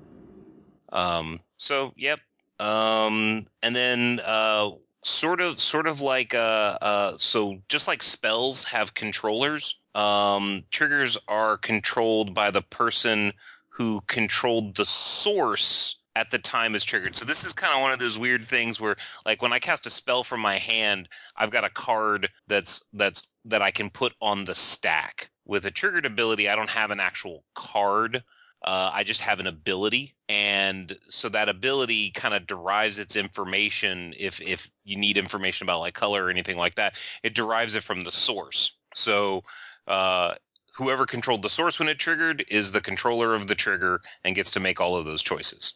Um. 0.92 1.40
So, 1.58 1.94
yep. 1.96 2.20
Um. 2.60 3.48
And 3.62 3.76
then, 3.76 4.20
uh, 4.26 4.72
sort 5.04 5.42
of, 5.42 5.60
sort 5.62 5.88
of 5.88 6.02
like, 6.02 6.34
uh, 6.34 6.78
uh. 6.82 7.18
So, 7.18 7.62
just 7.70 7.88
like 7.88 8.04
spells 8.04 8.64
have 8.66 8.94
controllers, 8.94 9.80
um, 9.96 10.64
triggers 10.72 11.18
are 11.28 11.58
controlled 11.58 12.34
by 12.34 12.52
the 12.52 12.62
person 12.62 13.34
who 13.70 14.02
controlled 14.08 14.76
the 14.76 14.86
source 14.86 15.98
at 16.16 16.32
the 16.32 16.40
time 16.40 16.76
is 16.76 16.84
triggered. 16.86 17.14
So 17.16 17.26
this 17.26 17.44
is 17.44 17.52
kind 17.52 17.74
of 17.74 17.82
one 17.82 17.92
of 17.92 18.00
those 18.00 18.18
weird 18.18 18.48
things 18.48 18.80
where, 18.80 18.96
like, 19.26 19.42
when 19.42 19.52
I 19.52 19.60
cast 19.60 19.86
a 19.86 19.90
spell 19.90 20.24
from 20.24 20.40
my 20.40 20.58
hand, 20.58 21.10
I've 21.36 21.52
got 21.52 21.66
a 21.66 21.70
card 21.70 22.30
that's 22.48 22.84
that's 22.94 23.28
that 23.46 23.62
I 23.62 23.72
can 23.72 23.90
put 23.90 24.14
on 24.22 24.46
the 24.46 24.56
stack. 24.56 25.30
With 25.46 25.66
a 25.66 25.72
triggered 25.72 26.06
ability, 26.06 26.50
I 26.50 26.56
don't 26.56 26.70
have 26.70 26.90
an 26.92 27.00
actual 27.02 27.44
card 27.54 28.24
Uh, 28.66 28.90
I 28.92 29.04
just 29.04 29.22
have 29.22 29.40
an 29.40 29.46
ability, 29.46 30.16
and 30.28 30.98
so 31.08 31.30
that 31.30 31.50
ability 31.50 32.10
kind 32.10 32.34
of 32.34 32.48
derives 32.48 32.98
its 32.98 33.16
information. 33.16 34.16
If 34.18 34.42
if 34.42 34.70
you 34.84 34.98
need 34.98 35.18
information 35.18 35.66
about 35.66 35.82
like 35.82 35.94
color 35.94 36.26
or 36.26 36.30
anything 36.32 36.58
like 36.58 36.76
that, 36.76 36.94
it 37.22 37.36
derives 37.36 37.76
it 37.76 37.84
from 37.84 38.02
the 38.02 38.12
source. 38.12 38.76
So 38.96 39.44
uh, 39.88 40.34
whoever 40.74 41.06
controlled 41.06 41.44
the 41.44 41.50
source 41.50 41.80
when 41.80 41.88
it 41.90 42.00
triggered 42.00 42.44
is 42.50 42.72
the 42.72 42.82
controller 42.82 43.36
of 43.36 43.48
the 43.48 43.56
trigger 43.56 44.02
and 44.24 44.36
gets 44.36 44.52
to 44.52 44.60
make 44.60 44.82
all 44.82 44.96
of 44.96 45.06
those 45.06 45.22
choices. 45.22 45.74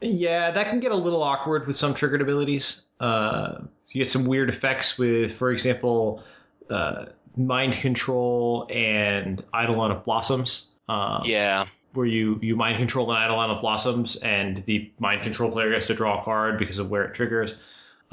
Yeah, 0.00 0.50
that 0.50 0.68
can 0.68 0.80
get 0.80 0.92
a 0.92 0.96
little 0.96 1.22
awkward 1.22 1.66
with 1.66 1.76
some 1.76 1.94
triggered 1.94 2.20
abilities. 2.20 2.82
Uh, 3.00 3.62
you 3.88 4.00
get 4.02 4.10
some 4.10 4.26
weird 4.26 4.50
effects 4.50 4.98
with, 4.98 5.32
for 5.32 5.50
example, 5.50 6.22
uh, 6.68 7.06
mind 7.36 7.72
control 7.72 8.66
and 8.70 9.42
Eidolon 9.54 9.90
of 9.90 10.04
Blossoms. 10.04 10.68
Um, 10.88 11.22
Yeah, 11.24 11.66
where 11.96 12.06
you 12.06 12.38
you 12.42 12.56
mind 12.56 12.78
control 12.78 13.10
an 13.10 13.22
Eidolon 13.22 13.50
of 13.50 13.60
Blossoms, 13.60 14.16
and 14.16 14.64
the 14.66 14.90
mind 14.98 15.22
control 15.22 15.50
player 15.50 15.70
gets 15.70 15.86
to 15.86 15.94
draw 15.94 16.20
a 16.20 16.24
card 16.24 16.58
because 16.58 16.78
of 16.78 16.90
where 16.90 17.04
it 17.04 17.14
triggers. 17.14 17.54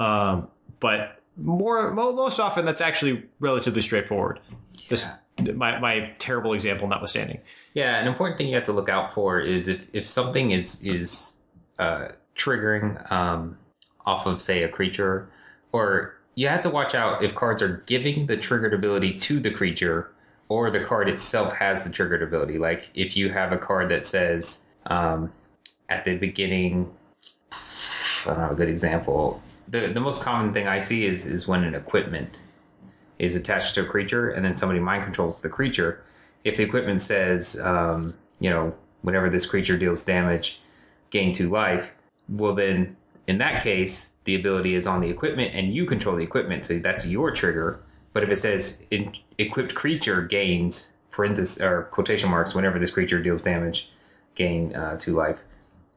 Um, 0.00 0.48
but 0.80 1.22
more 1.36 1.92
most 1.92 2.40
often, 2.40 2.64
that's 2.64 2.80
actually 2.80 3.24
relatively 3.40 3.82
straightforward. 3.82 4.40
Just 4.88 5.10
my 5.38 5.78
my 5.78 6.12
terrible 6.18 6.52
example 6.52 6.88
notwithstanding. 6.88 7.40
Yeah, 7.74 7.98
an 8.00 8.06
important 8.06 8.38
thing 8.38 8.48
you 8.48 8.54
have 8.54 8.64
to 8.64 8.72
look 8.72 8.88
out 8.88 9.14
for 9.14 9.40
is 9.40 9.68
if, 9.68 9.80
if 9.92 10.06
something 10.06 10.52
is 10.52 10.82
is 10.82 11.36
uh, 11.78 12.08
triggering 12.36 13.10
um, 13.10 13.56
off 14.06 14.26
of 14.26 14.40
say 14.40 14.62
a 14.62 14.68
creature, 14.68 15.28
or 15.72 16.14
you 16.34 16.48
have 16.48 16.62
to 16.62 16.70
watch 16.70 16.94
out 16.94 17.22
if 17.22 17.34
cards 17.34 17.62
are 17.62 17.82
giving 17.86 18.26
the 18.26 18.36
triggered 18.36 18.74
ability 18.74 19.18
to 19.20 19.40
the 19.40 19.50
creature, 19.50 20.10
or 20.48 20.70
the 20.70 20.80
card 20.80 21.08
itself 21.08 21.52
has 21.54 21.84
the 21.84 21.90
triggered 21.90 22.22
ability. 22.22 22.58
Like 22.58 22.90
if 22.94 23.16
you 23.16 23.30
have 23.30 23.52
a 23.52 23.58
card 23.58 23.88
that 23.90 24.06
says 24.06 24.66
um, 24.86 25.32
at 25.88 26.04
the 26.04 26.16
beginning, 26.16 26.92
I 28.26 28.34
don't 28.34 28.52
a 28.52 28.54
good 28.54 28.68
example. 28.68 29.42
The 29.68 29.88
the 29.88 30.00
most 30.00 30.22
common 30.22 30.52
thing 30.52 30.68
I 30.68 30.78
see 30.78 31.06
is 31.06 31.26
is 31.26 31.48
when 31.48 31.64
an 31.64 31.74
equipment 31.74 32.40
is 33.18 33.36
attached 33.36 33.74
to 33.76 33.82
a 33.82 33.86
creature, 33.86 34.30
and 34.30 34.44
then 34.44 34.56
somebody 34.56 34.80
mind 34.80 35.04
controls 35.04 35.40
the 35.40 35.48
creature 35.48 36.04
if 36.44 36.56
the 36.56 36.62
equipment 36.62 37.00
says, 37.00 37.58
um, 37.60 38.14
you 38.38 38.50
know, 38.50 38.74
whenever 39.02 39.28
this 39.28 39.46
creature 39.46 39.76
deals 39.76 40.04
damage, 40.04 40.60
gain 41.10 41.32
two 41.32 41.50
life, 41.50 41.90
well, 42.28 42.54
then 42.54 42.96
in 43.26 43.38
that 43.38 43.62
case, 43.62 44.16
the 44.24 44.34
ability 44.34 44.74
is 44.74 44.86
on 44.86 45.00
the 45.00 45.08
equipment 45.08 45.54
and 45.54 45.74
you 45.74 45.86
control 45.86 46.16
the 46.16 46.22
equipment. 46.22 46.66
So 46.66 46.78
that's 46.78 47.06
your 47.06 47.30
trigger. 47.30 47.80
But 48.12 48.22
if 48.22 48.30
it 48.30 48.36
says 48.36 48.84
in, 48.90 49.12
equipped 49.38 49.74
creature 49.74 50.22
gains, 50.22 50.92
parentheses, 51.10 51.60
or 51.60 51.84
quotation 51.84 52.30
marks, 52.30 52.54
whenever 52.54 52.78
this 52.78 52.90
creature 52.90 53.22
deals 53.22 53.42
damage, 53.42 53.90
gain 54.34 54.74
uh, 54.74 54.96
two 54.98 55.12
life, 55.12 55.38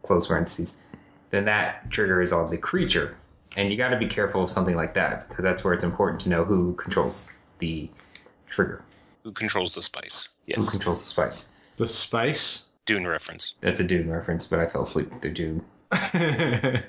close 0.04 0.28
parentheses, 0.28 0.82
then 1.30 1.46
that 1.46 1.90
trigger 1.92 2.22
is 2.22 2.32
on 2.32 2.50
the 2.50 2.58
creature. 2.58 3.18
And 3.56 3.72
you 3.72 3.78
got 3.78 3.90
to 3.90 3.98
be 3.98 4.08
careful 4.08 4.44
of 4.44 4.52
something 4.52 4.76
like 4.76 4.94
that 4.94 5.28
because 5.30 5.44
that's 5.44 5.64
where 5.64 5.74
it's 5.74 5.84
important 5.84 6.22
to 6.22 6.30
know 6.30 6.44
who 6.44 6.74
controls 6.76 7.32
the 7.60 7.90
trigger. 8.48 8.84
who 9.24 9.32
controls 9.32 9.74
the 9.74 9.82
spice? 9.82 10.30
Yes. 10.46 10.58
Who 10.58 10.72
controls 10.72 11.02
the 11.02 11.08
spice? 11.08 11.54
The 11.78 11.88
spice. 11.88 12.66
Dune 12.86 13.06
reference. 13.06 13.56
That's 13.62 13.82
a 13.82 13.84
Dune 13.84 14.10
reference, 14.10 14.46
but 14.46 14.60
I 14.60 14.68
fell 14.68 14.84
asleep 14.84 15.10
through 15.22 15.34
Dune. 15.34 15.66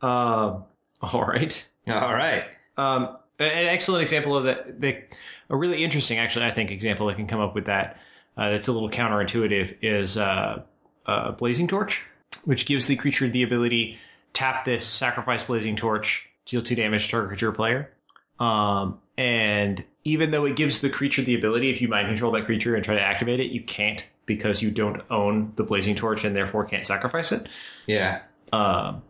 um, 0.00 0.64
all 1.02 1.24
right. 1.26 1.66
All 1.88 2.14
right. 2.14 2.44
Um, 2.76 3.16
an 3.38 3.66
excellent 3.66 4.02
example 4.02 4.36
of 4.36 4.44
that, 4.44 4.80
the, 4.80 5.02
a 5.50 5.56
really 5.56 5.82
interesting, 5.82 6.18
actually, 6.18 6.46
I 6.46 6.52
think, 6.52 6.70
example 6.70 7.06
that 7.08 7.16
can 7.16 7.26
come 7.26 7.40
up 7.40 7.54
with 7.54 7.66
that. 7.66 7.98
Uh, 8.36 8.50
that's 8.50 8.68
a 8.68 8.72
little 8.72 8.90
counterintuitive. 8.90 9.76
Is 9.82 10.18
uh, 10.18 10.62
uh, 11.06 11.32
blazing 11.32 11.68
torch, 11.68 12.04
which 12.44 12.66
gives 12.66 12.86
the 12.86 12.96
creature 12.96 13.28
the 13.28 13.42
ability 13.42 13.98
tap 14.34 14.64
this, 14.64 14.84
sacrifice 14.84 15.44
blazing 15.44 15.76
torch, 15.76 16.28
deal 16.44 16.62
two 16.62 16.74
damage 16.74 17.06
to 17.06 17.10
target 17.12 17.28
creature 17.28 17.52
player. 17.52 17.90
Um, 18.40 18.98
and 19.16 19.82
even 20.02 20.32
though 20.32 20.44
it 20.44 20.56
gives 20.56 20.80
the 20.80 20.90
creature 20.90 21.22
the 21.22 21.36
ability, 21.36 21.70
if 21.70 21.80
you 21.80 21.88
mind 21.88 22.08
control 22.08 22.32
that 22.32 22.44
creature 22.44 22.74
and 22.74 22.84
try 22.84 22.94
to 22.94 23.00
activate 23.00 23.40
it, 23.40 23.52
you 23.52 23.62
can't 23.62 24.06
because 24.26 24.60
you 24.60 24.70
don't 24.70 25.02
own 25.10 25.52
the 25.56 25.62
blazing 25.62 25.94
torch 25.94 26.24
and 26.24 26.34
therefore 26.34 26.64
can't 26.64 26.84
sacrifice 26.84 27.32
it. 27.32 27.48
Yeah. 27.86 28.22
Um, 28.52 29.02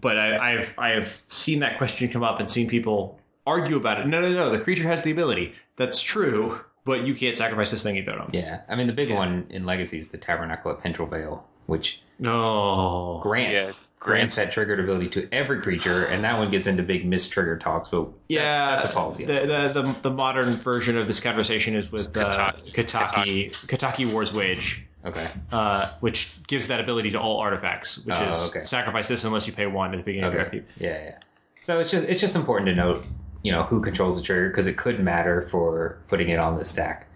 but 0.00 0.18
I, 0.18 0.54
I've 0.54 0.74
I've 0.78 1.22
seen 1.28 1.60
that 1.60 1.78
question 1.78 2.08
come 2.08 2.22
up 2.22 2.40
and 2.40 2.50
seen 2.50 2.68
people 2.68 3.18
argue 3.48 3.76
about 3.76 4.00
it. 4.00 4.06
No, 4.06 4.20
no, 4.20 4.30
no. 4.32 4.50
The 4.50 4.60
creature 4.60 4.84
has 4.88 5.02
the 5.02 5.10
ability. 5.10 5.54
That's 5.76 6.00
true, 6.00 6.60
but 6.84 7.00
you 7.06 7.14
can't 7.14 7.36
sacrifice 7.36 7.70
this 7.70 7.82
thing 7.82 7.96
you 7.96 8.02
don't 8.04 8.20
own. 8.20 8.30
Yeah. 8.32 8.60
I 8.68 8.76
mean, 8.76 8.86
the 8.86 8.92
big 8.92 9.08
Yeah. 9.08 9.16
one 9.16 9.46
in 9.50 9.64
Legacy 9.66 9.98
is 9.98 10.10
the 10.10 10.18
Tabernacle 10.18 10.70
of 10.72 10.82
Pendrell 10.82 11.08
Vale, 11.10 11.44
which 11.66 12.00
No. 12.20 13.20
grants 13.22 13.52
Yeah, 13.52 13.58
grants 13.60 13.94
grants- 14.00 14.36
that 14.36 14.52
triggered 14.52 14.80
ability 14.80 15.08
to 15.10 15.28
every 15.32 15.60
creature, 15.62 16.04
and 16.04 16.24
that 16.24 16.38
one 16.38 16.50
gets 16.50 16.66
into 16.66 16.82
big 16.82 17.08
mistrigger 17.08 17.58
talks. 17.58 17.88
But 17.90 18.08
Yeah, 18.28 18.42
that's, 18.70 18.84
that's 18.84 18.92
a 18.92 18.96
policy. 18.96 19.24
The, 19.24 19.32
the, 19.72 19.82
the, 19.82 19.96
the 20.02 20.10
modern 20.10 20.52
version 20.54 20.96
of 20.98 21.06
this 21.06 21.20
conversation 21.20 21.74
is 21.76 21.90
with 21.92 22.16
uh, 22.16 22.30
Kataki. 22.30 22.74
Kataki, 22.74 23.50
Kataki 23.66 24.12
War's 24.12 24.32
Wage, 24.32 24.84
okay. 25.04 25.26
uh, 25.52 25.90
which 26.00 26.32
gives 26.48 26.68
that 26.68 26.80
ability 26.80 27.12
to 27.12 27.20
all 27.20 27.38
artifacts, 27.38 27.98
which 28.04 28.16
Oh, 28.18 28.30
is 28.30 28.50
okay. 28.50 28.64
sacrifice 28.64 29.06
this 29.08 29.24
unless 29.24 29.46
you 29.46 29.52
pay 29.52 29.66
one 29.66 29.92
at 29.94 29.98
the 29.98 30.02
beginning 30.02 30.26
of 30.26 30.32
your 30.32 30.42
Okay. 30.46 30.58
upkeep. 30.58 30.68
Yeah, 30.78 31.04
yeah. 31.04 31.18
So 31.60 31.78
it's 31.80 31.90
just 31.90 32.08
it's 32.08 32.20
just 32.20 32.34
important 32.34 32.66
to 32.68 32.74
note, 32.74 33.04
you 33.42 33.52
know, 33.52 33.62
who 33.62 33.80
controls 33.80 34.16
the 34.16 34.22
trigger 34.22 34.48
because 34.48 34.66
it 34.66 34.76
could 34.76 35.00
matter 35.00 35.48
for 35.50 35.98
putting 36.08 36.28
it 36.28 36.38
on 36.38 36.56
the 36.56 36.64
stack. 36.64 37.06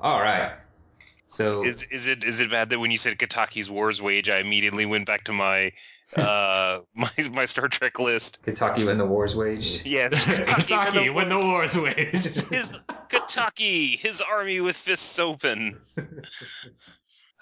All 0.00 0.20
right. 0.20 0.52
So 1.28 1.64
Is 1.64 1.82
is 1.84 2.06
it 2.06 2.24
is 2.24 2.40
it 2.40 2.50
bad 2.50 2.70
that 2.70 2.78
when 2.78 2.90
you 2.90 2.98
said 2.98 3.18
Kataki's 3.18 3.70
War's 3.70 4.00
Wage, 4.00 4.30
I 4.30 4.38
immediately 4.38 4.86
went 4.86 5.06
back 5.06 5.24
to 5.24 5.32
my 5.32 5.72
uh 6.16 6.80
my 6.94 7.10
my 7.32 7.46
Star 7.46 7.68
Trek 7.68 7.98
list? 7.98 8.42
Kentucky 8.42 8.84
when 8.84 8.98
the 8.98 9.06
war's 9.06 9.36
waged. 9.36 9.84
Yes, 9.84 10.14
Kataki, 10.24 10.64
Kataki, 10.64 11.14
when 11.14 11.28
the 11.28 11.38
war's 11.38 11.76
is 11.76 11.82
waged. 11.82 12.24
his 12.50 12.78
Kataki, 13.08 13.98
his 13.98 14.20
army 14.20 14.60
with 14.60 14.76
fists 14.76 15.18
open. 15.18 15.78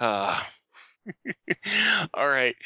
Uh, 0.01 0.41
all 2.13 2.29
right. 2.29 2.57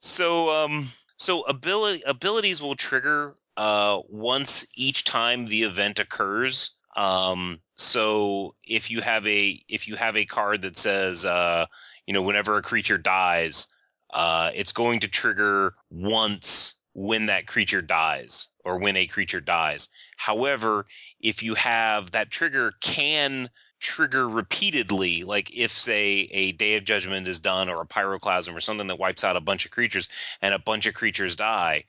So 0.00 0.50
um 0.50 0.88
so 1.16 1.42
ability 1.42 2.02
abilities 2.06 2.60
will 2.60 2.76
trigger 2.76 3.34
uh 3.56 4.00
once 4.08 4.66
each 4.74 5.04
time 5.04 5.46
the 5.46 5.62
event 5.62 5.98
occurs. 5.98 6.72
Um 6.96 7.60
so 7.76 8.54
if 8.64 8.90
you 8.90 9.00
have 9.02 9.26
a 9.26 9.60
if 9.68 9.88
you 9.88 9.96
have 9.96 10.16
a 10.16 10.24
card 10.24 10.62
that 10.62 10.76
says 10.76 11.24
uh 11.24 11.66
you 12.06 12.14
know 12.14 12.22
whenever 12.22 12.56
a 12.56 12.62
creature 12.62 12.98
dies 12.98 13.66
uh 14.14 14.50
it's 14.54 14.72
going 14.72 15.00
to 15.00 15.08
trigger 15.08 15.74
once 15.90 16.76
when 16.94 17.26
that 17.26 17.46
creature 17.46 17.82
dies 17.82 18.48
or 18.64 18.78
when 18.78 18.96
a 18.96 19.06
creature 19.06 19.40
dies. 19.40 19.88
However, 20.16 20.86
if 21.20 21.42
you 21.42 21.54
have 21.54 22.12
that 22.12 22.30
trigger 22.30 22.72
can 22.80 23.50
trigger 23.80 24.26
repeatedly, 24.28 25.22
like 25.22 25.54
if 25.54 25.70
say 25.70 26.28
a 26.32 26.52
Day 26.52 26.76
of 26.76 26.84
Judgment 26.84 27.28
is 27.28 27.38
done 27.38 27.68
or 27.68 27.82
a 27.82 27.86
Pyroclasm 27.86 28.54
or 28.56 28.60
something 28.60 28.86
that 28.86 28.98
wipes 28.98 29.24
out 29.24 29.36
a 29.36 29.40
bunch 29.40 29.66
of 29.66 29.70
creatures 29.70 30.08
and 30.40 30.54
a 30.54 30.58
bunch 30.58 30.86
of 30.86 30.94
creatures 30.94 31.36
die, 31.36 31.84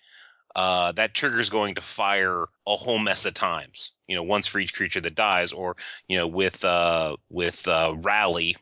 uh, 0.57 0.91
that 0.93 1.13
trigger 1.13 1.39
is 1.39 1.51
going 1.51 1.75
to 1.75 1.81
fire 1.81 2.45
a 2.65 2.75
whole 2.75 2.97
mess 2.97 3.25
of 3.25 3.35
times. 3.35 3.91
You 4.07 4.15
know, 4.15 4.23
once 4.23 4.47
for 4.47 4.59
each 4.59 4.73
creature 4.73 4.99
that 4.99 5.15
dies, 5.15 5.51
or 5.51 5.77
you 6.07 6.17
know, 6.17 6.27
with 6.27 6.65
uh, 6.65 7.15
with 7.29 7.65
uh, 7.67 7.95
rally. 7.97 8.57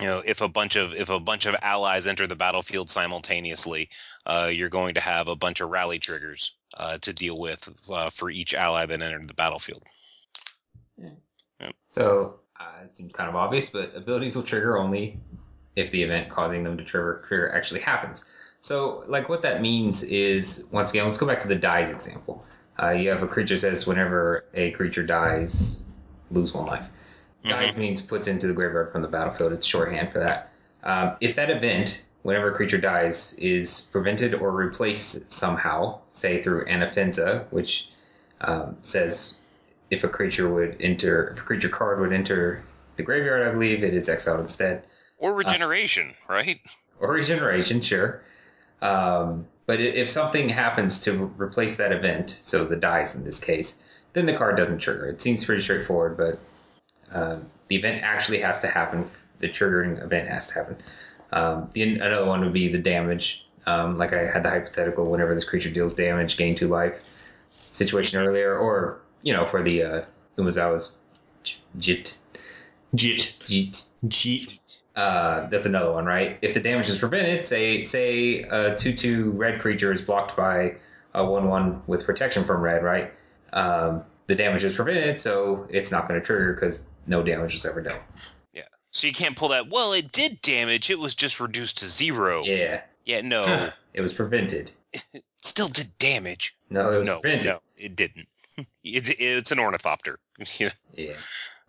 You 0.00 0.06
know, 0.06 0.22
if 0.24 0.40
a 0.40 0.48
bunch 0.48 0.76
of 0.76 0.94
if 0.94 1.10
a 1.10 1.20
bunch 1.20 1.44
of 1.44 1.56
allies 1.60 2.06
enter 2.06 2.26
the 2.26 2.36
battlefield 2.36 2.88
simultaneously, 2.88 3.90
uh, 4.24 4.50
you're 4.50 4.70
going 4.70 4.94
to 4.94 5.00
have 5.00 5.28
a 5.28 5.36
bunch 5.36 5.60
of 5.60 5.68
rally 5.68 5.98
triggers 5.98 6.54
uh, 6.78 6.98
to 6.98 7.12
deal 7.12 7.38
with 7.38 7.68
uh, 7.90 8.08
for 8.08 8.30
each 8.30 8.54
ally 8.54 8.86
that 8.86 9.02
entered 9.02 9.28
the 9.28 9.34
battlefield. 9.34 9.82
So 11.88 12.40
uh, 12.58 12.84
it 12.84 12.92
seems 12.92 13.12
kind 13.12 13.28
of 13.28 13.34
obvious, 13.34 13.70
but 13.70 13.94
abilities 13.94 14.36
will 14.36 14.44
trigger 14.44 14.78
only 14.78 15.20
if 15.76 15.90
the 15.90 16.02
event 16.02 16.30
causing 16.30 16.62
them 16.62 16.78
to 16.78 16.84
trigger, 16.84 17.24
trigger 17.26 17.52
actually 17.52 17.80
happens. 17.80 18.26
So, 18.60 19.04
like, 19.08 19.28
what 19.28 19.42
that 19.42 19.62
means 19.62 20.02
is, 20.02 20.66
once 20.70 20.90
again, 20.90 21.04
let's 21.04 21.18
go 21.18 21.26
back 21.26 21.40
to 21.40 21.48
the 21.48 21.56
dies 21.56 21.90
example. 21.90 22.44
Uh, 22.82 22.90
you 22.90 23.08
have 23.10 23.22
a 23.22 23.28
creature 23.28 23.56
says 23.56 23.86
whenever 23.86 24.44
a 24.54 24.70
creature 24.72 25.02
dies, 25.02 25.84
lose 26.30 26.54
one 26.54 26.66
life. 26.66 26.88
Dies 27.44 27.76
means 27.76 28.02
puts 28.02 28.28
into 28.28 28.46
the 28.46 28.52
graveyard 28.52 28.92
from 28.92 29.00
the 29.00 29.08
battlefield. 29.08 29.52
It's 29.52 29.66
shorthand 29.66 30.12
for 30.12 30.18
that. 30.18 30.52
Um, 30.82 31.16
if 31.20 31.34
that 31.36 31.50
event, 31.50 32.04
whenever 32.22 32.52
a 32.52 32.54
creature 32.54 32.78
dies, 32.78 33.34
is 33.34 33.88
prevented 33.92 34.34
or 34.34 34.50
replaced 34.50 35.32
somehow, 35.32 36.00
say 36.12 36.42
through 36.42 36.66
Anafenza, 36.66 37.46
which 37.50 37.88
um, 38.42 38.76
says 38.82 39.36
if 39.90 40.04
a 40.04 40.08
creature 40.08 40.52
would 40.52 40.76
enter, 40.80 41.28
if 41.28 41.38
a 41.38 41.42
creature 41.42 41.68
card 41.70 42.00
would 42.00 42.12
enter 42.12 42.62
the 42.96 43.02
graveyard, 43.02 43.46
I 43.46 43.52
believe 43.52 43.82
it 43.82 43.94
is 43.94 44.08
exiled 44.08 44.40
instead. 44.40 44.84
Or 45.16 45.34
regeneration, 45.34 46.14
right? 46.28 46.60
Or 46.98 47.12
regeneration, 47.12 47.80
sure. 47.80 48.22
Um, 48.82 49.46
but 49.66 49.80
if 49.80 50.08
something 50.08 50.48
happens 50.48 51.00
to 51.02 51.32
replace 51.36 51.76
that 51.76 51.92
event, 51.92 52.40
so 52.42 52.64
the 52.64 52.76
dies 52.76 53.14
in 53.14 53.24
this 53.24 53.38
case, 53.38 53.82
then 54.12 54.26
the 54.26 54.36
card 54.36 54.56
doesn't 54.56 54.78
trigger. 54.78 55.06
It 55.06 55.22
seems 55.22 55.44
pretty 55.44 55.62
straightforward, 55.62 56.16
but 56.16 56.38
um, 57.12 57.46
the 57.68 57.76
event 57.76 58.02
actually 58.02 58.40
has 58.40 58.60
to 58.60 58.68
happen. 58.68 59.08
The 59.38 59.48
triggering 59.48 60.02
event 60.02 60.28
has 60.28 60.48
to 60.48 60.54
happen. 60.54 60.76
Um, 61.32 61.70
the 61.72 61.82
another 61.82 62.26
one 62.26 62.40
would 62.40 62.52
be 62.52 62.68
the 62.68 62.78
damage. 62.78 63.46
Um, 63.66 63.98
like 63.98 64.12
I 64.12 64.30
had 64.30 64.42
the 64.42 64.50
hypothetical 64.50 65.08
whenever 65.10 65.34
this 65.34 65.44
creature 65.44 65.70
deals 65.70 65.94
damage, 65.94 66.36
gain 66.36 66.54
two 66.54 66.68
life 66.68 66.94
situation 67.62 68.18
earlier, 68.18 68.58
or 68.58 69.00
you 69.22 69.32
know 69.32 69.46
for 69.46 69.62
the 69.62 69.82
uh, 69.82 70.02
Umezawa's 70.36 70.98
Jit 71.78 72.18
Jit. 72.94 73.36
Jit. 73.48 73.84
Jit. 74.08 74.58
Uh, 75.00 75.48
that's 75.48 75.64
another 75.66 75.92
one, 75.92 76.04
right? 76.04 76.38
If 76.42 76.52
the 76.52 76.60
damage 76.60 76.88
is 76.90 76.98
prevented, 76.98 77.46
say 77.46 77.82
say 77.84 78.42
a 78.42 78.74
two 78.76 78.92
two 78.94 79.30
red 79.30 79.60
creature 79.60 79.92
is 79.92 80.02
blocked 80.02 80.36
by 80.36 80.74
a 81.14 81.24
one 81.24 81.48
one 81.48 81.82
with 81.86 82.04
protection 82.04 82.44
from 82.44 82.60
red, 82.60 82.82
right? 82.82 83.10
Um, 83.54 84.02
the 84.26 84.34
damage 84.34 84.62
is 84.62 84.74
prevented, 84.74 85.18
so 85.18 85.66
it's 85.70 85.90
not 85.90 86.06
going 86.06 86.20
to 86.20 86.24
trigger 86.26 86.52
because 86.52 86.84
no 87.06 87.22
damage 87.22 87.54
was 87.54 87.64
ever 87.64 87.80
done. 87.80 87.98
Yeah. 88.52 88.62
So 88.90 89.06
you 89.06 89.12
can't 89.14 89.36
pull 89.36 89.48
that. 89.48 89.70
Well, 89.70 89.92
it 89.94 90.12
did 90.12 90.42
damage. 90.42 90.90
It 90.90 90.98
was 90.98 91.14
just 91.14 91.40
reduced 91.40 91.78
to 91.78 91.88
zero. 91.88 92.44
Yeah, 92.44 92.82
Yeah, 93.06 93.22
no, 93.22 93.70
it 93.94 94.02
was 94.02 94.12
prevented. 94.12 94.72
it 94.92 95.24
still 95.42 95.68
did 95.68 95.96
damage. 95.98 96.54
No, 96.68 96.92
it 96.92 96.98
was 96.98 97.06
No, 97.06 97.20
prevented. 97.20 97.46
no, 97.46 97.60
it 97.78 97.96
didn't. 97.96 98.28
It, 98.84 99.08
it's 99.18 99.50
an 99.52 99.58
ornithopter. 99.58 100.18
Yeah. 100.58 101.14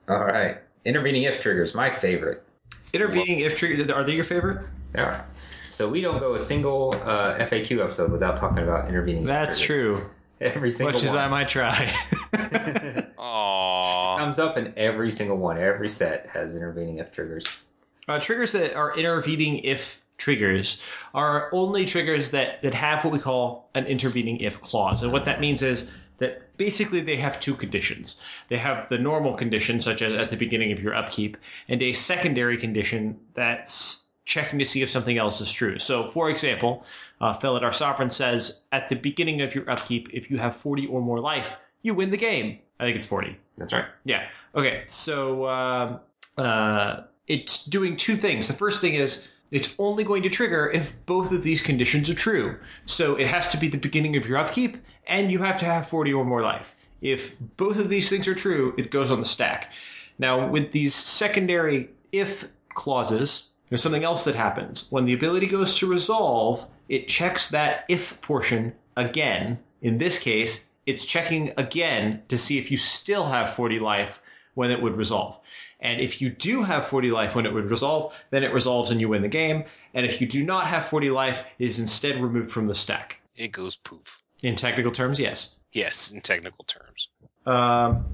All 0.10 0.26
right. 0.26 0.58
Intervening 0.84 1.24
if 1.24 1.40
triggers, 1.42 1.74
my 1.74 1.90
favorite. 1.94 2.44
Intervening 2.94 3.40
if 3.40 3.56
trigger 3.56 3.94
are 3.94 4.04
they 4.04 4.14
your 4.14 4.24
favorite? 4.24 4.70
All 4.98 5.06
right. 5.06 5.24
So 5.70 5.88
we 5.88 6.02
don't 6.02 6.20
go 6.20 6.36
a 6.36 6.40
single 6.40 6.94
uh, 7.04 7.38
FAQ 7.38 7.82
episode 7.82 8.12
without 8.12 8.36
talking 8.36 8.62
about 8.62 8.90
intervening. 8.90 9.26
That's 9.26 9.58
true. 9.58 10.10
Every 10.42 10.70
single 10.72 10.94
Much 10.94 11.04
as 11.04 11.16
I 11.16 11.28
might 11.28 11.48
try. 11.48 11.94
Aww. 13.18 14.18
comes 14.18 14.40
up 14.40 14.58
in 14.58 14.74
every 14.76 15.12
single 15.12 15.38
one. 15.38 15.60
Every 15.60 15.88
set 15.88 16.28
has 16.34 16.56
intervening 16.56 16.98
if 16.98 17.12
triggers. 17.12 17.46
Uh, 18.08 18.20
triggers 18.20 18.52
that 18.54 18.74
are 18.74 18.98
intervening 18.98 19.60
if 19.60 20.04
triggers 20.18 20.82
are 21.14 21.50
only 21.54 21.86
triggers 21.86 22.32
that, 22.32 22.60
that 22.64 22.74
have 22.74 23.04
what 23.04 23.14
we 23.14 23.20
call 23.20 23.70
an 23.76 23.86
intervening 23.86 24.38
if 24.38 24.60
clause. 24.62 25.04
And 25.04 25.12
what 25.12 25.26
that 25.26 25.40
means 25.40 25.62
is 25.62 25.86
that 25.86 25.92
basically 26.62 27.02
they 27.02 27.18
have 27.18 27.40
two 27.40 27.56
conditions. 27.56 28.18
They 28.50 28.60
have 28.60 28.88
the 28.88 29.00
normal 29.00 29.34
condition, 29.34 29.82
such 29.82 30.04
as 30.04 30.14
at 30.14 30.30
the 30.30 30.38
beginning 30.38 30.72
of 30.72 30.80
your 30.80 30.94
upkeep, 30.94 31.36
and 31.68 31.82
a 31.82 31.92
secondary 31.92 32.56
condition 32.56 33.20
that's 33.34 34.06
checking 34.26 34.60
to 34.60 34.66
see 34.66 34.84
if 34.84 34.90
something 34.92 35.18
else 35.18 35.42
is 35.42 35.52
true. 35.52 35.80
So, 35.80 36.08
for 36.08 36.30
example, 36.30 36.86
uh, 37.20 37.34
Felidar 37.34 37.74
Sovereign 37.74 38.12
says 38.12 38.60
at 38.72 38.90
the 38.90 38.96
beginning 38.96 39.42
of 39.42 39.56
your 39.56 39.68
upkeep, 39.68 40.10
if 40.14 40.30
you 40.30 40.38
have 40.38 40.56
40 40.56 40.86
or 40.86 41.02
more 41.02 41.20
life, 41.20 41.58
you 41.82 41.96
win 41.96 42.12
the 42.12 42.18
game. 42.18 42.60
I 42.80 42.84
think 42.84 42.96
it's 42.96 43.08
40. 43.08 43.36
That's 43.58 43.74
right. 43.74 43.86
Yeah. 44.06 44.28
Okay. 44.54 44.84
So 44.86 45.48
um, 45.48 46.00
uh, 46.38 47.02
it's 47.26 47.66
doing 47.66 47.98
two 47.98 48.18
things. 48.18 48.48
The 48.48 48.54
first 48.54 48.82
thing 48.82 48.94
is 48.94 49.28
it's 49.52 49.76
only 49.78 50.04
going 50.04 50.24
to 50.24 50.30
trigger 50.30 50.72
if 50.72 51.06
both 51.06 51.32
of 51.32 51.44
these 51.44 51.62
conditions 51.62 52.10
are 52.10 52.16
true. 52.16 52.58
So 52.86 53.16
it 53.16 53.28
has 53.28 53.50
to 53.50 53.58
be 53.58 53.68
the 53.68 53.78
beginning 53.78 54.16
of 54.16 54.28
your 54.28 54.38
upkeep, 54.38 54.78
and 55.08 55.32
you 55.32 55.40
have 55.40 55.58
to 55.60 55.66
have 55.66 55.88
40 55.88 56.14
or 56.14 56.26
more 56.26 56.42
life. 56.42 56.76
If 57.02 57.36
both 57.58 57.78
of 57.78 57.90
these 57.90 58.10
things 58.10 58.28
are 58.28 58.36
true, 58.36 58.74
it 58.78 58.92
goes 58.92 59.12
on 59.12 59.20
the 59.20 59.26
stack. 59.26 59.72
Now, 60.18 60.48
with 60.48 60.72
these 60.72 60.96
secondary 60.96 61.90
if 62.12 62.50
clauses, 62.74 63.50
there's 63.68 63.82
something 63.82 64.04
else 64.04 64.24
that 64.24 64.36
happens. 64.36 64.88
When 64.90 65.06
the 65.06 65.14
ability 65.14 65.48
goes 65.48 65.78
to 65.80 65.88
resolve, 65.88 66.68
it 66.90 67.08
checks 67.08 67.50
that 67.50 67.86
if 67.90 68.20
portion 68.22 68.74
again. 68.96 69.60
In 69.82 69.98
this 69.98 70.20
case, 70.20 70.70
it's 70.86 71.06
checking 71.06 71.54
again 71.58 72.22
to 72.28 72.38
see 72.38 72.58
if 72.58 72.70
you 72.70 72.78
still 72.78 73.26
have 73.26 73.56
40 73.56 73.80
life 73.80 74.22
when 74.54 74.72
it 74.72 74.82
would 74.82 74.98
resolve. 74.98 75.40
And 75.82 76.00
if 76.00 76.22
you 76.22 76.30
do 76.30 76.62
have 76.62 76.86
40 76.86 77.12
life 77.12 77.36
when 77.36 77.46
it 77.46 77.54
would 77.54 77.70
resolve, 77.70 78.14
then 78.30 78.44
it 78.44 78.54
resolves 78.54 78.92
and 78.92 79.02
you 79.02 79.10
win 79.10 79.22
the 79.24 79.28
game. 79.28 79.64
And 79.94 80.06
if 80.06 80.22
you 80.22 80.28
do 80.28 80.46
not 80.46 80.68
have 80.68 80.86
40 80.88 81.10
life, 81.10 81.44
it 81.58 81.66
is 81.66 81.80
instead 81.80 82.22
removed 82.22 82.52
from 82.52 82.68
the 82.68 82.76
stack. 82.76 83.20
It 83.36 83.52
goes 83.52 83.76
poof. 83.78 84.20
In 84.44 84.56
technical 84.56 84.92
terms, 84.92 85.20
yes. 85.20 85.56
Yes, 85.74 86.12
in 86.12 86.22
technical 86.22 86.66
terms. 86.66 87.10
Um, 87.46 88.06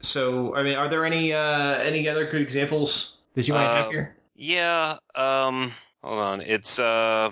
so, 0.00 0.54
I 0.54 0.62
mean, 0.62 0.74
are 0.74 0.88
there 0.88 1.04
any 1.04 1.32
uh, 1.32 1.78
any 1.78 2.08
other 2.08 2.26
good 2.30 2.42
examples 2.42 3.18
that 3.34 3.46
you 3.46 3.54
might 3.54 3.62
have 3.64 3.86
Uh, 3.86 3.90
here? 3.90 4.16
Yeah. 4.34 4.96
Um. 5.14 5.72
Hold 6.02 6.20
on. 6.20 6.40
It's 6.40 6.78
uh. 6.78 7.30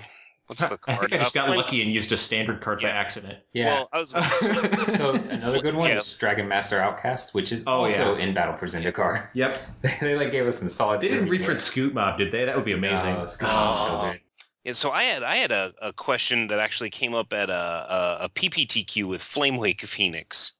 What's 0.60 0.68
the 0.68 0.78
I 0.86 0.94
card? 0.96 1.10
think 1.10 1.12
I 1.20 1.24
just 1.24 1.34
got 1.34 1.48
Uh, 1.48 1.54
lucky 1.56 1.82
and 1.82 1.92
used 1.92 2.12
a 2.12 2.16
standard 2.16 2.60
card 2.60 2.80
by 2.80 2.88
accident. 2.90 3.38
Yeah. 3.52 3.74
Well, 3.74 3.88
I 3.92 3.98
was. 3.98 4.10
so 4.96 5.14
another 5.14 5.60
good 5.60 5.74
one 5.74 5.88
Yeah. 5.90 5.98
is 5.98 6.16
Dragonmaster 6.20 6.78
Outcast, 6.80 7.34
which 7.34 7.52
is 7.52 7.64
Oh, 7.66 7.82
also 7.82 8.16
yeah. 8.16 8.22
in 8.24 8.34
Battle 8.34 8.56
for 8.56 8.66
Zendikar. 8.66 9.28
Yep. 9.34 9.60
they 10.00 10.14
like 10.16 10.32
gave 10.32 10.46
us 10.46 10.58
some 10.58 10.68
solid. 10.68 11.00
They 11.00 11.08
didn't 11.08 11.24
intervening 11.24 11.40
reprint 11.48 11.60
Scute 11.60 11.92
Mob, 11.94 12.18
did 12.18 12.32
they? 12.32 12.44
That 12.44 12.56
would 12.56 12.64
be 12.64 12.72
amazing. 12.72 13.16
Oh, 13.16 13.22
it's 13.22 13.36
good. 13.36 13.48
so 13.48 14.00
good. 14.10 14.20
Yeah, 14.64 14.72
so 14.74 14.92
I 14.92 15.02
had 15.02 15.22
I 15.24 15.36
had 15.36 15.50
a, 15.50 15.72
a 15.82 15.92
question 15.92 16.46
that 16.46 16.60
actually 16.60 16.90
came 16.90 17.14
up 17.14 17.32
at 17.32 17.50
a, 17.50 17.52
a, 17.52 18.18
a 18.24 18.28
PPTQ 18.28 19.08
with 19.08 19.20
Flamewake 19.20 19.80
Phoenix, 19.80 20.52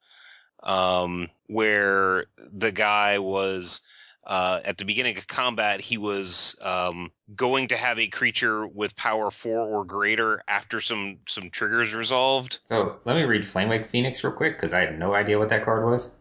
um, 0.65 1.29
where 1.47 2.25
the 2.53 2.73
guy 2.73 3.19
was 3.21 3.81
uh, 4.25 4.61
at 4.65 4.79
the 4.79 4.85
beginning 4.85 5.19
of 5.19 5.27
combat 5.27 5.81
he 5.81 5.99
was 5.99 6.57
um, 6.63 7.11
going 7.35 7.69
to 7.69 7.77
have 7.77 7.99
a 7.99 8.07
creature 8.09 8.67
with 8.67 8.95
power 8.97 9.31
four 9.31 9.61
or 9.61 9.85
greater 9.85 10.43
after 10.49 10.81
some 10.81 11.19
some 11.27 11.51
triggers 11.51 11.95
resolved. 11.95 12.59
So 12.65 12.97
let 13.05 13.17
me 13.17 13.23
read 13.23 13.43
Flamewake 13.43 13.89
Phoenix 13.89 14.23
real 14.23 14.33
quick 14.33 14.57
because 14.57 14.73
I 14.73 14.81
had 14.81 14.99
no 14.99 15.15
idea 15.15 15.39
what 15.39 15.49
that 15.49 15.65
card 15.65 15.85
was. 15.85 16.13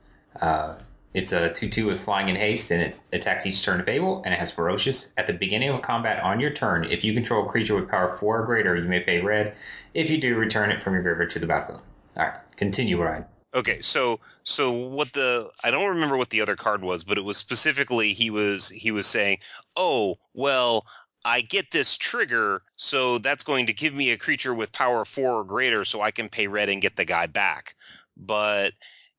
Uh, 0.41 0.75
it's 1.13 1.33
a 1.33 1.49
2 1.49 1.67
2 1.69 1.87
with 1.87 2.01
flying 2.01 2.29
and 2.29 2.37
haste, 2.37 2.71
and 2.71 2.81
it 2.81 2.97
attacks 3.11 3.45
each 3.45 3.63
turn 3.63 3.81
of 3.81 3.89
Able, 3.89 4.21
and 4.23 4.33
it 4.33 4.39
has 4.39 4.49
ferocious. 4.49 5.11
At 5.17 5.27
the 5.27 5.33
beginning 5.33 5.69
of 5.69 5.81
combat 5.81 6.23
on 6.23 6.39
your 6.39 6.51
turn, 6.51 6.85
if 6.85 7.03
you 7.03 7.13
control 7.13 7.45
a 7.45 7.51
creature 7.51 7.75
with 7.75 7.89
power 7.89 8.15
4 8.17 8.39
or 8.39 8.45
greater, 8.45 8.77
you 8.77 8.87
may 8.87 9.01
pay 9.01 9.19
red. 9.19 9.53
If 9.93 10.09
you 10.09 10.19
do, 10.19 10.37
return 10.37 10.71
it 10.71 10.81
from 10.81 10.93
your 10.93 11.03
graveyard 11.03 11.31
to 11.31 11.39
the 11.39 11.47
battlefield. 11.47 11.81
Alright, 12.15 12.39
continue, 12.55 13.01
Ryan. 13.01 13.25
Okay, 13.53 13.81
so 13.81 14.19
so 14.43 14.71
what 14.71 15.11
the 15.13 15.49
I 15.63 15.71
don't 15.71 15.89
remember 15.89 16.17
what 16.17 16.29
the 16.29 16.41
other 16.41 16.55
card 16.55 16.81
was, 16.83 17.03
but 17.03 17.17
it 17.17 17.21
was 17.21 17.37
specifically 17.37 18.13
he 18.13 18.29
was 18.29 18.69
he 18.69 18.91
was 18.91 19.07
saying, 19.07 19.39
"Oh, 19.75 20.19
well, 20.33 20.85
I 21.25 21.41
get 21.41 21.71
this 21.71 21.97
trigger, 21.97 22.63
so 22.77 23.17
that's 23.17 23.43
going 23.43 23.65
to 23.67 23.73
give 23.73 23.93
me 23.93 24.11
a 24.11 24.17
creature 24.17 24.53
with 24.53 24.71
power 24.71 25.03
4 25.03 25.31
or 25.41 25.43
greater 25.43 25.83
so 25.85 26.01
I 26.01 26.11
can 26.11 26.29
pay 26.29 26.47
red 26.47 26.69
and 26.69 26.81
get 26.81 26.95
the 26.95 27.03
guy 27.05 27.27
back." 27.27 27.75
But 28.15 28.73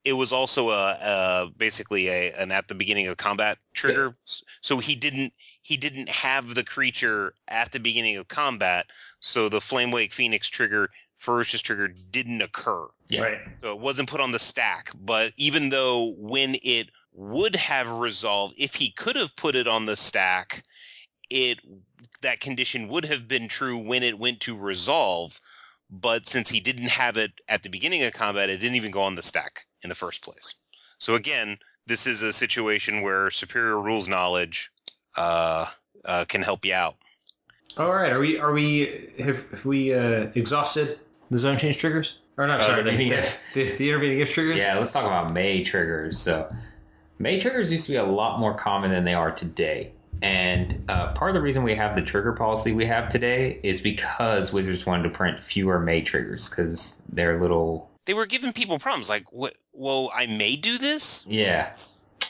it 0.04 0.14
was 0.14 0.32
also 0.32 0.70
a, 0.70 0.92
a 0.92 1.50
basically 1.56 2.08
a 2.08 2.32
an 2.32 2.52
at 2.52 2.68
the 2.68 2.74
beginning 2.74 3.06
of 3.08 3.18
combat 3.18 3.58
trigger. 3.74 4.16
So 4.62 4.78
he 4.78 4.96
didn't 4.96 5.34
he 5.62 5.76
didn't 5.76 6.08
have 6.08 6.54
the 6.54 6.64
creature 6.64 7.34
at 7.48 7.72
the 7.72 7.80
beginning 7.80 8.16
of 8.16 8.28
combat, 8.28 8.86
so 9.20 9.48
the 9.48 9.60
Flamewake 9.60 10.12
Phoenix 10.12 10.48
trigger 10.48 10.90
ferocious 11.22 11.60
trigger 11.60 11.86
didn't 11.86 12.42
occur. 12.42 12.88
Yeah. 13.08 13.22
Right. 13.22 13.38
So 13.62 13.70
it 13.72 13.78
wasn't 13.78 14.10
put 14.10 14.20
on 14.20 14.32
the 14.32 14.40
stack, 14.40 14.90
but 14.94 15.32
even 15.36 15.68
though 15.68 16.14
when 16.18 16.56
it 16.64 16.88
would 17.12 17.54
have 17.54 17.88
resolved, 17.88 18.54
if 18.58 18.74
he 18.74 18.90
could 18.90 19.14
have 19.14 19.36
put 19.36 19.54
it 19.54 19.68
on 19.68 19.86
the 19.86 19.96
stack, 19.96 20.64
it 21.30 21.60
that 22.22 22.40
condition 22.40 22.88
would 22.88 23.04
have 23.04 23.28
been 23.28 23.46
true 23.46 23.78
when 23.78 24.02
it 24.02 24.18
went 24.18 24.40
to 24.40 24.56
resolve. 24.56 25.40
But 25.90 26.28
since 26.28 26.48
he 26.48 26.58
didn't 26.58 26.88
have 26.88 27.16
it 27.16 27.32
at 27.48 27.62
the 27.62 27.68
beginning 27.68 28.02
of 28.02 28.12
combat, 28.14 28.50
it 28.50 28.58
didn't 28.58 28.76
even 28.76 28.90
go 28.90 29.02
on 29.02 29.14
the 29.14 29.22
stack 29.22 29.66
in 29.82 29.90
the 29.90 29.94
first 29.94 30.22
place. 30.22 30.54
So 30.98 31.14
again, 31.14 31.58
this 31.86 32.06
is 32.06 32.22
a 32.22 32.32
situation 32.32 33.00
where 33.02 33.30
superior 33.30 33.80
rules 33.80 34.08
knowledge 34.08 34.72
uh, 35.16 35.66
uh, 36.04 36.24
can 36.24 36.42
help 36.42 36.64
you 36.64 36.74
out. 36.74 36.96
All 37.76 37.92
right. 37.92 38.10
Are 38.12 38.18
we? 38.18 38.38
Are 38.38 38.52
we? 38.52 39.10
Have, 39.18 39.48
have 39.50 39.64
we 39.64 39.94
uh, 39.94 40.28
exhausted 40.34 40.98
the 41.32 41.38
zone 41.38 41.58
change 41.58 41.78
triggers? 41.78 42.18
Or 42.38 42.46
not? 42.46 42.60
Uh, 42.60 42.64
sorry, 42.64 42.82
the, 42.82 42.90
intervening 42.90 43.10
the, 43.54 43.64
the, 43.64 43.76
the 43.76 43.88
intervening 43.88 44.20
if 44.20 44.32
triggers. 44.32 44.60
Yeah, 44.60 44.78
let's 44.78 44.92
talk 44.92 45.04
about 45.04 45.32
May 45.32 45.62
triggers. 45.64 46.18
So, 46.18 46.54
May 47.18 47.40
triggers 47.40 47.72
used 47.72 47.86
to 47.86 47.92
be 47.92 47.96
a 47.96 48.04
lot 48.04 48.38
more 48.40 48.54
common 48.54 48.90
than 48.90 49.04
they 49.04 49.14
are 49.14 49.30
today. 49.32 49.92
And 50.22 50.84
uh, 50.88 51.12
part 51.14 51.30
of 51.30 51.34
the 51.34 51.40
reason 51.42 51.62
we 51.64 51.74
have 51.74 51.94
the 51.96 52.02
trigger 52.02 52.32
policy 52.32 52.72
we 52.72 52.86
have 52.86 53.08
today 53.08 53.58
is 53.62 53.80
because 53.80 54.52
Wizards 54.52 54.86
wanted 54.86 55.02
to 55.04 55.10
print 55.10 55.42
fewer 55.42 55.80
May 55.80 56.00
triggers 56.02 56.48
because 56.48 57.02
they're 57.12 57.40
little. 57.40 57.90
They 58.06 58.14
were 58.14 58.26
giving 58.26 58.52
people 58.52 58.78
problems 58.78 59.08
like, 59.08 59.32
"What? 59.32 59.54
Well, 59.72 60.10
I 60.14 60.26
may 60.26 60.56
do 60.56 60.78
this." 60.78 61.24
Yeah, 61.26 61.72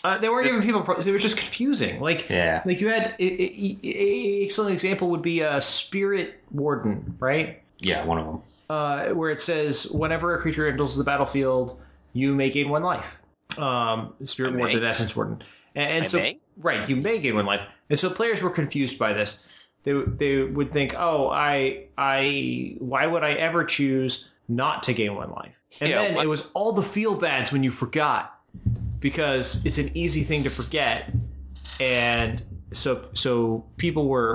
Uh, 0.04 0.18
they 0.18 0.28
weren't 0.28 0.44
This- 0.44 0.52
giving 0.52 0.66
people. 0.66 0.82
Pro- 0.82 0.96
it 0.96 1.06
was 1.06 1.22
just 1.22 1.36
confusing. 1.36 2.00
Like. 2.00 2.28
yeah, 2.30 2.62
Like 2.64 2.80
you 2.80 2.88
had, 2.88 3.14
a 3.20 4.42
excellent 4.44 4.72
example 4.72 5.08
would 5.10 5.22
be 5.22 5.40
a 5.40 5.60
spirit 5.60 6.40
warden, 6.50 7.14
right? 7.18 7.60
yeah, 7.80 8.04
one 8.04 8.18
of 8.18 8.26
them. 8.26 8.42
Uh, 8.72 9.08
where 9.10 9.30
it 9.30 9.42
says 9.42 9.84
whenever 9.90 10.34
a 10.34 10.40
creature 10.40 10.66
enters 10.66 10.96
the 10.96 11.04
battlefield, 11.04 11.78
you 12.14 12.34
may 12.34 12.48
gain 12.50 12.68
one 12.70 12.82
life. 12.82 13.20
Um, 13.58 14.14
Spirit 14.24 14.56
Warden? 14.56 14.82
Essence 14.82 15.14
Warden, 15.14 15.42
and, 15.74 15.90
and 15.98 16.08
so 16.08 16.16
may? 16.18 16.40
right, 16.56 16.88
you 16.88 16.96
may 16.96 17.18
gain 17.18 17.34
one 17.34 17.44
life, 17.44 17.60
and 17.90 18.00
so 18.00 18.08
players 18.08 18.40
were 18.42 18.48
confused 18.50 18.98
by 18.98 19.12
this. 19.12 19.40
They 19.84 19.92
they 19.92 20.42
would 20.44 20.72
think, 20.72 20.94
oh, 20.96 21.28
I 21.28 21.84
I 21.98 22.76
why 22.78 23.06
would 23.06 23.22
I 23.24 23.32
ever 23.32 23.62
choose 23.64 24.30
not 24.48 24.82
to 24.84 24.94
gain 24.94 25.16
one 25.16 25.30
life? 25.32 25.54
And 25.80 25.90
Yeah, 25.90 26.02
then 26.02 26.14
what- 26.14 26.24
it 26.24 26.28
was 26.28 26.50
all 26.54 26.72
the 26.72 26.82
feel 26.82 27.14
bads 27.14 27.52
when 27.52 27.62
you 27.62 27.70
forgot, 27.70 28.40
because 29.00 29.64
it's 29.66 29.78
an 29.78 29.90
easy 29.94 30.24
thing 30.24 30.42
to 30.44 30.50
forget, 30.50 31.12
and 31.78 32.42
so 32.72 33.04
so 33.12 33.64
people 33.76 34.08
were 34.08 34.34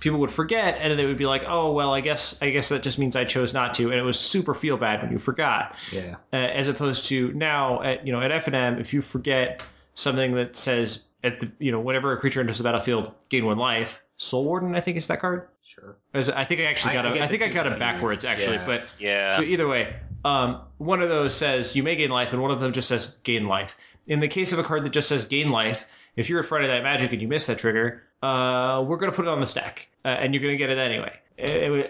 people 0.00 0.18
would 0.20 0.30
forget 0.30 0.78
and 0.80 0.98
they 0.98 1.06
would 1.06 1.18
be 1.18 1.26
like 1.26 1.44
oh 1.46 1.72
well 1.72 1.92
i 1.94 2.00
guess 2.00 2.40
i 2.42 2.50
guess 2.50 2.68
that 2.68 2.82
just 2.82 2.98
means 2.98 3.16
i 3.16 3.24
chose 3.24 3.52
not 3.54 3.74
to 3.74 3.84
and 3.84 3.94
it 3.94 4.02
was 4.02 4.18
super 4.18 4.54
feel 4.54 4.76
bad 4.76 5.02
when 5.02 5.10
you 5.12 5.18
forgot 5.18 5.74
Yeah. 5.92 6.16
uh, 6.32 6.36
as 6.36 6.68
opposed 6.68 7.06
to 7.06 7.32
now 7.32 7.82
at 7.82 8.06
you 8.06 8.12
know 8.12 8.20
at 8.20 8.30
FNM 8.30 8.80
if 8.80 8.92
you 8.94 9.00
forget 9.00 9.62
something 9.94 10.34
that 10.34 10.56
says 10.56 11.04
at 11.24 11.40
the 11.40 11.50
you 11.58 11.72
know 11.72 11.80
whenever 11.80 12.12
a 12.12 12.18
creature 12.18 12.40
enters 12.40 12.58
the 12.58 12.64
battlefield 12.64 13.12
gain 13.28 13.44
one 13.46 13.58
life 13.58 14.00
soul 14.18 14.44
warden 14.44 14.74
i 14.74 14.80
think 14.80 14.96
is 14.96 15.06
that 15.08 15.20
card 15.20 15.48
Sure. 15.62 15.96
As- 16.14 16.30
i 16.30 16.44
think 16.44 16.60
i 16.60 16.64
actually 16.64 16.94
got 16.94 17.04
I 17.06 17.10
it 17.10 17.14
get 17.14 17.22
i 17.22 17.28
think 17.28 17.42
i 17.42 17.48
got 17.48 17.66
it 17.66 17.78
backwards 17.78 18.24
actually 18.24 18.56
Yeah. 18.56 18.66
but 18.66 18.84
Yeah. 18.98 19.36
so 19.38 19.42
either 19.42 19.66
way, 19.68 19.96
um, 20.24 20.60
one 20.78 21.02
of 21.02 21.08
those 21.08 21.34
says 21.34 21.76
you 21.76 21.82
may 21.82 21.94
gain 21.96 22.10
life, 22.10 22.32
and 22.32 22.42
one 22.42 22.50
of 22.50 22.60
them 22.60 22.72
just 22.72 22.88
says 22.88 23.16
gain 23.22 23.46
life. 23.46 23.76
In 24.06 24.20
the 24.20 24.28
case 24.28 24.52
of 24.52 24.58
a 24.58 24.62
card 24.62 24.84
that 24.84 24.90
just 24.90 25.08
says 25.08 25.24
gain 25.24 25.50
life, 25.50 25.84
if 26.14 26.28
you're 26.28 26.40
afraid 26.40 26.64
of 26.64 26.70
that 26.70 26.82
magic 26.82 27.12
and 27.12 27.20
you 27.20 27.28
miss 27.28 27.46
that 27.46 27.58
trigger, 27.58 28.02
uh, 28.22 28.84
we're 28.86 28.96
going 28.96 29.10
to 29.10 29.16
put 29.16 29.26
it 29.26 29.28
on 29.28 29.40
the 29.40 29.46
stack, 29.46 29.88
uh, 30.04 30.08
and 30.08 30.32
you're 30.32 30.42
going 30.42 30.54
to 30.54 30.58
get 30.58 30.70
it 30.70 30.78
anyway. 30.78 31.12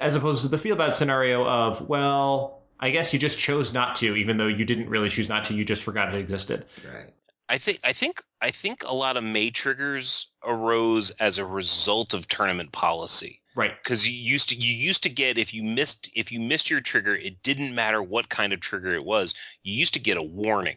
As 0.01 0.15
opposed 0.15 0.43
to 0.43 0.49
the 0.49 0.59
feel 0.59 0.77
bad 0.77 0.95
scenario 0.95 1.47
of, 1.47 1.89
well, 1.89 2.63
I 2.81 2.91
guess 2.91 3.13
you 3.13 3.19
just 3.19 3.39
chose 3.39 3.73
not 3.73 3.97
to, 3.97 4.17
even 4.17 4.37
though 4.37 4.47
you 4.47 4.65
didn't 4.65 4.89
really 4.89 5.09
choose 5.09 5.29
not 5.29 5.45
to. 5.45 5.55
You 5.55 5.65
just 5.65 5.83
forgot 5.83 6.13
it 6.13 6.19
existed. 6.19 6.67
Right. 6.85 7.13
I 7.49 7.59
think 7.59 7.81
I 7.85 7.93
think 7.93 8.23
I 8.43 8.51
think 8.51 8.83
a 8.85 8.95
lot 8.95 9.17
of 9.17 9.23
May 9.23 9.51
triggers 9.51 10.29
arose 10.45 11.11
as 11.11 11.39
a 11.39 11.47
result 11.47 12.13
of 12.13 12.27
tournament 12.29 12.73
policy. 12.73 13.41
Right. 13.55 13.73
because 13.83 14.07
you 14.07 14.13
used 14.13 14.51
to 14.51 14.55
you 14.55 14.71
used 14.71 15.03
to 15.05 15.09
get 15.09 15.39
if 15.39 15.55
you 15.55 15.63
missed 15.63 16.11
if 16.15 16.31
you 16.31 16.41
missed 16.41 16.69
your 16.69 16.83
trigger 16.83 17.15
it 17.15 17.43
didn't 17.43 17.75
matter 17.75 18.03
what 18.03 18.29
kind 18.29 18.53
of 18.53 18.61
trigger 18.61 18.93
it 18.93 19.03
was 19.03 19.35
you 19.63 19.73
used 19.73 19.95
to 19.95 19.99
get 19.99 20.19
a 20.19 20.23
warning 20.23 20.77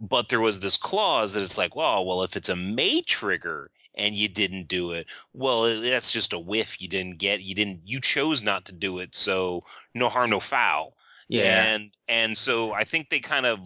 but 0.00 0.28
there 0.28 0.40
was 0.40 0.60
this 0.60 0.76
clause 0.76 1.32
that 1.32 1.42
it's 1.42 1.58
like 1.58 1.74
well 1.76 2.04
well 2.06 2.22
if 2.22 2.36
it's 2.36 2.48
a 2.48 2.56
may 2.56 3.00
trigger 3.02 3.70
and 3.94 4.14
you 4.14 4.28
didn't 4.28 4.68
do 4.68 4.92
it 4.92 5.06
well 5.32 5.62
that's 5.80 6.10
just 6.12 6.32
a 6.32 6.38
whiff 6.38 6.80
you 6.80 6.88
didn't 6.88 7.18
get 7.18 7.42
you 7.42 7.54
didn't 7.54 7.80
you 7.84 8.00
chose 8.00 8.42
not 8.42 8.64
to 8.64 8.72
do 8.72 8.98
it 8.98 9.14
so 9.14 9.64
no 9.94 10.08
harm 10.08 10.30
no 10.30 10.40
foul 10.40 10.94
Yeah. 11.28 11.74
and 11.74 11.90
and 12.08 12.38
so 12.38 12.72
I 12.72 12.84
think 12.84 13.10
they 13.10 13.20
kind 13.20 13.46
of 13.46 13.58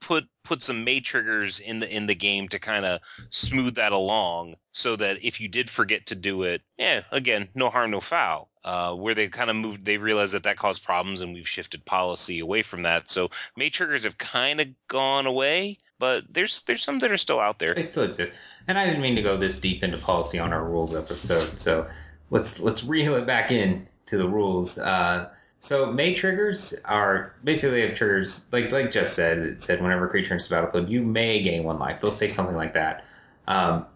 put 0.00 0.24
put 0.44 0.62
some 0.62 0.84
May 0.84 1.00
triggers 1.00 1.58
in 1.60 1.80
the 1.80 1.94
in 1.94 2.06
the 2.06 2.14
game 2.14 2.48
to 2.48 2.58
kind 2.58 2.84
of 2.84 3.00
smooth 3.30 3.74
that 3.74 3.92
along, 3.92 4.54
so 4.72 4.96
that 4.96 5.22
if 5.24 5.40
you 5.40 5.48
did 5.48 5.68
forget 5.70 6.06
to 6.06 6.14
do 6.14 6.42
it, 6.44 6.62
yeah, 6.78 7.02
again, 7.10 7.48
no 7.54 7.68
harm, 7.70 7.90
no 7.90 8.00
foul. 8.00 8.47
Uh, 8.64 8.92
where 8.94 9.14
they 9.14 9.28
kind 9.28 9.50
of 9.50 9.56
moved, 9.56 9.84
they 9.84 9.96
realized 9.96 10.34
that 10.34 10.42
that 10.42 10.58
caused 10.58 10.84
problems, 10.84 11.20
and 11.20 11.32
we've 11.32 11.48
shifted 11.48 11.84
policy 11.84 12.38
away 12.40 12.62
from 12.62 12.82
that. 12.82 13.10
So 13.10 13.30
May 13.56 13.70
triggers 13.70 14.04
have 14.04 14.18
kind 14.18 14.60
of 14.60 14.68
gone 14.88 15.26
away, 15.26 15.78
but 15.98 16.24
there's 16.30 16.62
there's 16.62 16.82
some 16.82 16.98
that 16.98 17.10
are 17.10 17.16
still 17.16 17.40
out 17.40 17.58
there. 17.58 17.74
They 17.74 17.82
still 17.82 18.02
exist. 18.02 18.32
And 18.66 18.78
I 18.78 18.84
didn't 18.84 19.00
mean 19.00 19.16
to 19.16 19.22
go 19.22 19.36
this 19.36 19.58
deep 19.58 19.82
into 19.82 19.96
policy 19.96 20.38
on 20.38 20.52
our 20.52 20.64
rules 20.64 20.94
episode, 20.94 21.58
so 21.58 21.86
let's 22.30 22.60
let's 22.60 22.84
reel 22.84 23.14
it 23.14 23.26
back 23.26 23.50
in 23.50 23.86
to 24.06 24.18
the 24.18 24.28
rules. 24.28 24.78
Uh, 24.78 25.28
so 25.60 25.86
May 25.86 26.14
triggers 26.14 26.74
are 26.84 27.34
basically 27.44 27.80
they 27.80 27.88
have 27.88 27.96
triggers 27.96 28.48
like 28.52 28.70
like 28.70 28.90
Jeff 28.90 29.08
said. 29.08 29.38
It 29.38 29.62
said 29.62 29.82
whenever 29.82 30.06
a 30.06 30.10
creature 30.10 30.32
enters 30.32 30.48
the 30.48 30.54
battlefield, 30.56 30.88
you 30.88 31.02
may 31.02 31.42
gain 31.42 31.64
one 31.64 31.78
life. 31.78 32.00
They'll 32.00 32.10
say 32.10 32.28
something 32.28 32.56
like 32.56 32.74
that. 32.74 33.04
Um, 33.46 33.86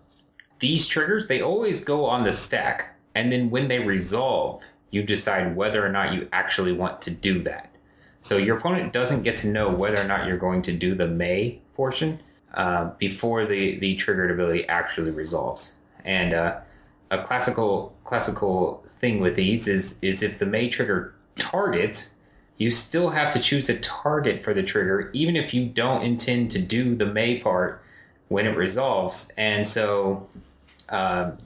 these 0.59 0.87
triggers 0.87 1.27
they 1.27 1.41
always 1.41 1.85
go 1.85 2.05
on 2.05 2.25
the 2.25 2.33
stack, 2.33 2.92
and 3.15 3.31
then 3.31 3.51
when 3.51 3.69
they 3.69 3.79
resolve, 3.79 4.63
you 4.91 5.03
decide 5.03 5.57
whether 5.57 5.85
or 5.85 5.89
not 5.89 6.13
you 6.13 6.29
actually 6.33 6.73
want 6.73 7.03
to 7.03 7.11
do 7.11 7.43
that. 7.43 7.71
So 8.21 8.37
your 8.37 8.59
opponent 8.59 8.93
doesn't 8.93 9.23
get 9.23 9.37
to 9.39 9.49
know 9.49 9.71
whether 9.71 10.01
or 10.01 10.07
not 10.07 10.27
you're 10.27 10.39
going 10.39 10.63
to 10.63 10.73
do 10.73 10.95
the 10.95 11.09
May 11.09 11.61
portion 11.75 12.21
uh, 12.55 12.91
before 12.99 13.47
the 13.47 13.79
the 13.79 13.97
triggered 13.97 14.31
ability 14.31 14.69
actually 14.69 15.11
resolves. 15.11 15.75
And 16.05 16.33
uh, 16.33 16.61
a 17.11 17.23
classical 17.23 17.95
classical 18.05 18.85
thing 19.01 19.21
with 19.21 19.35
these 19.35 19.67
is 19.67 19.99
is 20.03 20.23
if 20.23 20.39
the 20.39 20.47
May 20.47 20.69
trigger 20.69 21.15
targets, 21.37 22.15
you 22.59 22.71
still 22.71 23.11
have 23.11 23.33
to 23.33 23.41
choose 23.41 23.69
a 23.69 23.79
target 23.81 24.39
for 24.39 24.55
the 24.55 24.63
trigger, 24.63 25.11
even 25.13 25.35
if 25.35 25.53
you 25.53 25.67
don't 25.67 26.03
intend 26.03 26.51
to 26.53 26.61
do 26.61 26.95
the 26.95 27.07
May 27.07 27.41
part 27.41 27.83
when 28.29 28.47
it 28.47 28.57
resolves. 28.57 29.33
And 29.37 29.67
so. 29.67 30.29
Um, 30.89 31.39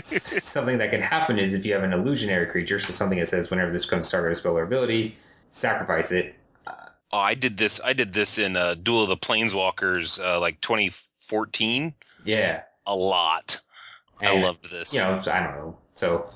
something 0.00 0.78
that 0.78 0.90
can 0.90 1.00
happen 1.00 1.38
is 1.38 1.54
if 1.54 1.64
you 1.64 1.72
have 1.72 1.82
an 1.82 1.92
illusionary 1.92 2.46
creature, 2.46 2.78
so 2.78 2.92
something 2.92 3.18
that 3.18 3.28
says 3.28 3.50
whenever 3.50 3.72
this 3.72 3.84
becomes 3.84 4.10
target 4.10 4.32
of 4.32 4.36
spell 4.36 4.56
or 4.56 4.62
ability, 4.62 5.16
sacrifice 5.50 6.12
it. 6.12 6.34
Oh, 6.66 7.18
I 7.18 7.34
did 7.34 7.56
this. 7.56 7.80
I 7.84 7.92
did 7.92 8.12
this 8.12 8.38
in 8.38 8.56
uh, 8.56 8.74
Duel 8.74 9.02
of 9.02 9.08
the 9.08 9.16
Planeswalkers, 9.16 10.22
uh, 10.22 10.40
like 10.40 10.60
2014. 10.60 11.94
Yeah. 12.24 12.62
A 12.86 12.94
lot. 12.94 13.60
I 14.20 14.32
And, 14.32 14.42
loved 14.42 14.70
this. 14.70 14.92
You 14.92 15.00
know, 15.00 15.22
I 15.26 15.40
don't 15.40 15.56
know. 15.56 15.76
So 15.94 16.28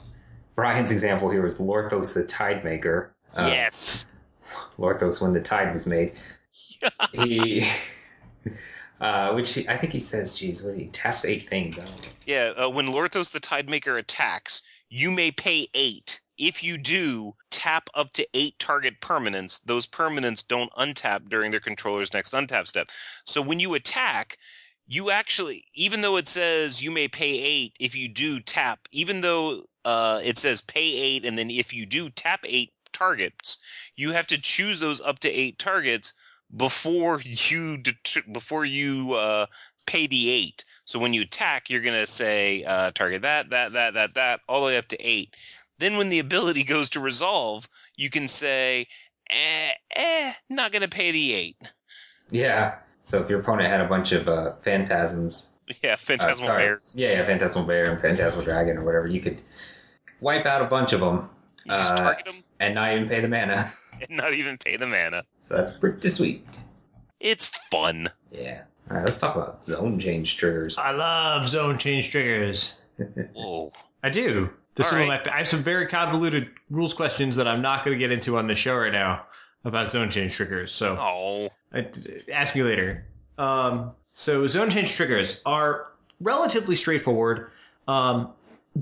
Brian's 0.55 0.91
example 0.91 1.31
here 1.31 1.43
was 1.43 1.61
Lorthos 1.61 2.15
the 2.15 2.25
Tide 2.25 2.65
Maker. 2.65 3.13
Uh, 3.37 3.49
yes. 3.53 4.07
Lorthos 4.79 5.21
when 5.21 5.33
the 5.33 5.41
tide 5.41 5.73
was 5.73 5.87
made. 5.87 6.13
he, 7.13 7.67
uh, 9.01 9.33
which 9.33 9.55
he, 9.55 9.69
I 9.69 9.77
think 9.77 9.93
he 9.93 10.01
says, 10.01 10.37
geez, 10.37 10.63
what 10.63 10.77
he 10.77 10.87
taps 10.87 11.25
eight 11.25 11.49
things. 11.49 11.79
Yeah, 12.25 12.53
uh, 12.57 12.69
when 12.69 12.87
Lorthos 12.87 13.31
the 13.31 13.41
Tidemaker 13.41 13.99
attacks, 13.99 14.63
you 14.89 15.11
may 15.11 15.31
pay 15.31 15.69
eight. 15.75 16.21
If 16.37 16.63
you 16.63 16.79
do, 16.79 17.35
tap 17.51 17.91
up 17.95 18.13
to 18.13 18.27
eight 18.35 18.59
target 18.59 19.01
permanents. 19.01 19.61
Those 19.65 19.87
permanents 19.87 20.47
don't 20.47 20.73
untap 20.73 21.29
during 21.29 21.51
their 21.51 21.61
controller's 21.61 22.13
next 22.13 22.33
untap 22.33 22.69
step. 22.69 22.89
So 23.25 23.43
when 23.43 23.59
you 23.59 23.75
attack, 23.75 24.39
you 24.87 25.11
actually, 25.11 25.65
even 25.75 26.01
though 26.01 26.17
it 26.17 26.29
says 26.29 26.83
you 26.83 26.91
may 26.91 27.09
pay 27.09 27.39
eight, 27.41 27.75
if 27.79 27.95
you 27.95 28.09
do 28.09 28.41
tap, 28.41 28.81
even 28.91 29.21
though 29.21 29.65
uh, 29.85 30.21
it 30.25 30.39
says 30.39 30.61
pay 30.61 30.81
eight, 30.81 31.25
and 31.25 31.37
then 31.37 31.51
if 31.51 31.73
you 31.73 31.87
do 31.87 32.09
tap 32.11 32.41
eight 32.45 32.73
targets, 32.93 33.59
you 33.97 34.13
have 34.13 34.27
to 34.29 34.39
choose 34.39 34.81
those 34.81 35.01
up 35.01 35.19
to 35.21 35.31
eight 35.31 35.59
targets 35.59 36.15
before 36.57 37.21
you 37.25 37.77
det- 37.79 38.33
before 38.33 38.65
you 38.65 39.15
uh, 39.15 39.47
pay 39.87 40.07
the 40.07 40.31
eight. 40.31 40.65
So 40.85 40.99
when 40.99 41.13
you 41.13 41.23
attack, 41.23 41.69
you're 41.69 41.81
gonna 41.83 42.07
say 42.07 42.65
uh, 42.65 42.91
target 42.93 43.23
that, 43.23 43.51
that, 43.51 43.73
that, 43.73 43.95
that, 43.95 44.15
that, 44.15 44.41
all 44.49 44.61
the 44.61 44.67
way 44.67 44.79
up 44.79 44.89
to 44.89 44.97
eight. 45.07 45.35
Then 45.79 45.97
when 45.97 46.09
the 46.09 46.19
ability 46.19 46.65
goes 46.75 46.89
to 46.91 47.01
resolve, 47.01 47.69
you 47.97 48.11
can 48.11 48.27
say, 48.29 48.87
eh, 49.31 49.71
eh, 49.97 50.33
not 50.49 50.73
gonna 50.73 50.89
pay 50.89 51.11
the 51.13 51.35
eight. 51.35 51.57
Yeah. 52.31 52.77
So 53.03 53.23
if 53.23 53.31
your 53.31 53.41
opponent 53.41 53.71
had 53.71 53.81
a 53.81 53.89
bunch 53.89 54.13
of 54.13 54.29
uh, 54.29 54.53
phantasms, 54.63 55.49
Yeah, 55.83 55.95
uh, 55.95 55.97
phantasmal 55.97 56.47
sorry. 56.47 56.63
bears. 56.65 56.95
yeah, 56.97 57.11
yeah, 57.13 57.27
phantasmal 57.27 57.65
bear 57.65 57.91
and 57.93 58.01
phantasmal 58.01 58.45
dragon 58.45 58.79
or 58.79 58.85
whatever, 58.85 59.07
you 59.07 59.21
could 59.21 59.41
wipe 60.21 60.47
out 60.47 60.63
a 60.63 60.65
bunch 60.65 60.93
of 60.95 61.01
them 61.01 61.29
uh, 61.69 61.97
target 61.97 62.25
them 62.25 62.43
and 62.61 62.75
not 62.75 62.93
even 62.93 63.09
pay 63.09 63.21
the 63.21 63.29
mana. 63.29 63.73
and 64.01 64.11
not 64.11 64.33
even 64.33 64.57
pay 64.57 64.77
the 64.77 64.87
mana. 64.87 65.25
So 65.49 65.57
that's 65.57 65.73
pretty 65.73 66.11
sweet. 66.11 66.45
It's 67.21 67.47
fun. 67.47 68.11
Yeah. 68.31 68.63
All 68.91 68.99
right, 68.99 69.05
let's 69.07 69.17
talk 69.17 69.35
about 69.35 69.65
zone 69.65 69.99
change 69.99 70.37
triggers. 70.37 70.77
I 70.77 70.91
love 70.91 71.49
zone 71.49 71.79
change 71.79 72.11
triggers. 72.11 72.79
Whoa. 73.35 73.73
I 74.03 74.11
do. 74.11 74.51
There's 74.75 74.87
All 74.89 74.91
some 74.99 75.09
right. 75.09 75.21
of 75.21 75.27
my, 75.27 75.33
I 75.35 75.39
have 75.39 75.49
some 75.49 75.63
very 75.63 75.87
convoluted 75.87 76.49
rules 76.69 76.93
questions 76.93 77.35
that 77.37 77.49
I'm 77.49 77.63
not 77.63 77.83
going 77.85 77.95
to 77.95 77.99
get 77.99 78.13
into 78.13 78.37
on 78.37 78.47
the 78.47 78.55
show 78.55 78.77
right 78.77 78.93
now 78.93 79.25
about 79.65 79.91
zone 79.91 80.11
change 80.11 80.35
triggers. 80.35 80.71
So 80.71 80.97
Oh. 80.99 81.49
I- 81.73 81.89
ask 82.31 82.55
me 82.55 82.63
later. 82.63 83.07
Um, 83.39 83.93
so 84.13 84.47
zone 84.47 84.69
change 84.69 84.95
triggers 84.95 85.41
are 85.47 85.93
relatively 86.21 86.75
straightforward. 86.77 87.51
Um, 87.89 88.33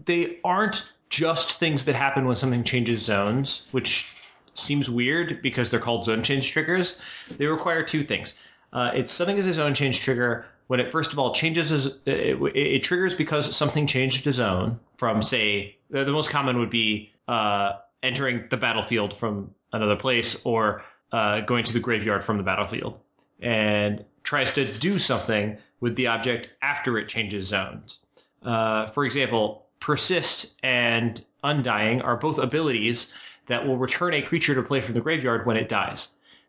they 0.05 0.41
aren't 0.45 0.93
just 1.11 1.61
things 1.61 1.85
that 1.85 1.95
happen 1.95 2.27
when 2.27 2.35
something 2.35 2.65
changes 2.65 3.03
zones, 3.03 3.67
which 3.71 4.16
seems 4.59 4.91
weird 4.91 5.41
because 5.43 5.71
they're 5.71 5.81
called 5.81 6.05
zone 6.05 6.23
change 6.23 6.51
triggers. 6.51 6.97
They 7.37 7.47
require 7.47 7.83
two 7.83 8.05
things. 8.05 8.35
Uh, 8.73 8.91
it's 8.95 9.13
something 9.13 9.37
is 9.37 9.47
a 9.47 9.53
zone 9.53 9.75
change 9.75 10.01
trigger 10.01 10.47
when 10.67 10.81
it 10.81 10.91
first 10.91 11.13
of 11.13 11.19
all 11.19 11.33
changes 11.33 11.71
as 11.73 11.87
it, 12.07 12.37
it, 12.41 12.57
it 12.57 12.83
triggers 12.83 13.15
because 13.15 13.55
something 13.55 13.87
changed 13.87 14.27
a 14.27 14.33
zone 14.33 14.79
from 14.97 15.23
say 15.23 15.77
the, 15.91 16.05
the 16.05 16.13
most 16.13 16.31
common 16.31 16.59
would 16.59 16.71
be 16.71 17.13
uh, 17.29 17.75
entering 18.03 18.45
the 18.51 18.57
battlefield 18.57 19.17
from 19.17 19.51
another 19.73 19.97
place 19.97 20.41
or 20.45 20.83
uh, 21.13 21.41
going 21.41 21.65
to 21.65 21.73
the 21.73 21.81
graveyard 21.81 22.25
from 22.25 22.37
the 22.37 22.43
battlefield 22.43 22.99
and 23.41 24.05
tries 24.23 24.51
to 24.53 24.65
do 24.79 24.99
something 24.99 25.57
with 25.81 25.95
the 25.97 26.07
object 26.07 26.49
after 26.63 26.99
it 26.99 27.09
changes 27.09 27.47
zones. 27.47 28.01
Uh, 28.43 28.87
for 28.89 29.05
example, 29.05 29.67
persist 29.81 30.55
and 30.63 31.25
undying 31.45 32.01
are 32.01 32.17
both 32.17 32.39
abilities 32.39 33.13
that 33.47 33.67
will 33.67 33.77
return 33.77 34.15
a 34.15 34.23
creature 34.23 34.55
to 34.55 34.63
play 34.63 34.81
from 34.81 34.95
the 34.95 35.01
graveyard 35.01 35.47
when 35.47 35.57
it 35.57 35.69
dies. 35.69 36.09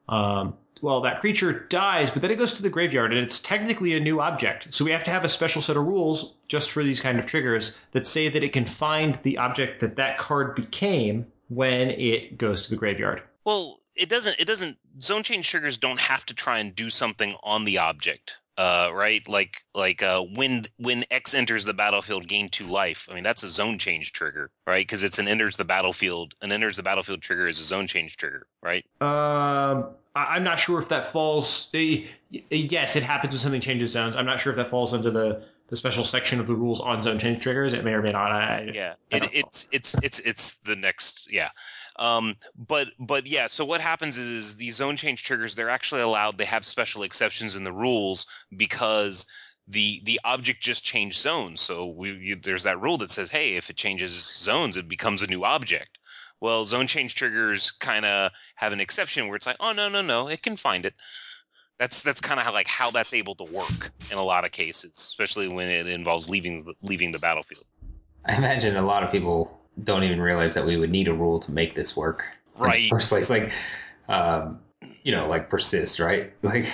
Um, 0.09 0.55
well, 0.81 1.01
that 1.01 1.19
creature 1.19 1.65
dies, 1.69 2.11
but 2.11 2.21
then 2.21 2.31
it 2.31 2.37
goes 2.37 2.53
to 2.53 2.61
the 2.61 2.69
graveyard 2.69 3.11
and 3.11 3.21
it's 3.21 3.39
technically 3.39 3.95
a 3.95 3.99
new 3.99 4.21
object. 4.21 4.73
So 4.73 4.85
we 4.85 4.91
have 4.91 5.03
to 5.05 5.11
have 5.11 5.23
a 5.23 5.29
special 5.29 5.61
set 5.61 5.77
of 5.77 5.85
rules 5.85 6.35
just 6.47 6.71
for 6.71 6.83
these 6.83 6.99
kind 6.99 7.19
of 7.19 7.25
triggers 7.25 7.75
that 7.91 8.05
say 8.05 8.29
that 8.29 8.43
it 8.43 8.53
can 8.53 8.65
find 8.65 9.15
the 9.23 9.37
object 9.37 9.79
that 9.79 9.95
that 9.95 10.17
card 10.17 10.55
became 10.55 11.25
when 11.49 11.89
it 11.91 12.37
goes 12.37 12.63
to 12.63 12.69
the 12.69 12.75
graveyard. 12.75 13.21
Well, 13.43 13.79
it 13.95 14.09
doesn't. 14.09 14.39
It 14.39 14.45
doesn't. 14.45 14.77
Zone 15.01 15.23
change 15.23 15.49
triggers 15.49 15.77
don't 15.77 15.99
have 15.99 16.25
to 16.27 16.33
try 16.33 16.59
and 16.59 16.75
do 16.75 16.89
something 16.89 17.35
on 17.43 17.65
the 17.65 17.79
object. 17.79 18.35
Uh, 18.57 18.89
right? 18.93 19.27
Like 19.27 19.63
like 19.75 20.01
uh, 20.01 20.21
when 20.21 20.65
when 20.77 21.05
X 21.11 21.33
enters 21.33 21.65
the 21.65 21.73
battlefield, 21.73 22.27
gain 22.27 22.49
two 22.49 22.67
life. 22.67 23.07
I 23.11 23.15
mean, 23.15 23.23
that's 23.23 23.43
a 23.43 23.49
zone 23.49 23.77
change 23.79 24.13
trigger, 24.13 24.51
right? 24.65 24.85
Because 24.85 25.03
it's 25.03 25.19
an 25.19 25.27
enters 25.27 25.57
the 25.57 25.65
battlefield. 25.65 26.33
An 26.41 26.51
enters 26.51 26.77
the 26.77 26.83
battlefield 26.83 27.21
trigger 27.21 27.47
is 27.47 27.59
a 27.59 27.63
zone 27.63 27.87
change 27.87 28.17
trigger, 28.17 28.47
right? 28.63 28.83
Um, 29.01 29.85
I- 30.15 30.35
I'm 30.35 30.43
not 30.43 30.59
sure 30.59 30.79
if 30.79 30.89
that 30.89 31.05
falls. 31.05 31.69
eh, 31.73 32.05
Yes, 32.49 32.95
it 32.95 33.03
happens 33.03 33.33
when 33.33 33.39
something 33.39 33.61
changes 33.61 33.91
zones. 33.91 34.15
I'm 34.15 34.25
not 34.25 34.39
sure 34.39 34.51
if 34.51 34.57
that 34.57 34.67
falls 34.67 34.93
under 34.93 35.11
the, 35.11 35.43
the 35.69 35.75
special 35.75 36.03
section 36.03 36.39
of 36.39 36.47
the 36.47 36.55
rules 36.55 36.81
on 36.81 37.01
zone 37.03 37.19
change 37.19 37.41
triggers. 37.41 37.73
It 37.73 37.85
may 37.85 37.91
or 37.93 38.01
may 38.01 38.11
not. 38.11 38.31
I, 38.31 38.71
Yeah, 38.73 38.95
I 39.13 39.17
it, 39.17 39.29
it's 39.33 39.67
it's 39.71 39.95
it's 40.01 40.19
it's 40.19 40.55
the 40.65 40.75
next 40.75 41.27
yeah. 41.31 41.49
Um, 41.99 42.35
but 42.55 42.89
but 42.99 43.25
yeah, 43.25 43.47
so 43.47 43.65
what 43.65 43.81
happens 43.81 44.17
is 44.17 44.55
these 44.55 44.75
zone 44.75 44.97
change 44.97 45.23
triggers 45.23 45.55
they're 45.55 45.69
actually 45.69 46.01
allowed. 46.01 46.37
They 46.37 46.45
have 46.45 46.65
special 46.65 47.03
exceptions 47.03 47.55
in 47.55 47.63
the 47.63 47.71
rules 47.71 48.27
because 48.55 49.25
the 49.67 50.01
the 50.05 50.19
object 50.23 50.61
just 50.61 50.83
changed 50.83 51.17
zones. 51.17 51.61
So 51.61 51.87
we 51.87 52.11
you, 52.11 52.35
there's 52.35 52.63
that 52.63 52.79
rule 52.79 52.97
that 52.99 53.11
says, 53.11 53.29
hey, 53.29 53.55
if 53.55 53.69
it 53.69 53.77
changes 53.77 54.11
zones, 54.13 54.77
it 54.77 54.87
becomes 54.87 55.21
a 55.21 55.27
new 55.27 55.43
object. 55.43 55.97
Well, 56.39 56.65
zone 56.65 56.85
change 56.85 57.15
triggers 57.15 57.71
kind 57.71 58.05
of 58.05 58.31
have 58.55 58.73
an 58.73 58.79
exception 58.79 59.27
where 59.27 59.35
it's 59.35 59.47
like, 59.47 59.57
oh 59.59 59.73
no 59.73 59.89
no 59.89 60.01
no, 60.01 60.27
it 60.27 60.43
can 60.43 60.55
find 60.55 60.85
it. 60.85 60.93
That's 61.79 62.03
that's 62.03 62.21
kind 62.21 62.39
of 62.39 62.45
how 62.45 62.53
like 62.53 62.67
how 62.67 62.91
that's 62.91 63.13
able 63.13 63.35
to 63.35 63.43
work 63.43 63.91
in 64.11 64.19
a 64.19 64.23
lot 64.23 64.45
of 64.45 64.51
cases, 64.51 64.91
especially 64.95 65.47
when 65.47 65.67
it 65.67 65.87
involves 65.87 66.29
leaving 66.29 66.73
leaving 66.83 67.11
the 67.11 67.19
battlefield. 67.19 67.65
I 68.25 68.35
imagine 68.35 68.75
a 68.75 68.85
lot 68.85 69.03
of 69.03 69.11
people 69.11 69.57
don't 69.83 70.03
even 70.03 70.19
realize 70.21 70.53
that 70.55 70.65
we 70.65 70.77
would 70.77 70.91
need 70.91 71.07
a 71.07 71.13
rule 71.13 71.39
to 71.39 71.51
make 71.51 71.75
this 71.75 71.95
work. 71.95 72.25
in 72.55 72.61
the 72.63 72.67
Right. 72.67 72.89
first 72.89 73.09
place, 73.09 73.29
like, 73.29 73.53
um, 74.09 74.59
you 75.03 75.11
know, 75.11 75.27
like 75.27 75.49
persist, 75.49 75.99
right? 75.99 76.33
Like, 76.43 76.65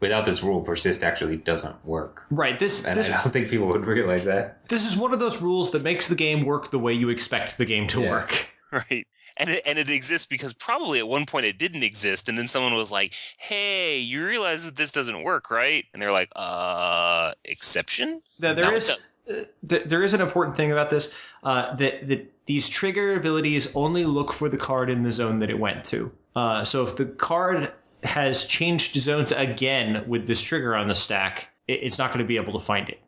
without 0.00 0.26
this 0.26 0.42
rule, 0.42 0.60
persist 0.60 1.02
actually 1.04 1.36
doesn't 1.36 1.76
work. 1.86 2.24
right. 2.30 2.58
This 2.58 2.84
And 2.84 2.98
this 2.98 3.10
I 3.10 3.22
don't 3.22 3.32
think 3.32 3.48
people 3.48 3.68
would 3.68 3.86
realize 3.86 4.24
that. 4.24 4.68
this 4.68 4.86
is 4.86 4.96
one 4.96 5.12
of 5.14 5.20
those 5.20 5.40
rules 5.40 5.70
that 5.70 5.82
makes 5.82 6.08
the 6.08 6.14
game 6.16 6.44
work 6.44 6.70
the 6.70 6.78
way 6.78 6.92
you 6.92 7.08
expect 7.08 7.56
the 7.56 7.64
game 7.64 7.86
to 7.88 8.00
Yeah. 8.02 8.10
work. 8.10 8.48
Right. 8.72 9.06
And 9.36 9.50
it, 9.50 9.62
and 9.66 9.78
it 9.78 9.88
exists 9.90 10.26
because 10.26 10.52
probably 10.54 10.98
at 10.98 11.06
one 11.06 11.24
point 11.26 11.44
it 11.46 11.58
didn't 11.58 11.82
exist, 11.82 12.28
and 12.28 12.36
then 12.38 12.48
someone 12.48 12.74
was 12.74 12.90
like, 12.90 13.12
"Hey, 13.38 13.98
you 13.98 14.24
realize 14.26 14.64
that 14.64 14.76
this 14.76 14.92
doesn't 14.92 15.24
work, 15.24 15.50
right?" 15.50 15.84
And 15.92 16.00
they're 16.02 16.12
like, 16.12 16.30
"Uh, 16.36 17.32
exception." 17.44 18.22
There, 18.38 18.54
there 18.54 18.70
No, 18.70 18.76
is 18.76 19.06
th- 19.26 19.84
there 19.86 20.02
is 20.02 20.14
an 20.14 20.20
important 20.20 20.56
thing 20.56 20.72
about 20.72 20.90
this 20.90 21.14
uh, 21.44 21.74
that 21.76 22.08
that 22.08 22.32
these 22.46 22.68
trigger 22.68 23.14
abilities 23.14 23.74
only 23.76 24.04
look 24.04 24.32
for 24.32 24.48
the 24.48 24.56
card 24.56 24.90
in 24.90 25.02
the 25.02 25.12
zone 25.12 25.38
that 25.38 25.50
it 25.50 25.58
went 25.58 25.84
to. 25.84 26.10
Uh, 26.34 26.64
so 26.64 26.82
if 26.82 26.96
the 26.96 27.06
card 27.06 27.72
has 28.02 28.44
changed 28.46 28.94
zones 28.94 29.30
again 29.32 30.04
with 30.08 30.26
this 30.26 30.40
trigger 30.40 30.74
on 30.74 30.88
the 30.88 30.94
stack, 30.94 31.48
it, 31.68 31.80
it's 31.82 31.98
not 31.98 32.08
going 32.08 32.18
to 32.18 32.24
be 32.26 32.36
able 32.36 32.52
to 32.52 32.64
find 32.64 32.88
it. 32.88 33.00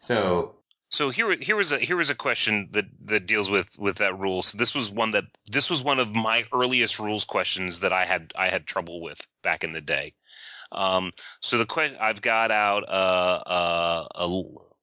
So, 0.00 0.54
So 0.90 1.08
here, 1.10 1.34
here 1.36 1.56
was 1.56 1.72
a 1.72 1.78
here 1.78 1.96
was 1.96 2.10
a 2.10 2.14
question 2.14 2.68
that 2.72 2.84
that 3.06 3.26
deals 3.26 3.48
with 3.48 3.78
with 3.78 3.96
that 3.96 4.18
rule. 4.18 4.42
So 4.42 4.58
this 4.58 4.74
was 4.74 4.90
one 4.90 5.12
that 5.12 5.24
this 5.50 5.70
was 5.70 5.82
one 5.82 5.98
of 5.98 6.14
my 6.14 6.44
earliest 6.52 6.98
rules 6.98 7.24
questions 7.24 7.80
that 7.80 7.92
I 7.92 8.04
had 8.04 8.32
I 8.36 8.48
had 8.48 8.66
trouble 8.66 9.00
with 9.00 9.26
back 9.42 9.64
in 9.64 9.72
the 9.72 9.80
day. 9.80 10.12
Um, 10.72 11.12
so 11.40 11.56
the 11.58 11.66
que- 11.66 11.96
I've 11.98 12.20
got 12.20 12.50
out 12.50 12.86
uh 12.88 13.42
uh 13.46 14.06
a, 14.14 14.42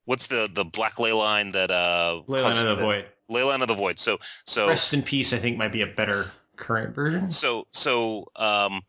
what's 0.09 0.25
the 0.25 0.49
the 0.51 0.65
black 0.65 0.99
ley 0.99 1.13
line 1.13 1.51
that 1.51 1.69
uh 1.69 2.19
Leyline 2.27 2.65
of 2.65 2.79
the 2.79 2.83
Void. 2.83 3.05
Leyline 3.29 3.61
of 3.61 3.67
the 3.67 3.75
Void. 3.75 3.99
So 3.99 4.17
so 4.47 4.67
Rest 4.67 4.91
in 4.91 5.03
Peace, 5.03 5.33
I 5.33 5.37
think, 5.37 5.55
might 5.55 5.71
be 5.71 5.83
a 5.83 5.87
better 5.87 6.31
current 6.55 6.95
version. 6.95 7.29
so 7.29 7.67
so 7.71 8.25
um 8.35 8.81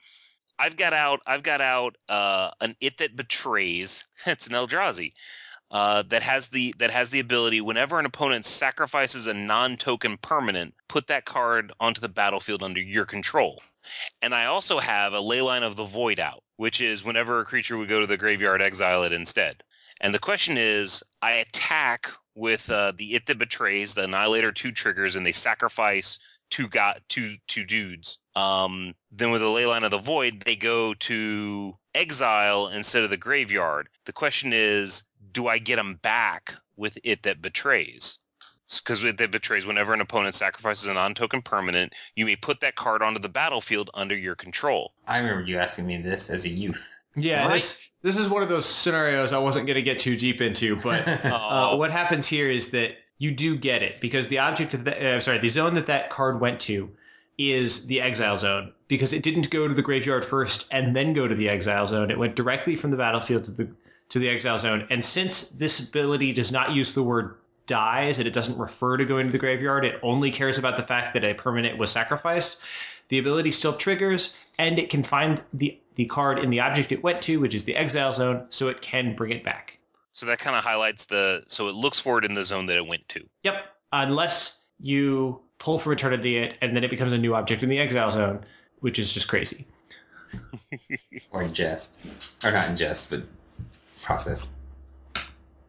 I've 0.58 0.78
got 0.78 0.94
out 0.94 1.20
I've 1.26 1.42
got 1.42 1.60
out 1.60 1.96
uh 2.08 2.52
an 2.62 2.74
it 2.80 2.96
that 2.98 3.16
betrays 3.16 4.08
it's 4.26 4.46
an 4.46 4.54
Eldrazi 4.54 5.12
uh 5.70 6.02
that 6.08 6.22
has 6.22 6.48
the 6.48 6.74
that 6.78 6.90
has 6.90 7.10
the 7.10 7.20
ability 7.20 7.60
whenever 7.60 7.98
an 7.98 8.06
opponent 8.06 8.46
sacrifices 8.46 9.26
a 9.26 9.34
non-token 9.34 10.16
permanent 10.22 10.72
put 10.88 11.06
that 11.08 11.26
card 11.26 11.70
onto 11.78 12.00
the 12.00 12.08
battlefield 12.08 12.62
under 12.62 12.80
your 12.80 13.04
control. 13.04 13.60
And 14.22 14.34
I 14.34 14.46
also 14.46 14.78
have 14.78 15.12
a 15.12 15.20
Leyline 15.20 15.62
of 15.62 15.76
the 15.76 15.84
Void 15.84 16.18
out, 16.18 16.44
which 16.56 16.80
is 16.80 17.04
whenever 17.04 17.40
a 17.40 17.44
creature 17.44 17.76
would 17.76 17.88
go 17.88 18.00
to 18.00 18.06
the 18.06 18.16
graveyard, 18.16 18.62
exile 18.62 19.02
it 19.02 19.12
instead. 19.12 19.64
And 20.00 20.14
the 20.14 20.18
question 20.18 20.56
is, 20.56 21.02
I 21.22 21.32
attack 21.32 22.10
with 22.34 22.70
uh, 22.70 22.92
the 22.96 23.14
It 23.14 23.26
That 23.26 23.38
Betrays, 23.38 23.94
the 23.94 24.04
Annihilator 24.04 24.52
2 24.52 24.72
triggers, 24.72 25.16
and 25.16 25.26
they 25.26 25.32
sacrifice 25.32 26.18
two 26.50 26.68
got 26.68 27.00
two 27.08 27.36
two 27.46 27.64
dudes. 27.64 28.18
Um, 28.34 28.94
then 29.10 29.30
with 29.30 29.40
the 29.40 29.46
Leyline 29.46 29.84
of 29.84 29.90
the 29.90 29.98
Void, 29.98 30.42
they 30.44 30.56
go 30.56 30.94
to 30.94 31.76
exile 31.94 32.68
instead 32.68 33.04
of 33.04 33.10
the 33.10 33.16
graveyard. 33.16 33.88
The 34.06 34.12
question 34.12 34.52
is, 34.52 35.04
do 35.32 35.48
I 35.48 35.58
get 35.58 35.76
them 35.76 35.94
back 36.02 36.54
with 36.76 36.98
It 37.04 37.22
That 37.22 37.40
Betrays? 37.40 38.16
Because 38.78 39.02
it 39.02 39.18
that 39.18 39.32
betrays, 39.32 39.66
whenever 39.66 39.92
an 39.92 40.00
opponent 40.00 40.36
sacrifices 40.36 40.86
a 40.86 40.94
non-token 40.94 41.42
permanent, 41.42 41.92
you 42.14 42.24
may 42.24 42.36
put 42.36 42.60
that 42.60 42.76
card 42.76 43.02
onto 43.02 43.18
the 43.18 43.28
battlefield 43.28 43.90
under 43.94 44.16
your 44.16 44.36
control. 44.36 44.94
I 45.08 45.18
remember 45.18 45.42
you 45.42 45.58
asking 45.58 45.86
me 45.86 46.00
this 46.00 46.30
as 46.30 46.44
a 46.44 46.48
youth. 46.48 46.94
Yeah, 47.16 47.46
Right. 47.46 47.54
this 47.54 47.90
this 48.02 48.16
is 48.16 48.28
one 48.28 48.42
of 48.42 48.48
those 48.48 48.66
scenarios 48.66 49.32
I 49.32 49.38
wasn't 49.38 49.66
going 49.66 49.76
to 49.76 49.82
get 49.82 50.00
too 50.00 50.16
deep 50.16 50.40
into, 50.40 50.76
but 50.76 51.06
uh, 51.24 51.76
what 51.76 51.90
happens 51.90 52.26
here 52.26 52.50
is 52.50 52.70
that 52.70 52.92
you 53.18 53.30
do 53.30 53.56
get 53.56 53.82
it 53.82 54.00
because 54.00 54.28
the 54.28 54.38
object 54.38 54.74
of 54.74 54.84
the 54.84 55.16
uh, 55.16 55.20
sorry 55.20 55.38
the 55.38 55.48
zone 55.48 55.74
that 55.74 55.86
that 55.86 56.10
card 56.10 56.40
went 56.40 56.60
to 56.60 56.90
is 57.38 57.86
the 57.86 58.00
exile 58.00 58.36
zone 58.36 58.72
because 58.88 59.12
it 59.12 59.22
didn't 59.22 59.50
go 59.50 59.66
to 59.66 59.74
the 59.74 59.82
graveyard 59.82 60.24
first 60.24 60.66
and 60.70 60.94
then 60.94 61.12
go 61.14 61.26
to 61.26 61.34
the 61.34 61.48
exile 61.48 61.86
zone. 61.86 62.10
It 62.10 62.18
went 62.18 62.36
directly 62.36 62.76
from 62.76 62.90
the 62.90 62.96
battlefield 62.96 63.44
to 63.44 63.50
the 63.50 63.68
to 64.10 64.18
the 64.18 64.28
exile 64.28 64.58
zone. 64.58 64.86
And 64.90 65.04
since 65.04 65.50
this 65.50 65.80
ability 65.80 66.32
does 66.32 66.52
not 66.52 66.72
use 66.72 66.92
the 66.92 67.02
word 67.02 67.36
dies 67.66 68.18
and 68.18 68.26
it 68.26 68.32
doesn't 68.32 68.58
refer 68.58 68.96
to 68.96 69.04
going 69.04 69.26
to 69.26 69.32
the 69.32 69.38
graveyard, 69.38 69.84
it 69.84 70.00
only 70.02 70.30
cares 70.30 70.58
about 70.58 70.76
the 70.76 70.82
fact 70.82 71.14
that 71.14 71.24
a 71.24 71.32
permanent 71.34 71.78
was 71.78 71.90
sacrificed. 71.90 72.58
The 73.10 73.18
ability 73.18 73.50
still 73.52 73.74
triggers 73.74 74.36
and 74.58 74.78
it 74.78 74.88
can 74.90 75.02
find 75.02 75.42
the 75.52 75.78
the 75.96 76.06
card 76.06 76.38
in 76.38 76.48
the 76.50 76.60
object 76.60 76.92
it 76.92 77.02
went 77.02 77.20
to, 77.22 77.38
which 77.40 77.54
is 77.54 77.64
the 77.64 77.76
exile 77.76 78.12
zone, 78.12 78.46
so 78.48 78.68
it 78.68 78.80
can 78.80 79.14
bring 79.14 79.32
it 79.32 79.44
back. 79.44 79.78
So 80.12 80.24
that 80.26 80.38
kind 80.38 80.56
of 80.56 80.64
highlights 80.64 81.04
the 81.04 81.44
so 81.48 81.68
it 81.68 81.74
looks 81.74 81.98
for 81.98 82.18
it 82.18 82.24
in 82.24 82.34
the 82.34 82.44
zone 82.44 82.66
that 82.66 82.76
it 82.76 82.86
went 82.86 83.06
to. 83.10 83.22
Yep. 83.44 83.54
Unless 83.92 84.62
you 84.78 85.40
Pull 85.58 85.78
from 85.78 85.92
Eternity 85.92 86.38
it 86.38 86.56
and 86.62 86.74
then 86.74 86.82
it 86.84 86.88
becomes 86.90 87.12
a 87.12 87.18
new 87.18 87.34
object 87.34 87.62
in 87.62 87.68
the 87.68 87.78
exile 87.78 88.10
zone, 88.10 88.40
which 88.78 88.98
is 88.98 89.12
just 89.12 89.28
crazy. 89.28 89.66
or 91.32 91.44
ingest. 91.44 91.98
Or 92.44 92.50
not 92.50 92.68
ingest, 92.68 93.10
but 93.10 93.24
process. 94.02 94.56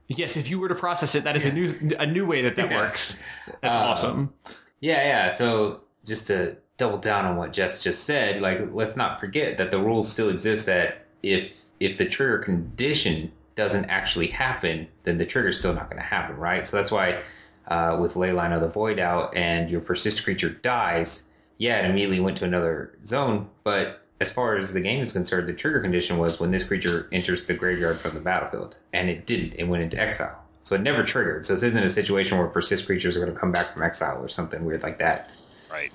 Yes, 0.08 0.38
if 0.38 0.50
you 0.50 0.60
were 0.60 0.70
to 0.70 0.76
process 0.76 1.16
it, 1.16 1.24
that 1.24 1.36
is 1.36 1.46
a 1.46 1.52
new 1.52 1.74
a 2.00 2.06
new 2.06 2.26
way 2.26 2.42
that 2.42 2.56
that 2.56 2.70
Yes. 2.72 2.80
works. 2.80 3.20
That's 3.62 3.76
Uh, 3.78 3.80
awesome. 3.82 4.34
Yeah, 4.80 5.04
yeah. 5.04 5.30
So 5.32 5.82
just 6.06 6.28
to 6.28 6.56
double 6.82 6.98
down 6.98 7.26
on 7.26 7.38
what 7.38 7.54
Jess 7.54 7.84
just 7.84 8.06
said, 8.06 8.42
like 8.42 8.60
let's 8.74 8.98
not 8.98 9.20
forget 9.20 9.60
that 9.60 9.70
the 9.70 9.78
rules 9.78 10.12
still 10.12 10.30
exist 10.30 10.66
that 10.66 11.06
if 11.22 11.56
if 11.80 11.98
the 11.98 12.06
trigger 12.06 12.40
condition 12.40 13.32
doesn't 13.54 13.86
actually 13.86 14.26
happen, 14.26 14.88
then 15.04 15.20
the 15.20 15.26
trigger's 15.26 15.60
still 15.60 15.76
not 15.76 15.92
going 15.92 16.02
to 16.02 16.08
happen, 16.08 16.36
right? 16.38 16.66
So 16.66 16.78
that's 16.78 16.92
why 16.92 17.22
uh, 17.68 18.00
with 18.02 18.16
Leyline 18.16 18.52
of 18.56 18.62
the 18.62 18.68
Void 18.68 19.00
out 19.00 19.36
and 19.36 19.70
your 19.70 19.80
persist 19.80 20.24
creature 20.24 20.50
dies, 20.50 21.28
yeah, 21.60 21.78
it 21.78 21.86
immediately 21.86 22.20
went 22.20 22.38
to 22.38 22.46
another 22.46 22.98
zone, 23.06 23.48
but 23.64 24.02
as 24.20 24.32
far 24.32 24.58
as 24.58 24.74
the 24.74 24.82
game 24.82 25.04
is 25.04 25.12
concerned, 25.12 25.48
the 25.48 25.54
trigger 25.54 25.82
condition 25.82 26.18
was 26.18 26.40
when 26.40 26.50
this 26.50 26.64
creature 26.64 27.08
enters 27.12 27.46
the 27.46 27.54
graveyard 27.54 27.98
from 27.98 28.16
the 28.16 28.22
battlefield, 28.22 28.76
and 28.92 29.08
it 29.08 29.28
didn't. 29.28 29.54
It 29.54 29.66
went 29.66 29.84
into 29.84 30.00
exile. 30.00 30.44
So 30.64 30.76
it 30.76 30.82
never 30.82 31.04
triggered. 31.04 31.46
So 31.46 31.54
this 31.54 31.64
isn't 31.64 31.84
a 31.84 31.90
situation 31.90 32.40
where 32.40 32.48
persist 32.48 32.88
creatures 32.88 33.16
are 33.18 33.20
going 33.20 33.34
to 33.34 33.40
come 33.40 33.52
back 33.52 33.74
from 33.74 33.84
exile 33.84 34.20
or 34.20 34.28
something 34.28 34.66
weird 34.66 34.82
like 34.82 34.98
that. 34.98 35.30
Right. 35.72 35.92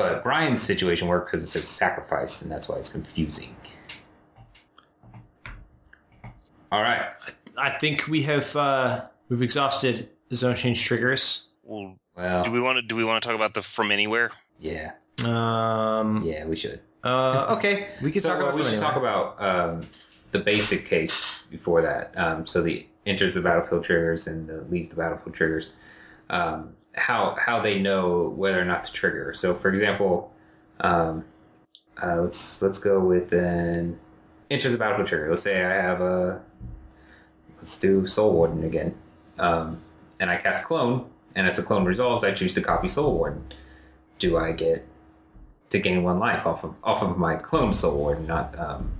But 0.00 0.22
Brian's 0.22 0.62
situation 0.62 1.08
worked 1.08 1.30
because 1.30 1.42
it 1.44 1.48
says 1.48 1.68
sacrifice, 1.68 2.40
and 2.40 2.50
that's 2.50 2.70
why 2.70 2.76
it's 2.76 2.88
confusing. 2.88 3.54
All 6.72 6.80
right. 6.80 7.04
I 7.58 7.76
think 7.78 8.06
we 8.08 8.22
have 8.22 8.56
uh, 8.56 9.04
we've 9.28 9.42
exhausted 9.42 10.08
zone 10.32 10.54
change 10.54 10.82
triggers. 10.82 11.48
Well, 11.62 11.96
Well, 12.16 12.42
do 12.44 12.50
we 12.50 12.62
want 12.62 12.76
to 12.76 12.82
do 12.82 12.96
we 12.96 13.04
want 13.04 13.22
to 13.22 13.28
talk 13.28 13.36
about 13.36 13.52
the 13.52 13.60
from 13.60 13.90
anywhere? 13.90 14.30
yeah, 14.58 14.92
Um, 15.22 16.22
yeah, 16.24 16.46
we 16.46 16.56
should. 16.56 16.80
uh, 17.04 17.54
okay, 17.58 17.88
we 18.02 18.10
can 18.10 18.22
So 18.22 18.30
talk 18.30 18.38
about 18.40 18.54
we 18.54 18.62
them 18.62 18.70
should 18.72 18.82
anyway. 18.82 18.90
talk 18.90 18.96
about 18.96 19.42
um, 19.42 19.82
the 20.30 20.38
basic 20.38 20.86
case 20.86 21.42
before 21.50 21.82
that. 21.82 22.14
Um, 22.16 22.46
so 22.46 22.62
the 22.62 22.86
enters 23.04 23.34
the 23.34 23.42
battlefield 23.42 23.84
triggers 23.84 24.28
and 24.28 24.48
the 24.48 24.62
leaves 24.70 24.88
the 24.88 24.96
battlefield 24.96 25.34
triggers. 25.34 25.72
Um, 26.30 26.72
how 26.94 27.36
how 27.38 27.60
they 27.60 27.78
know 27.78 28.30
whether 28.36 28.60
or 28.60 28.64
not 28.64 28.84
to 28.84 28.92
trigger. 28.92 29.32
So 29.34 29.54
for 29.54 29.68
example, 29.68 30.32
um, 30.80 31.24
uh, 32.02 32.20
let's 32.20 32.62
let's 32.62 32.78
go 32.78 33.00
with 33.00 33.32
an 33.32 33.98
enters 34.50 34.72
the 34.72 34.78
battlefield 34.78 35.08
trigger. 35.08 35.30
Let's 35.30 35.42
say 35.42 35.62
I 35.64 35.74
have 35.74 36.00
a 36.00 36.40
let's 37.58 37.78
do 37.78 38.06
Soul 38.06 38.32
Warden 38.32 38.64
again, 38.64 38.94
um, 39.38 39.80
and 40.18 40.30
I 40.30 40.36
cast 40.36 40.64
Clone, 40.64 41.08
and 41.34 41.46
as 41.46 41.56
the 41.56 41.62
clone 41.62 41.84
resolves, 41.84 42.24
I 42.24 42.32
choose 42.32 42.52
to 42.54 42.62
copy 42.62 42.88
Soul 42.88 43.14
Warden. 43.14 43.44
Do 44.18 44.36
I 44.36 44.52
get 44.52 44.86
to 45.70 45.78
gain 45.78 46.02
one 46.02 46.18
life 46.18 46.46
off 46.46 46.64
of 46.64 46.74
off 46.84 47.02
of 47.02 47.16
my 47.16 47.36
clone 47.36 47.72
soul 47.72 47.96
warden, 47.96 48.26
not 48.26 48.58
um, 48.58 48.90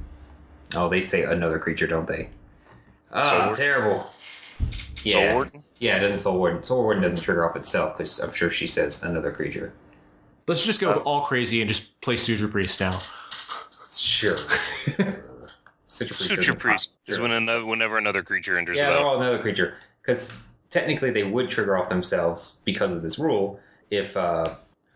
Oh, 0.77 0.89
they 0.89 1.01
say 1.01 1.25
another 1.25 1.59
creature, 1.59 1.87
don't 1.87 2.07
they? 2.07 2.29
Ah, 3.13 3.47
Soul 3.47 3.55
terrible. 3.55 4.01
Soul 4.01 4.13
Yeah, 5.05 5.35
Warden? 5.35 5.65
Yeah, 5.81 5.97
it 5.97 6.01
doesn't 6.01 6.19
Soul 6.19 6.39
Warden. 6.39 6.63
Soul 6.63 6.83
Warden 6.85 7.03
doesn't 7.03 7.21
trigger 7.21 7.49
off 7.49 7.57
itself 7.57 7.99
because 7.99 8.21
I'm 8.21 8.33
sure 8.33 8.51
she 8.51 8.67
says 8.69 9.03
another 9.03 9.33
creature. 9.33 9.73
Let's 10.47 10.65
just 10.65 10.81
go 10.81 10.93
all 11.01 11.23
crazy 11.27 11.61
and 11.61 11.69
just 11.69 12.01
play 12.01 12.17
Suture 12.17 12.49
Priest 12.49 12.81
now. 12.81 12.99
Sure. 13.93 14.37
Suture 15.87 16.15
Priest 16.15 16.19
Suture 16.35 16.55
Priest 16.55 16.91
pop. 16.91 17.09
is 17.09 17.19
when 17.19 17.31
another, 17.33 17.65
whenever 17.65 17.99
another 17.99 18.23
creature 18.23 18.57
enters 18.59 18.77
Yeah, 18.77 18.85
the 18.85 18.89
they're 18.91 18.99
battle. 18.99 19.11
all 19.11 19.21
another 19.21 19.39
creature 19.39 19.75
because 20.03 20.37
technically 20.71 21.11
they 21.11 21.25
would 21.25 21.51
trigger 21.51 21.77
off 21.77 21.89
themselves 21.89 22.61
because 22.65 22.95
of 22.95 23.03
this 23.03 23.19
rule 23.19 23.59
if 23.91 24.17
uh, 24.17 24.45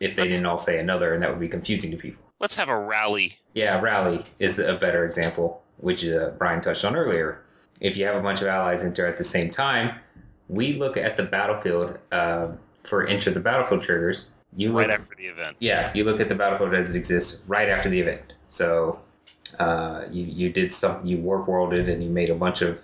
if 0.01 0.15
they 0.17 0.23
Let's- 0.23 0.35
didn't 0.35 0.47
all 0.47 0.59
say 0.59 0.79
another, 0.79 1.15
and 1.15 1.23
that 1.23 1.31
would 1.31 1.41
be 1.41 1.49
confusing 1.49 1.91
to 1.91 1.97
people. 1.97 2.23
Let's 2.41 2.57
have 2.57 2.69
a 2.69 2.77
rally. 2.79 3.39
Yeah, 3.55 3.81
rally 3.81 4.25
is 4.39 4.59
a 4.59 4.75
better 4.75 5.05
example, 5.05 5.63
which 5.79 6.05
uh, 6.05 6.31
Brian 6.39 6.61
touched 6.61 6.85
on 6.85 6.95
earlier. 6.97 7.43
If 7.81 7.97
you 7.97 8.05
have 8.07 8.17
a 8.17 8.21
bunch 8.21 8.41
of 8.41 8.49
allies 8.49 8.85
enter 8.85 9.07
at 9.07 9.17
the 9.19 9.25
same 9.25 9.51
time, 9.51 9.99
we 10.49 10.75
look 10.75 10.97
at 10.97 11.17
the 11.17 11.23
battlefield 11.23 11.99
uh, 12.13 12.49
for 12.85 13.07
enter 13.07 13.31
the 13.31 13.41
battlefield 13.41 13.83
triggers. 13.83 14.31
You 14.57 14.69
look, 14.73 14.83
Right 14.89 14.91
after 15.01 15.15
the 15.17 15.27
event. 15.27 15.57
yeah, 15.59 15.91
you 15.95 16.05
look 16.05 16.21
at 16.21 16.29
the 16.29 16.35
battlefield 16.35 16.75
as 16.75 16.91
it 16.91 16.97
exists 16.97 17.43
right 17.49 17.69
after 17.69 17.89
the 17.89 18.01
event. 18.01 18.35
So 18.51 19.01
uh, 19.59 20.05
you 20.11 20.25
you 20.25 20.51
did 20.51 20.73
something, 20.73 21.07
you 21.07 21.19
warp 21.19 21.49
worlded, 21.49 21.89
and 21.89 22.03
you 22.03 22.09
made 22.11 22.31
a 22.31 22.35
bunch 22.35 22.63
of 22.63 22.79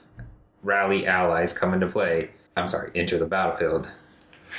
rally 0.63 1.07
allies 1.07 1.57
come 1.57 1.73
into 1.75 1.87
play. 1.87 2.31
I'm 2.57 2.67
sorry, 2.67 2.91
enter 2.95 3.19
the 3.19 3.27
battlefield. 3.27 3.89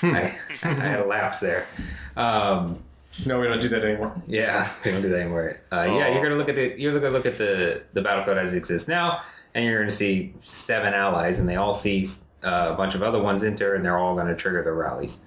I, 0.04 0.34
I 0.64 0.68
had 0.68 1.00
a 1.02 1.06
lapse 1.06 1.42
there. 1.42 1.68
Um, 2.16 2.80
No, 3.26 3.42
we 3.42 3.48
don't 3.48 3.60
do 3.60 3.68
that 3.70 3.84
anymore. 3.84 4.16
yeah, 4.26 4.72
we 4.86 4.92
don't 4.92 5.02
do 5.02 5.10
that 5.10 5.20
anymore. 5.20 5.58
Uh, 5.72 5.84
Yeah, 5.84 6.08
Oh. 6.08 6.14
you're 6.14 6.24
gonna 6.24 6.36
look 6.38 6.48
at 6.50 6.56
the 6.56 6.74
you're 6.78 6.98
gonna 6.98 7.12
look 7.12 7.26
at 7.26 7.38
the 7.38 7.82
the 7.94 8.02
battlefield 8.02 8.38
as 8.38 8.54
it 8.54 8.58
exists 8.58 8.88
now, 8.88 9.22
and 9.54 9.66
you're 9.66 9.80
gonna 9.80 9.92
see 9.92 10.34
seven 10.44 10.94
allies, 10.94 11.40
and 11.40 11.50
they 11.50 11.58
all 11.58 11.74
see 11.74 12.06
a 12.44 12.74
bunch 12.74 12.96
of 12.96 13.04
other 13.04 13.22
ones 13.22 13.44
enter, 13.44 13.76
and 13.76 13.86
they're 13.86 13.98
all 13.98 14.16
gonna 14.16 14.36
trigger 14.36 14.64
their 14.64 14.74
rallies. 14.74 15.24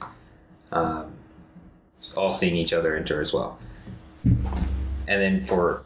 Um, 0.73 1.13
all 2.17 2.33
seeing 2.33 2.57
each 2.57 2.73
other 2.73 2.97
enter 2.97 3.21
as 3.21 3.33
well. 3.33 3.59
And 4.25 4.47
then 5.07 5.45
for 5.47 5.83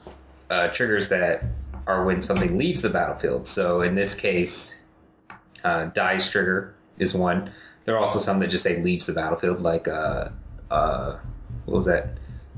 uh, 0.50 0.68
triggers 0.68 1.08
that 1.10 1.44
are 1.86 2.04
when 2.04 2.22
something 2.22 2.56
leaves 2.58 2.82
the 2.82 2.90
battlefield. 2.90 3.46
So 3.48 3.82
in 3.82 3.94
this 3.94 4.14
case, 4.18 4.82
uh, 5.64 5.86
dies 5.86 6.30
trigger 6.30 6.74
is 6.98 7.14
one. 7.14 7.50
There 7.84 7.94
are 7.94 7.98
also 7.98 8.18
some 8.18 8.38
that 8.40 8.48
just 8.48 8.62
say 8.64 8.82
leaves 8.82 9.06
the 9.06 9.12
battlefield, 9.14 9.60
like 9.62 9.88
uh, 9.88 10.28
uh, 10.70 11.18
what 11.64 11.76
was 11.76 11.86
that? 11.86 12.10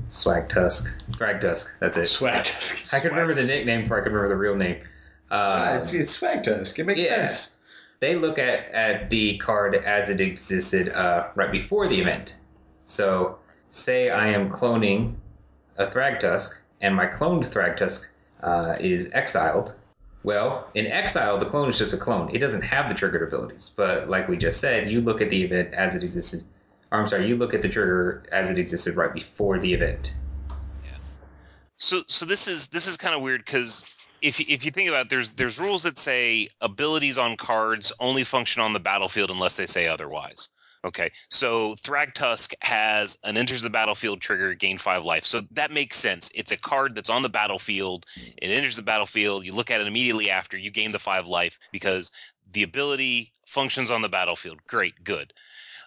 Swag 0.09 0.49
Tusk, 0.49 0.93
Thragtusk. 1.11 1.79
That's 1.79 1.97
it. 1.97 2.07
Swag 2.07 2.43
Tusk. 2.43 2.93
I 2.93 2.99
could 2.99 3.11
remember 3.11 3.33
the 3.33 3.43
nickname 3.43 3.83
before 3.83 3.99
I 3.99 4.03
could 4.03 4.11
remember 4.11 4.29
the 4.35 4.39
real 4.39 4.55
name. 4.55 4.81
Uh, 5.29 5.77
it's, 5.79 5.93
it's 5.93 6.11
Swag 6.11 6.43
Tusk. 6.43 6.77
It 6.79 6.85
makes 6.85 7.01
Yeah. 7.03 7.27
sense. 7.27 7.55
They 8.01 8.15
look 8.15 8.37
at, 8.37 8.69
at 8.71 9.09
the 9.09 9.37
card 9.37 9.75
as 9.75 10.09
it 10.09 10.19
existed 10.19 10.89
uh, 10.89 11.27
right 11.35 11.51
before 11.51 11.87
the 11.87 12.01
event. 12.01 12.35
So, 12.85 13.37
say 13.69 14.09
I 14.09 14.27
am 14.27 14.49
cloning 14.49 15.15
a 15.77 15.87
Thragtusk, 15.87 16.57
and 16.81 16.95
my 16.95 17.05
cloned 17.05 17.47
Thragtusk 17.47 18.07
uh, 18.43 18.75
is 18.79 19.09
exiled. 19.13 19.75
Well, 20.23 20.69
in 20.73 20.87
exile, 20.87 21.37
the 21.37 21.45
clone 21.45 21.69
is 21.69 21.77
just 21.77 21.93
a 21.93 21.97
clone. 21.97 22.29
It 22.33 22.39
doesn't 22.39 22.63
have 22.63 22.89
the 22.89 22.95
triggered 22.95 23.23
abilities. 23.23 23.71
But 23.75 24.09
like 24.09 24.27
we 24.27 24.35
just 24.35 24.59
said, 24.59 24.91
you 24.91 25.01
look 25.01 25.21
at 25.21 25.29
the 25.29 25.43
event 25.43 25.73
as 25.73 25.95
it 25.95 26.03
existed. 26.03 26.43
Or 26.91 26.99
I'm 26.99 27.07
sorry, 27.07 27.27
you 27.27 27.37
look 27.37 27.53
at 27.53 27.61
the 27.61 27.69
trigger 27.69 28.23
as 28.31 28.49
it 28.49 28.57
existed 28.57 28.95
right 28.95 29.13
before 29.13 29.59
the 29.59 29.73
event. 29.73 30.13
So 31.77 32.03
so 32.07 32.25
this 32.25 32.47
is 32.47 32.67
this 32.67 32.85
is 32.85 32.97
kind 32.97 33.15
of 33.15 33.21
weird 33.21 33.43
because 33.43 33.83
if 34.21 34.39
if 34.39 34.63
you 34.63 34.71
think 34.71 34.89
about 34.89 35.07
it, 35.07 35.09
there's 35.09 35.31
there's 35.31 35.59
rules 35.59 35.83
that 35.83 35.97
say 35.97 36.47
abilities 36.61 37.17
on 37.17 37.37
cards 37.37 37.91
only 37.99 38.23
function 38.23 38.61
on 38.61 38.73
the 38.73 38.79
battlefield 38.79 39.29
unless 39.29 39.57
they 39.57 39.67
say 39.67 39.87
otherwise. 39.87 40.49
Okay, 40.83 41.11
so 41.29 41.75
Thragtusk 41.75 42.53
has 42.61 43.15
an 43.23 43.37
enters 43.37 43.61
the 43.61 43.69
battlefield 43.69 44.19
trigger, 44.19 44.55
gain 44.55 44.79
five 44.79 45.05
life. 45.05 45.25
So 45.25 45.41
that 45.51 45.69
makes 45.69 45.99
sense. 45.99 46.31
It's 46.33 46.51
a 46.51 46.57
card 46.57 46.95
that's 46.95 47.09
on 47.09 47.21
the 47.21 47.29
battlefield. 47.29 48.07
It 48.15 48.47
enters 48.47 48.77
the 48.77 48.81
battlefield. 48.81 49.45
You 49.45 49.53
look 49.53 49.69
at 49.69 49.79
it 49.79 49.85
immediately 49.85 50.31
after. 50.31 50.57
You 50.57 50.71
gain 50.71 50.91
the 50.91 50.97
five 50.97 51.27
life 51.27 51.59
because 51.71 52.11
the 52.53 52.63
ability 52.63 53.31
functions 53.45 53.91
on 53.91 54.01
the 54.01 54.09
battlefield. 54.09 54.59
Great, 54.65 55.03
good. 55.03 55.33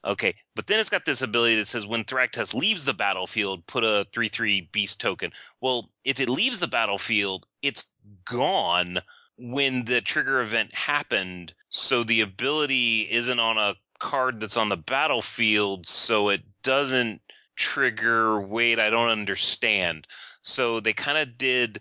Okay, 0.04 0.34
but 0.54 0.66
then 0.66 0.80
it's 0.80 0.90
got 0.90 1.06
this 1.06 1.22
ability 1.22 1.56
that 1.56 1.68
says 1.68 1.86
when 1.86 2.04
Thragtusk 2.04 2.52
leaves 2.52 2.84
the 2.84 2.92
battlefield, 2.92 3.66
put 3.66 3.84
a 3.84 4.06
3 4.12 4.28
3 4.28 4.68
beast 4.72 5.00
token. 5.00 5.32
Well, 5.62 5.90
if 6.04 6.20
it 6.20 6.28
leaves 6.28 6.60
the 6.60 6.68
battlefield, 6.68 7.46
it's 7.62 7.84
gone 8.26 8.98
when 9.38 9.84
the 9.86 10.02
trigger 10.02 10.42
event 10.42 10.74
happened. 10.74 11.54
So 11.70 12.04
the 12.04 12.20
ability 12.20 13.08
isn't 13.10 13.38
on 13.38 13.56
a 13.56 13.74
card 13.98 14.40
that's 14.40 14.58
on 14.58 14.68
the 14.68 14.76
battlefield, 14.76 15.86
so 15.86 16.28
it 16.28 16.42
doesn't 16.62 17.22
trigger. 17.56 18.40
Wait, 18.40 18.78
I 18.78 18.90
don't 18.90 19.08
understand. 19.08 20.06
So 20.42 20.80
they 20.80 20.92
kind 20.92 21.18
of 21.18 21.38
did. 21.38 21.80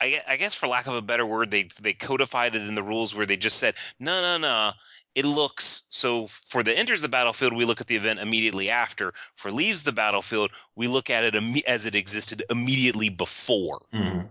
I 0.00 0.20
I 0.26 0.36
guess, 0.36 0.54
for 0.54 0.66
lack 0.66 0.86
of 0.88 0.94
a 0.94 1.02
better 1.02 1.26
word, 1.26 1.52
they 1.52 1.68
they 1.80 1.92
codified 1.92 2.56
it 2.56 2.62
in 2.62 2.74
the 2.74 2.82
rules 2.82 3.14
where 3.14 3.26
they 3.26 3.36
just 3.36 3.58
said, 3.58 3.74
no, 4.00 4.20
no, 4.20 4.38
no. 4.38 4.72
It 5.14 5.24
looks 5.24 5.82
so 5.90 6.28
for 6.28 6.62
the 6.62 6.76
enters 6.76 7.02
the 7.02 7.08
battlefield, 7.08 7.54
we 7.54 7.64
look 7.64 7.80
at 7.80 7.86
the 7.86 7.96
event 7.96 8.20
immediately 8.20 8.70
after. 8.70 9.12
For 9.36 9.52
leaves 9.52 9.82
the 9.82 9.92
battlefield, 9.92 10.50
we 10.74 10.88
look 10.88 11.10
at 11.10 11.24
it 11.24 11.34
imme- 11.34 11.64
as 11.64 11.84
it 11.84 11.94
existed 11.94 12.42
immediately 12.50 13.08
before. 13.08 13.82
Mm-hmm. 13.92 14.26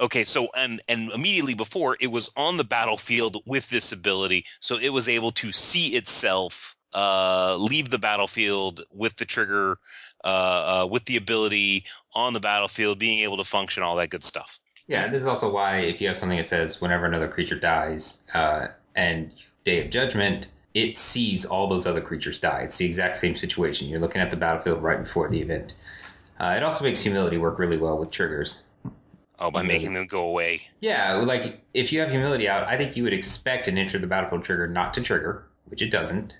Okay, 0.00 0.24
so 0.24 0.48
and 0.56 0.80
and 0.88 1.10
immediately 1.12 1.54
before 1.54 1.96
it 2.00 2.08
was 2.08 2.30
on 2.36 2.56
the 2.56 2.64
battlefield 2.64 3.42
with 3.46 3.68
this 3.68 3.92
ability, 3.92 4.44
so 4.60 4.76
it 4.76 4.90
was 4.90 5.08
able 5.08 5.32
to 5.32 5.52
see 5.52 5.94
itself 5.94 6.76
uh, 6.94 7.56
leave 7.56 7.90
the 7.90 7.98
battlefield 7.98 8.82
with 8.92 9.16
the 9.16 9.24
trigger, 9.24 9.78
uh, 10.24 10.82
uh, 10.82 10.86
with 10.90 11.04
the 11.06 11.16
ability 11.16 11.84
on 12.14 12.32
the 12.32 12.40
battlefield, 12.40 12.98
being 12.98 13.20
able 13.20 13.36
to 13.36 13.44
function, 13.44 13.82
all 13.82 13.96
that 13.96 14.10
good 14.10 14.24
stuff. 14.24 14.58
Yeah, 14.88 15.08
this 15.08 15.20
is 15.20 15.26
also 15.26 15.50
why 15.50 15.78
if 15.78 16.00
you 16.00 16.08
have 16.08 16.18
something 16.18 16.36
that 16.36 16.46
says 16.46 16.80
whenever 16.80 17.06
another 17.06 17.28
creature 17.28 17.58
dies, 17.58 18.24
uh, 18.34 18.68
and 18.94 19.32
Day 19.64 19.84
of 19.84 19.90
Judgment, 19.90 20.48
it 20.74 20.98
sees 20.98 21.44
all 21.44 21.68
those 21.68 21.86
other 21.86 22.00
creatures 22.00 22.38
die. 22.38 22.60
It's 22.62 22.78
the 22.78 22.86
exact 22.86 23.16
same 23.16 23.36
situation. 23.36 23.88
You're 23.88 24.00
looking 24.00 24.20
at 24.20 24.30
the 24.30 24.36
battlefield 24.36 24.82
right 24.82 25.02
before 25.02 25.28
the 25.28 25.40
event. 25.40 25.74
Uh, 26.40 26.54
it 26.56 26.62
also 26.62 26.84
makes 26.84 27.02
humility 27.02 27.38
work 27.38 27.58
really 27.58 27.76
well 27.76 27.98
with 27.98 28.10
triggers. 28.10 28.66
Oh, 29.38 29.50
by 29.50 29.62
making 29.62 29.94
them 29.94 30.06
go 30.06 30.22
away. 30.22 30.62
Yeah, 30.80 31.14
like 31.14 31.60
if 31.74 31.92
you 31.92 32.00
have 32.00 32.10
humility 32.10 32.48
out, 32.48 32.66
I 32.68 32.76
think 32.76 32.96
you 32.96 33.02
would 33.02 33.12
expect 33.12 33.66
an 33.66 33.76
enter 33.76 33.98
the 33.98 34.06
battlefield 34.06 34.44
trigger 34.44 34.68
not 34.68 34.94
to 34.94 35.02
trigger, 35.02 35.46
which 35.66 35.82
it 35.82 35.90
doesn't. 35.90 36.36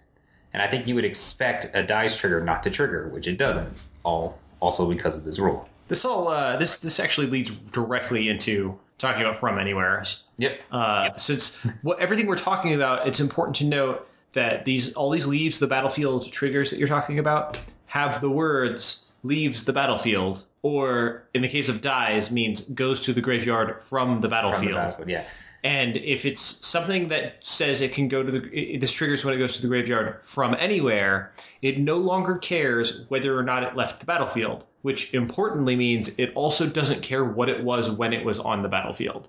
And 0.52 0.62
I 0.62 0.68
think 0.68 0.86
you 0.86 0.94
would 0.94 1.04
expect 1.04 1.66
a 1.74 1.82
dies 1.82 2.14
trigger 2.14 2.40
not 2.42 2.62
to 2.62 2.70
trigger, 2.70 3.08
which 3.08 3.26
it 3.26 3.38
doesn't. 3.38 3.76
All 4.04 4.38
also 4.60 4.88
because 4.88 5.16
of 5.16 5.24
this 5.24 5.38
rule. 5.38 5.68
This 5.88 6.04
all 6.04 6.28
uh, 6.28 6.56
this 6.56 6.78
this 6.78 7.00
actually 7.00 7.26
leads 7.26 7.50
directly 7.50 8.28
into 8.28 8.78
talking 8.98 9.22
about 9.22 9.36
from 9.36 9.58
anywhere. 9.58 10.04
Yep. 10.38 10.60
Uh, 10.70 11.10
Since 11.16 11.58
what 11.82 11.98
everything 11.98 12.26
we're 12.26 12.36
talking 12.36 12.74
about, 12.74 13.06
it's 13.06 13.20
important 13.20 13.56
to 13.56 13.64
note 13.64 14.08
that 14.32 14.64
these 14.64 14.94
all 14.94 15.10
these 15.10 15.26
leaves 15.26 15.58
the 15.58 15.66
battlefield 15.66 16.30
triggers 16.32 16.70
that 16.70 16.78
you're 16.78 16.88
talking 16.88 17.18
about 17.18 17.58
have 17.86 18.20
the 18.20 18.30
words 18.30 19.06
leaves 19.24 19.64
the 19.64 19.72
battlefield, 19.72 20.44
or 20.62 21.24
in 21.34 21.42
the 21.42 21.48
case 21.48 21.68
of 21.68 21.80
dies, 21.80 22.30
means 22.32 22.62
goes 22.70 23.00
to 23.02 23.12
the 23.12 23.20
graveyard 23.20 23.82
from 23.82 24.08
the 24.08 24.12
From 24.14 24.20
the 24.22 24.28
battlefield. 24.28 24.74
battlefield, 24.74 25.08
yeah. 25.10 25.24
And 25.64 25.96
if 25.98 26.24
it's 26.24 26.40
something 26.40 27.06
that 27.08 27.36
says 27.40 27.82
it 27.82 27.92
can 27.92 28.08
go 28.08 28.24
to 28.24 28.32
the, 28.32 28.42
it, 28.52 28.80
this 28.80 28.90
triggers 28.92 29.24
when 29.24 29.32
it 29.32 29.38
goes 29.38 29.54
to 29.56 29.62
the 29.62 29.68
graveyard 29.68 30.18
from 30.24 30.56
anywhere, 30.58 31.32
it 31.60 31.78
no 31.78 31.98
longer 31.98 32.36
cares 32.38 33.04
whether 33.10 33.38
or 33.38 33.44
not 33.44 33.62
it 33.62 33.76
left 33.76 34.00
the 34.00 34.06
battlefield, 34.06 34.64
which 34.82 35.12
importantly 35.14 35.76
means 35.76 36.16
it 36.18 36.32
also 36.34 36.66
doesn't 36.66 37.02
care 37.02 37.24
what 37.24 37.48
it 37.48 37.62
was 37.62 37.90
when 37.90 38.12
it 38.12 38.24
was 38.24 38.38
on 38.38 38.62
the 38.62 38.68
battlefield. 38.68 39.28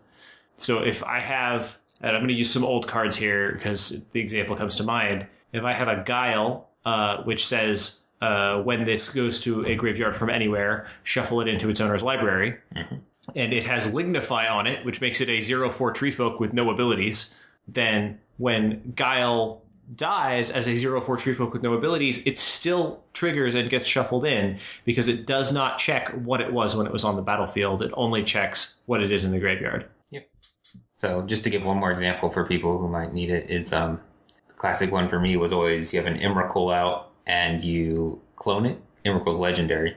So 0.57 0.79
if 0.79 1.03
I 1.03 1.19
have, 1.19 1.77
and 2.01 2.11
I'm 2.11 2.21
going 2.21 2.29
to 2.29 2.33
use 2.33 2.51
some 2.51 2.65
old 2.65 2.87
cards 2.87 3.15
here 3.15 3.53
because 3.53 4.03
the 4.11 4.19
example 4.19 4.55
comes 4.55 4.75
to 4.77 4.83
mind. 4.83 5.25
If 5.51 5.63
I 5.63 5.73
have 5.73 5.87
a 5.87 6.03
Guile, 6.05 6.67
uh, 6.85 7.23
which 7.23 7.45
says 7.45 8.01
uh, 8.21 8.61
when 8.61 8.85
this 8.85 9.09
goes 9.09 9.39
to 9.41 9.65
a 9.65 9.75
graveyard 9.75 10.15
from 10.15 10.29
anywhere, 10.29 10.87
shuffle 11.03 11.41
it 11.41 11.47
into 11.47 11.69
its 11.69 11.81
owner's 11.81 12.03
library 12.03 12.57
and 13.35 13.53
it 13.53 13.65
has 13.65 13.87
Lignify 13.87 14.49
on 14.49 14.67
it, 14.67 14.85
which 14.85 15.01
makes 15.01 15.21
it 15.21 15.29
a 15.29 15.41
0 15.41 15.69
4 15.69 15.93
Treefolk 15.93 16.39
with 16.39 16.53
no 16.53 16.69
abilities, 16.69 17.33
then 17.67 18.19
when 18.37 18.93
Guile 18.95 19.61
dies 19.95 20.51
as 20.51 20.67
a 20.67 20.75
0 20.75 21.01
4 21.01 21.17
Treefolk 21.17 21.53
with 21.53 21.63
no 21.63 21.73
abilities, 21.73 22.21
it 22.25 22.37
still 22.37 23.03
triggers 23.13 23.55
and 23.55 23.69
gets 23.69 23.85
shuffled 23.85 24.25
in 24.25 24.59
because 24.85 25.07
it 25.07 25.25
does 25.25 25.51
not 25.51 25.77
check 25.77 26.09
what 26.09 26.41
it 26.41 26.51
was 26.51 26.75
when 26.75 26.87
it 26.87 26.93
was 26.93 27.03
on 27.03 27.15
the 27.15 27.21
battlefield. 27.21 27.81
It 27.81 27.91
only 27.93 28.23
checks 28.23 28.77
what 28.85 29.01
it 29.01 29.11
is 29.11 29.23
in 29.23 29.31
the 29.31 29.39
graveyard. 29.39 29.89
Yep. 30.11 30.29
So 30.97 31.21
just 31.23 31.43
to 31.43 31.49
give 31.49 31.63
one 31.63 31.77
more 31.77 31.91
example 31.91 32.29
for 32.29 32.45
people 32.45 32.77
who 32.77 32.87
might 32.87 33.13
need 33.13 33.29
it, 33.29 33.49
it's 33.49 33.73
um 33.73 33.99
the 34.47 34.53
classic 34.53 34.91
one 34.91 35.09
for 35.09 35.19
me 35.19 35.37
was 35.37 35.53
always 35.53 35.93
you 35.93 36.01
have 36.01 36.11
an 36.11 36.19
Emrakul 36.19 36.73
out 36.73 37.11
and 37.25 37.63
you 37.63 38.21
clone 38.35 38.65
it. 38.65 38.81
Emrakul's 39.05 39.39
legendary. 39.39 39.95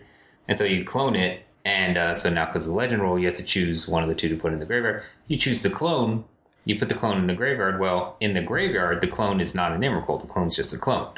And 0.49 0.59
so 0.59 0.65
you 0.65 0.85
clone 0.85 1.17
it 1.17 1.43
And 1.65 1.99
uh, 1.99 2.15
so 2.15 2.31
now, 2.31 2.47
because 2.47 2.67
the 2.67 2.73
legend 2.73 3.03
roll, 3.03 3.19
you 3.19 3.27
have 3.27 3.35
to 3.37 3.45
choose 3.45 3.89
one 3.89 4.05
of 4.05 4.09
the 4.09 4.15
two 4.15 4.29
to 4.29 4.37
put 4.37 4.53
in 4.53 4.61
the 4.61 4.67
graveyard. 4.67 5.03
You 5.27 5.37
choose 5.37 5.63
the 5.63 5.71
clone. 5.71 6.25
You 6.67 6.79
put 6.79 6.89
the 6.91 6.95
clone 6.95 7.17
in 7.19 7.27
the 7.27 7.35
graveyard. 7.35 7.81
Well, 7.81 8.17
in 8.21 8.35
the 8.35 8.43
graveyard, 8.43 9.01
the 9.01 9.07
clone 9.07 9.41
is 9.41 9.55
not 9.55 9.73
an 9.73 9.81
Emrakul. 9.81 10.21
The 10.21 10.27
clone's 10.27 10.55
just 10.55 10.75
a 10.75 10.79
clone. 10.79 11.09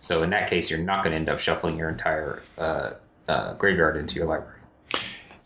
So 0.00 0.22
in 0.22 0.30
that 0.30 0.50
case, 0.50 0.68
you're 0.70 0.78
not 0.80 1.02
going 1.02 1.12
to 1.12 1.16
end 1.16 1.28
up 1.30 1.38
shuffling 1.38 1.78
your 1.78 1.88
entire 1.88 2.42
uh, 2.58 2.90
uh, 3.28 3.54
graveyard 3.54 3.96
into 3.96 4.16
your 4.16 4.26
library. 4.26 4.58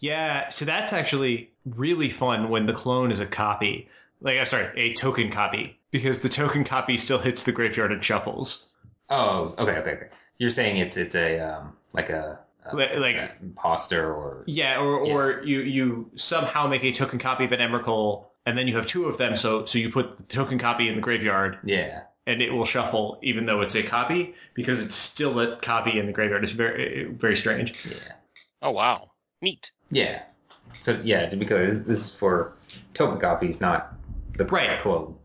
Yeah, 0.00 0.48
so 0.48 0.64
that's 0.64 0.92
actually 0.92 1.50
really 1.66 2.08
fun 2.08 2.48
when 2.48 2.66
the 2.66 2.72
clone 2.72 3.12
is 3.12 3.20
a 3.20 3.26
copy. 3.26 3.88
Like, 4.22 4.38
I'm 4.38 4.46
sorry, 4.46 4.68
a 4.76 4.94
token 4.94 5.30
copy, 5.30 5.78
because 5.90 6.20
the 6.20 6.28
token 6.28 6.64
copy 6.64 6.96
still 6.96 7.18
hits 7.18 7.44
the 7.44 7.52
graveyard 7.52 7.92
and 7.92 8.02
shuffles. 8.02 8.66
Oh, 9.10 9.54
okay, 9.58 9.72
okay, 9.78 9.90
okay. 9.90 10.08
You're 10.38 10.50
saying 10.50 10.78
it's 10.78 10.96
it's 10.96 11.14
a 11.14 11.38
um, 11.40 11.74
like 11.92 12.08
a, 12.08 12.38
Li- 12.72 12.96
like- 12.96 13.16
a 13.16 13.32
imposter 13.42 14.10
or 14.10 14.44
Yeah, 14.46 14.78
or 14.78 14.98
or 15.00 15.42
you 15.42 15.60
you 15.60 16.10
somehow 16.14 16.66
make 16.66 16.82
a 16.84 16.92
token 16.92 17.18
copy 17.18 17.44
of 17.44 17.52
an 17.52 17.60
Emrakul, 17.60 18.24
and 18.46 18.56
then 18.56 18.66
you 18.68 18.76
have 18.76 18.86
two 18.86 19.06
of 19.06 19.18
them. 19.18 19.36
So 19.36 19.64
so 19.66 19.78
you 19.78 19.90
put 19.90 20.16
the 20.16 20.22
token 20.24 20.58
copy 20.58 20.88
in 20.88 20.94
the 20.94 21.00
graveyard, 21.00 21.58
yeah. 21.64 22.02
and 22.26 22.40
it 22.42 22.52
will 22.52 22.64
shuffle 22.64 23.18
even 23.22 23.46
though 23.46 23.60
it's 23.60 23.74
a 23.74 23.82
copy 23.82 24.34
because 24.54 24.82
it's 24.84 24.94
still 24.94 25.38
a 25.40 25.56
copy 25.56 25.98
in 25.98 26.06
the 26.06 26.12
graveyard. 26.12 26.44
It's 26.44 26.52
very 26.52 27.04
very 27.04 27.36
strange. 27.36 27.74
Yeah. 27.88 27.96
Oh 28.62 28.70
wow, 28.70 29.10
neat. 29.42 29.70
Yeah. 29.90 30.22
So 30.80 30.98
yeah, 31.02 31.34
because 31.34 31.84
this 31.84 32.06
is 32.06 32.14
for 32.14 32.52
token 32.94 33.18
copies, 33.18 33.60
not 33.60 33.94
the 34.36 34.44
Right. 34.44 34.78
clone. 34.78 35.16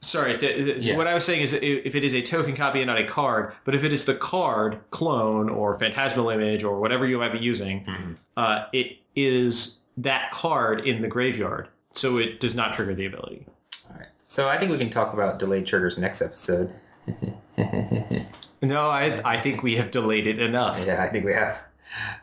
Sorry, 0.00 0.36
th- 0.36 0.76
Yeah. 0.78 0.96
what 0.96 1.06
I 1.06 1.14
was 1.14 1.24
saying 1.24 1.40
is 1.42 1.52
if 1.52 1.94
it 1.94 2.04
is 2.04 2.14
a 2.14 2.22
token 2.22 2.54
copy 2.54 2.80
and 2.80 2.86
not 2.86 2.98
a 2.98 3.04
card, 3.04 3.54
but 3.64 3.74
if 3.74 3.82
it 3.82 3.92
is 3.92 4.04
the 4.04 4.14
card 4.14 4.78
clone 4.90 5.48
or 5.48 5.78
phantasmal 5.78 6.30
image 6.30 6.62
or 6.64 6.78
whatever 6.80 7.06
you 7.06 7.18
might 7.18 7.32
be 7.32 7.38
using, 7.38 7.84
Mhm. 7.84 8.16
uh, 8.36 8.66
it 8.72 8.98
is 9.16 9.78
that 9.96 10.30
card 10.30 10.86
in 10.86 11.02
the 11.02 11.08
graveyard, 11.08 11.68
so 11.96 12.18
it 12.18 12.40
does 12.40 12.54
not 12.54 12.72
trigger 12.72 12.94
the 12.94 13.06
ability. 13.06 13.46
All 13.90 13.96
right. 13.98 14.08
So 14.28 14.48
I 14.48 14.58
think 14.58 14.70
we 14.70 14.78
can 14.78 14.90
talk 14.90 15.12
about 15.12 15.38
delayed 15.38 15.66
triggers 15.66 15.98
next 15.98 16.22
episode. 16.22 16.72
No, 18.62 18.88
I 18.88 19.20
I 19.36 19.40
think 19.40 19.62
we 19.62 19.76
have 19.76 19.90
delayed 19.90 20.26
it 20.26 20.40
enough. 20.40 20.84
yeah, 20.86 21.02
I 21.02 21.08
think 21.08 21.24
we 21.24 21.32
have. 21.32 21.58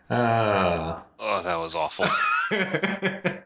Uh, 0.10 1.00
Oh, 1.20 1.42
that 1.42 1.56
was 1.56 1.76
awful. 1.76 2.08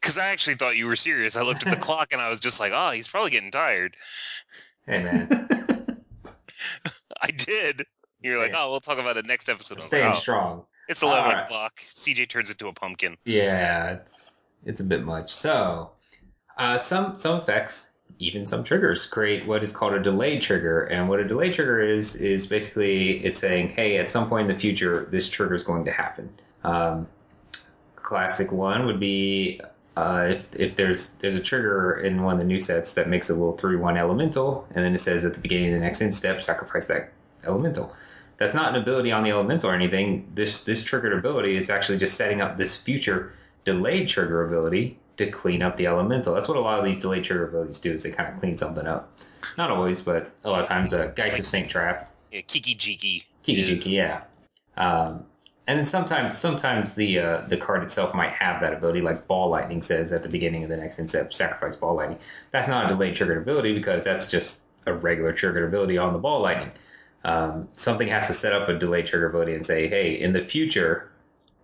Because 0.00 0.18
I 0.18 0.26
actually 0.28 0.56
thought 0.56 0.76
you 0.76 0.86
were 0.86 0.94
serious. 0.94 1.36
I 1.36 1.42
looked 1.42 1.66
at 1.66 1.74
the 1.74 1.80
clock 1.80 2.12
and 2.12 2.20
I 2.20 2.28
was 2.28 2.38
just 2.38 2.60
like, 2.60 2.70
oh, 2.74 2.90
he's 2.90 3.08
probably 3.08 3.30
getting 3.30 3.50
tired. 3.50 3.96
hey 4.86 5.02
man, 5.02 5.28
I 7.20 7.30
did. 7.30 7.84
You're 8.20 8.38
like, 8.40 8.52
oh, 8.54 8.70
we'll 8.70 8.80
talk 8.80 8.98
about 8.98 9.16
it 9.16 9.26
next 9.26 9.48
episode. 9.48 9.74
I 9.74 9.78
was 9.78 9.84
like, 9.84 9.88
staying 9.88 10.12
oh, 10.12 10.14
strong. 10.14 10.64
It's 10.88 11.02
11 11.02 11.24
All 11.24 11.32
right. 11.32 11.44
o'clock. 11.44 11.80
CJ 11.92 12.28
turns 12.28 12.50
into 12.50 12.68
a 12.68 12.72
pumpkin. 12.72 13.16
Yeah, 13.24 13.92
it's 13.94 14.35
it's 14.66 14.80
a 14.80 14.84
bit 14.84 15.04
much. 15.04 15.32
So, 15.32 15.90
uh, 16.58 16.76
some 16.76 17.16
some 17.16 17.40
effects, 17.40 17.92
even 18.18 18.46
some 18.46 18.64
triggers, 18.64 19.06
create 19.06 19.46
what 19.46 19.62
is 19.62 19.72
called 19.74 19.94
a 19.94 20.02
delayed 20.02 20.42
trigger. 20.42 20.84
And 20.84 21.08
what 21.08 21.20
a 21.20 21.24
delayed 21.24 21.54
trigger 21.54 21.80
is 21.80 22.16
is 22.16 22.46
basically 22.46 23.24
it's 23.24 23.40
saying, 23.40 23.70
hey, 23.70 23.98
at 23.98 24.10
some 24.10 24.28
point 24.28 24.50
in 24.50 24.54
the 24.54 24.60
future, 24.60 25.08
this 25.10 25.28
trigger 25.28 25.54
is 25.54 25.62
going 25.62 25.84
to 25.84 25.92
happen. 25.92 26.28
Um, 26.64 27.06
classic 27.96 28.52
one 28.52 28.86
would 28.86 29.00
be 29.00 29.60
uh, 29.96 30.28
if 30.30 30.54
if 30.54 30.76
there's 30.76 31.12
there's 31.14 31.34
a 31.34 31.40
trigger 31.40 31.98
in 32.00 32.22
one 32.22 32.34
of 32.34 32.38
the 32.38 32.44
new 32.44 32.60
sets 32.60 32.94
that 32.94 33.08
makes 33.08 33.30
a 33.30 33.32
little 33.32 33.56
three 33.56 33.76
one 33.76 33.96
elemental, 33.96 34.66
and 34.74 34.84
then 34.84 34.94
it 34.94 34.98
says 34.98 35.24
at 35.24 35.34
the 35.34 35.40
beginning 35.40 35.72
of 35.72 35.80
the 35.80 35.84
next 35.84 36.02
end 36.02 36.14
step, 36.14 36.42
sacrifice 36.42 36.86
that 36.86 37.12
elemental. 37.44 37.94
That's 38.38 38.54
not 38.54 38.74
an 38.74 38.82
ability 38.82 39.12
on 39.12 39.22
the 39.22 39.30
elemental 39.30 39.70
or 39.70 39.74
anything. 39.74 40.30
This 40.34 40.64
this 40.64 40.84
triggered 40.84 41.14
ability 41.14 41.56
is 41.56 41.70
actually 41.70 41.98
just 41.98 42.16
setting 42.16 42.42
up 42.42 42.58
this 42.58 42.80
future 42.80 43.32
delayed 43.66 44.08
trigger 44.08 44.46
ability 44.46 44.96
to 45.18 45.30
clean 45.30 45.60
up 45.60 45.76
the 45.76 45.86
elemental. 45.86 46.32
That's 46.32 46.48
what 46.48 46.56
a 46.56 46.60
lot 46.60 46.78
of 46.78 46.84
these 46.84 47.00
delayed 47.00 47.24
trigger 47.24 47.48
abilities 47.48 47.78
do 47.78 47.92
is 47.92 48.04
they 48.04 48.12
kind 48.12 48.32
of 48.32 48.40
clean 48.40 48.56
something 48.56 48.86
up. 48.86 49.12
Not 49.58 49.70
always, 49.70 50.00
but 50.00 50.30
a 50.44 50.50
lot 50.50 50.62
of 50.62 50.68
times. 50.68 50.94
Uh, 50.94 51.08
Geist 51.08 51.38
of 51.38 51.46
Saint 51.46 51.70
Traft, 51.70 52.10
Yeah, 52.32 52.40
Kiki 52.42 52.74
Jiki. 52.74 53.24
Kiki 53.42 53.76
Jiki, 53.76 53.92
yeah. 53.92 54.24
Um, 54.76 55.24
and 55.66 55.78
then 55.78 55.84
sometimes, 55.84 56.38
sometimes 56.38 56.94
the 56.94 57.18
uh, 57.18 57.40
the 57.48 57.56
card 57.56 57.82
itself 57.82 58.14
might 58.14 58.32
have 58.32 58.60
that 58.60 58.72
ability, 58.72 59.00
like 59.00 59.26
Ball 59.26 59.50
Lightning 59.50 59.82
says 59.82 60.12
at 60.12 60.22
the 60.22 60.28
beginning 60.28 60.62
of 60.62 60.70
the 60.70 60.76
next 60.76 60.98
end 60.98 61.10
step, 61.10 61.34
sacrifice 61.34 61.74
Ball 61.74 61.96
Lightning. 61.96 62.18
That's 62.52 62.68
not 62.68 62.86
a 62.86 62.88
delayed 62.88 63.16
triggered 63.16 63.38
ability 63.38 63.74
because 63.74 64.04
that's 64.04 64.30
just 64.30 64.64
a 64.86 64.94
regular 64.94 65.32
triggered 65.32 65.64
ability 65.64 65.98
on 65.98 66.12
the 66.12 66.18
Ball 66.20 66.40
Lightning. 66.40 66.70
Um, 67.24 67.68
something 67.74 68.06
has 68.08 68.28
to 68.28 68.32
set 68.32 68.52
up 68.52 68.68
a 68.68 68.78
delayed 68.78 69.06
trigger 69.06 69.28
ability 69.28 69.54
and 69.54 69.66
say, 69.66 69.88
hey, 69.88 70.12
in 70.12 70.32
the 70.32 70.42
future, 70.42 71.10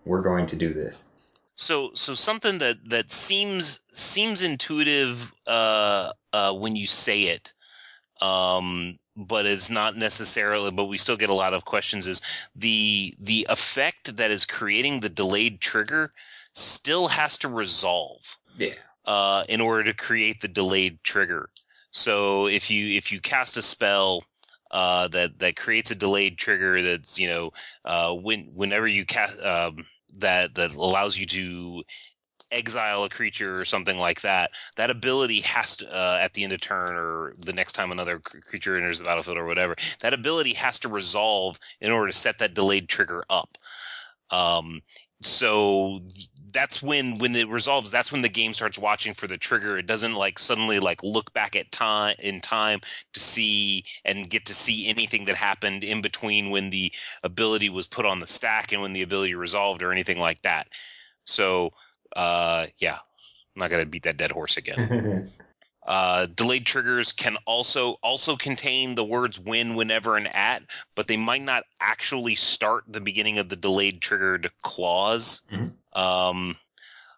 we're 0.03 0.21
going 0.21 0.45
to 0.47 0.57
do 0.57 0.73
this. 0.73 1.09
So, 1.55 1.91
so 1.93 2.13
something 2.13 2.59
that 2.59 2.77
that 2.89 3.11
seems 3.11 3.81
seems 3.91 4.41
intuitive 4.41 5.31
uh, 5.47 6.11
uh, 6.33 6.53
when 6.53 6.75
you 6.75 6.87
say 6.87 7.23
it, 7.23 7.53
um, 8.21 8.97
but 9.15 9.45
it's 9.45 9.69
not 9.69 9.95
necessarily. 9.95 10.71
But 10.71 10.85
we 10.85 10.97
still 10.97 11.17
get 11.17 11.29
a 11.29 11.33
lot 11.33 11.53
of 11.53 11.65
questions. 11.65 12.07
Is 12.07 12.21
the 12.55 13.15
the 13.19 13.45
effect 13.49 14.17
that 14.17 14.31
is 14.31 14.45
creating 14.45 14.99
the 15.01 15.09
delayed 15.09 15.61
trigger 15.61 16.13
still 16.53 17.07
has 17.09 17.37
to 17.39 17.49
resolve? 17.49 18.21
Yeah. 18.57 18.75
uh, 19.05 19.43
in 19.49 19.61
order 19.61 19.83
to 19.85 19.93
create 19.93 20.41
the 20.41 20.47
delayed 20.47 21.03
trigger. 21.03 21.49
So 21.91 22.47
if 22.47 22.69
you 22.69 22.97
if 22.97 23.11
you 23.11 23.19
cast 23.21 23.57
a 23.57 23.61
spell 23.61 24.23
uh, 24.71 25.07
that 25.09 25.39
that 25.39 25.55
creates 25.55 25.91
a 25.91 25.95
delayed 25.95 26.37
trigger, 26.37 26.81
that's 26.81 27.19
you 27.19 27.27
know 27.27 27.51
uh, 27.85 28.13
when 28.13 28.45
whenever 28.53 28.87
you 28.87 29.05
cast 29.05 29.39
um, 29.41 29.85
that 30.19 30.55
that 30.55 30.73
allows 30.73 31.17
you 31.17 31.25
to 31.25 31.83
exile 32.51 33.03
a 33.03 33.09
creature 33.09 33.59
or 33.59 33.65
something 33.65 33.97
like 33.97 34.21
that, 34.21 34.51
that 34.77 34.89
ability 34.89 35.41
has 35.41 35.75
to 35.77 35.87
uh, 35.87 36.17
at 36.21 36.33
the 36.33 36.43
end 36.43 36.53
of 36.53 36.61
turn 36.61 36.95
or 36.95 37.33
the 37.45 37.53
next 37.53 37.73
time 37.73 37.91
another 37.91 38.19
creature 38.19 38.77
enters 38.77 38.99
the 38.99 39.05
battlefield 39.05 39.37
or 39.37 39.45
whatever, 39.45 39.75
that 40.01 40.13
ability 40.13 40.53
has 40.53 40.77
to 40.79 40.87
resolve 40.87 41.57
in 41.81 41.91
order 41.91 42.11
to 42.11 42.17
set 42.17 42.37
that 42.39 42.53
delayed 42.53 42.87
trigger 42.87 43.25
up. 43.29 43.57
Um, 44.29 44.81
so 45.21 45.99
that's 46.53 46.81
when 46.81 47.17
when 47.17 47.35
it 47.35 47.49
resolves 47.49 47.91
that's 47.91 48.11
when 48.11 48.21
the 48.21 48.29
game 48.29 48.53
starts 48.53 48.77
watching 48.77 49.13
for 49.13 49.27
the 49.27 49.37
trigger. 49.37 49.77
It 49.77 49.87
doesn't 49.87 50.13
like 50.13 50.39
suddenly 50.39 50.79
like 50.79 51.03
look 51.03 51.33
back 51.33 51.55
at 51.55 51.71
time 51.71 52.15
in 52.19 52.41
time 52.41 52.81
to 53.13 53.19
see 53.19 53.83
and 54.05 54.29
get 54.29 54.45
to 54.45 54.53
see 54.53 54.87
anything 54.87 55.25
that 55.25 55.35
happened 55.35 55.83
in 55.83 56.01
between 56.01 56.49
when 56.49 56.69
the 56.69 56.91
ability 57.23 57.69
was 57.69 57.87
put 57.87 58.05
on 58.05 58.19
the 58.19 58.27
stack 58.27 58.71
and 58.71 58.81
when 58.81 58.93
the 58.93 59.01
ability 59.01 59.35
resolved 59.35 59.81
or 59.81 59.91
anything 59.91 60.19
like 60.19 60.41
that. 60.43 60.67
So 61.25 61.71
uh 62.15 62.67
yeah 62.77 62.97
i'm 63.55 63.59
not 63.59 63.69
gonna 63.69 63.85
beat 63.85 64.03
that 64.03 64.17
dead 64.17 64.31
horse 64.31 64.57
again 64.57 65.31
uh, 65.85 66.27
delayed 66.27 66.65
triggers 66.65 67.11
can 67.11 67.37
also 67.45 67.93
also 68.03 68.35
contain 68.35 68.95
the 68.95 69.03
words 69.03 69.39
when, 69.39 69.75
whenever, 69.75 70.15
and 70.17 70.33
at, 70.33 70.63
but 70.95 71.07
they 71.07 71.17
might 71.17 71.41
not 71.41 71.63
actually 71.81 72.35
start 72.35 72.83
the 72.87 73.01
beginning 73.01 73.37
of 73.37 73.49
the 73.49 73.55
delayed 73.55 74.01
triggered 74.01 74.49
clause. 74.61 75.41
Mhm. 75.51 75.73
Um, 75.93 76.57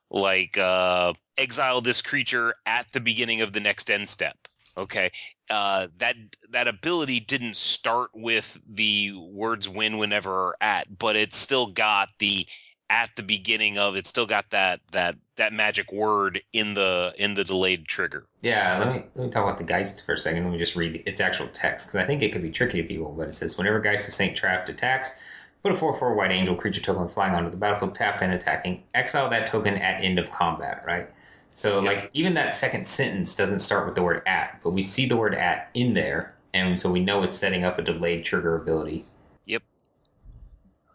like 0.10 0.58
uh, 0.58 1.14
exile 1.38 1.82
this 1.82 2.02
creature 2.02 2.56
at 2.66 2.92
the 2.92 3.00
beginning 3.00 3.42
of 3.42 3.54
the 3.54 3.60
next 3.60 3.90
end 3.90 4.08
step. 4.08 4.38
Okay, 4.78 5.12
uh, 5.50 5.88
that 5.98 6.16
that 6.50 6.68
ability 6.68 7.20
didn't 7.22 7.56
start 7.56 8.10
with 8.14 8.58
the 8.68 9.14
words 9.14 9.70
when, 9.70 9.98
whenever, 9.98 10.32
or 10.32 10.58
at, 10.60 10.98
but 11.00 11.16
it 11.16 11.34
still 11.34 11.68
got 11.68 12.10
the 12.20 12.46
at 12.90 13.10
the 13.16 13.24
beginning 13.24 13.78
of 13.78 13.96
it. 13.96 14.08
Still 14.08 14.26
got 14.26 14.50
that 14.52 14.80
that 14.92 15.16
that 15.38 15.54
magic 15.54 15.92
word 15.92 16.42
in 16.54 16.74
the 16.74 17.14
in 17.18 17.34
the 17.34 17.44
delayed 17.44 17.88
trigger. 17.88 18.26
Yeah, 18.42 18.78
let 18.78 18.88
me 18.88 19.04
let 19.16 19.26
me 19.26 19.32
talk 19.32 19.44
about 19.44 19.58
the 19.58 19.64
Geist 19.64 20.06
for 20.06 20.14
a 20.14 20.18
second. 20.18 20.44
Let 20.44 20.54
me 20.54 20.60
just 20.60 20.76
read 20.76 21.04
its 21.06 21.20
actual 21.20 21.48
text 21.50 21.88
because 21.88 22.04
I 22.04 22.06
think 22.06 22.22
it 22.22 22.32
could 22.32 22.44
be 22.44 22.52
tricky 22.52 22.82
to 22.82 22.88
people. 22.88 23.14
But 23.18 23.30
it 23.30 23.36
says, 23.36 23.58
whenever 23.58 23.80
Geist 23.80 24.08
of 24.08 24.14
Saint 24.14 24.38
Traft 24.38 24.70
attacks, 24.70 25.20
put 25.64 25.72
a 25.72 25.76
four-four 25.76 26.14
white 26.14 26.32
angel 26.32 26.56
creature 26.56 26.82
token 26.82 27.10
flying 27.10 27.34
onto 27.34 27.50
the 27.50 27.58
battlefield, 27.58 27.96
tapped 27.96 28.22
and 28.22 28.34
attacking. 28.34 28.84
Exile 28.94 29.30
that 29.30 29.48
token 29.48 29.76
at 29.78 30.04
end 30.04 30.20
of 30.20 30.30
combat. 30.32 30.84
Right. 30.86 31.10
So 31.56 31.80
like 31.80 32.10
even 32.14 32.34
that 32.36 32.54
second 32.54 32.86
sentence 32.86 33.34
doesn't 33.34 33.60
start 33.60 33.86
with 33.86 33.96
the 33.96 34.04
word 34.04 34.22
at, 34.28 34.60
but 34.64 34.72
we 34.72 34.82
see 34.82 35.08
the 35.08 35.18
word 35.18 35.34
at 35.34 35.70
in 35.74 35.94
there, 35.94 36.36
and 36.54 36.80
so 36.80 36.92
we 36.92 37.00
know 37.00 37.24
it's 37.24 37.38
setting 37.38 37.64
up 37.64 37.80
a 37.80 37.82
delayed 37.82 38.26
trigger 38.26 38.56
ability. 38.56 39.06
Yep. 39.46 39.64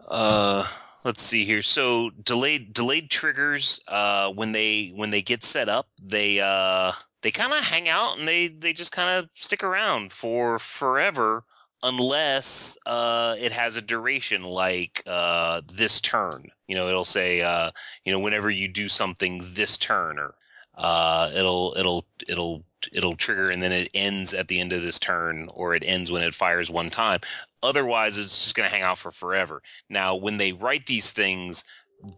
Uh, 0.07 0.66
let's 1.05 1.22
see 1.22 1.44
here. 1.44 1.62
So 1.62 2.11
delayed 2.22 2.72
delayed 2.72 3.11
triggers. 3.11 3.80
Uh, 3.88 4.30
when 4.30 4.53
they 4.53 4.92
when 4.94 5.11
they 5.11 5.22
get 5.22 5.44
set 5.44 5.68
up, 5.68 5.88
they 6.03 6.40
uh 6.40 6.92
they 7.22 7.30
kind 7.30 7.53
of 7.53 7.64
hang 7.64 7.88
out 7.88 8.18
and 8.18 8.26
they 8.26 8.48
they 8.48 8.72
just 8.72 8.92
kind 8.92 9.18
of 9.18 9.28
stick 9.34 9.62
around 9.62 10.12
for 10.12 10.59
forever 10.59 11.44
unless 11.82 12.76
uh 12.86 13.34
it 13.38 13.53
has 13.53 13.76
a 13.76 13.82
duration 13.82 14.42
like 14.42 15.03
uh 15.07 15.61
this 15.72 16.01
turn. 16.01 16.51
You 16.68 16.74
know, 16.76 16.88
it'll 16.88 17.05
say 17.05 17.42
uh 17.42 17.70
you 18.05 18.12
know 18.12 18.20
whenever 18.20 18.51
you 18.51 18.68
do 18.68 18.88
something 18.88 19.44
this 19.55 19.76
turn 19.76 20.18
or 20.18 20.34
uh 20.76 21.30
it'll 21.34 21.74
it'll 21.76 22.07
it'll 22.28 22.64
it'll 22.92 23.16
trigger 23.16 23.51
and 23.51 23.62
then 23.62 23.72
it 23.72 23.90
ends 23.92 24.32
at 24.32 24.48
the 24.48 24.61
end 24.61 24.72
of 24.72 24.82
this 24.82 24.98
turn 24.98 25.46
or 25.55 25.74
it 25.74 25.82
ends 25.84 26.11
when 26.11 26.22
it 26.22 26.32
fires 26.32 26.70
one 26.70 26.86
time 26.86 27.18
otherwise 27.62 28.18
it's 28.18 28.42
just 28.42 28.54
going 28.54 28.68
to 28.68 28.74
hang 28.74 28.82
out 28.82 28.98
for 28.98 29.12
forever 29.12 29.62
now 29.88 30.14
when 30.14 30.38
they 30.38 30.52
write 30.52 30.86
these 30.86 31.11
things 31.11 31.64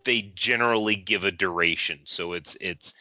they 0.05 0.33
generally 0.35 0.97
give 0.97 1.25
a 1.25 1.31
duration. 1.31 2.01
So 2.05 2.33
it's 2.33 2.57
it's 2.61 2.95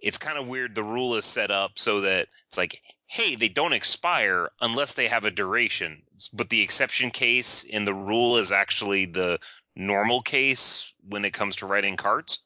it's 0.00 0.18
kind 0.18 0.38
of 0.38 0.46
weird. 0.46 0.74
The 0.74 0.84
rule 0.84 1.16
is 1.16 1.24
set 1.24 1.50
up 1.50 1.72
so 1.76 2.00
that 2.02 2.28
it's 2.46 2.56
like, 2.56 2.80
hey, 3.06 3.34
they 3.34 3.48
don't 3.48 3.72
expire 3.72 4.50
unless 4.60 4.94
they 4.94 5.08
have 5.08 5.24
a 5.24 5.30
duration. 5.30 6.02
But 6.32 6.50
the 6.50 6.62
exception 6.62 7.10
case 7.10 7.64
in 7.64 7.84
the 7.84 7.94
rule 7.94 8.36
is 8.36 8.52
actually 8.52 9.06
the 9.06 9.38
normal 9.74 10.22
case 10.22 10.92
when 11.08 11.24
it 11.24 11.32
comes 11.32 11.56
to 11.56 11.66
writing 11.66 11.96
cards. 11.96 12.40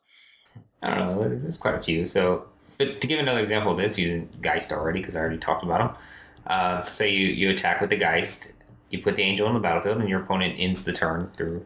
I 0.83 0.95
don't 0.95 0.99
know. 0.99 1.23
There's, 1.23 1.57
quite 1.59 1.75
a 1.75 1.81
few. 1.81 2.07
So, 2.07 2.47
but 2.79 3.01
to 3.01 3.07
give 3.07 3.21
another 3.21 3.41
example 3.41 3.73
of 3.73 3.79
this, 3.79 3.99
using 3.99 4.29
Geist 4.41 4.73
already, 4.73 5.01
because 5.01 5.15
I 5.15 5.21
already 5.21 5.39
talked 5.39 5.63
about 5.63 5.79
them. 5.79 6.03
Uh, 6.47 6.83
say 6.83 7.11
you, 7.11 7.29
you 7.29 7.51
attack 7.51 7.81
with 7.81 7.91
the 7.91 7.97
Geist, 7.97 8.53
you 8.93 9.03
put 9.03 9.17
the 9.17 9.23
Angel 9.23 9.49
on 9.49 9.55
the 9.55 9.61
battlefield, 9.61 9.99
and 9.99 10.09
your 10.09 10.23
opponent 10.23 10.55
ends 10.59 10.85
the 10.85 10.93
turn 10.93 11.27
through 11.29 11.65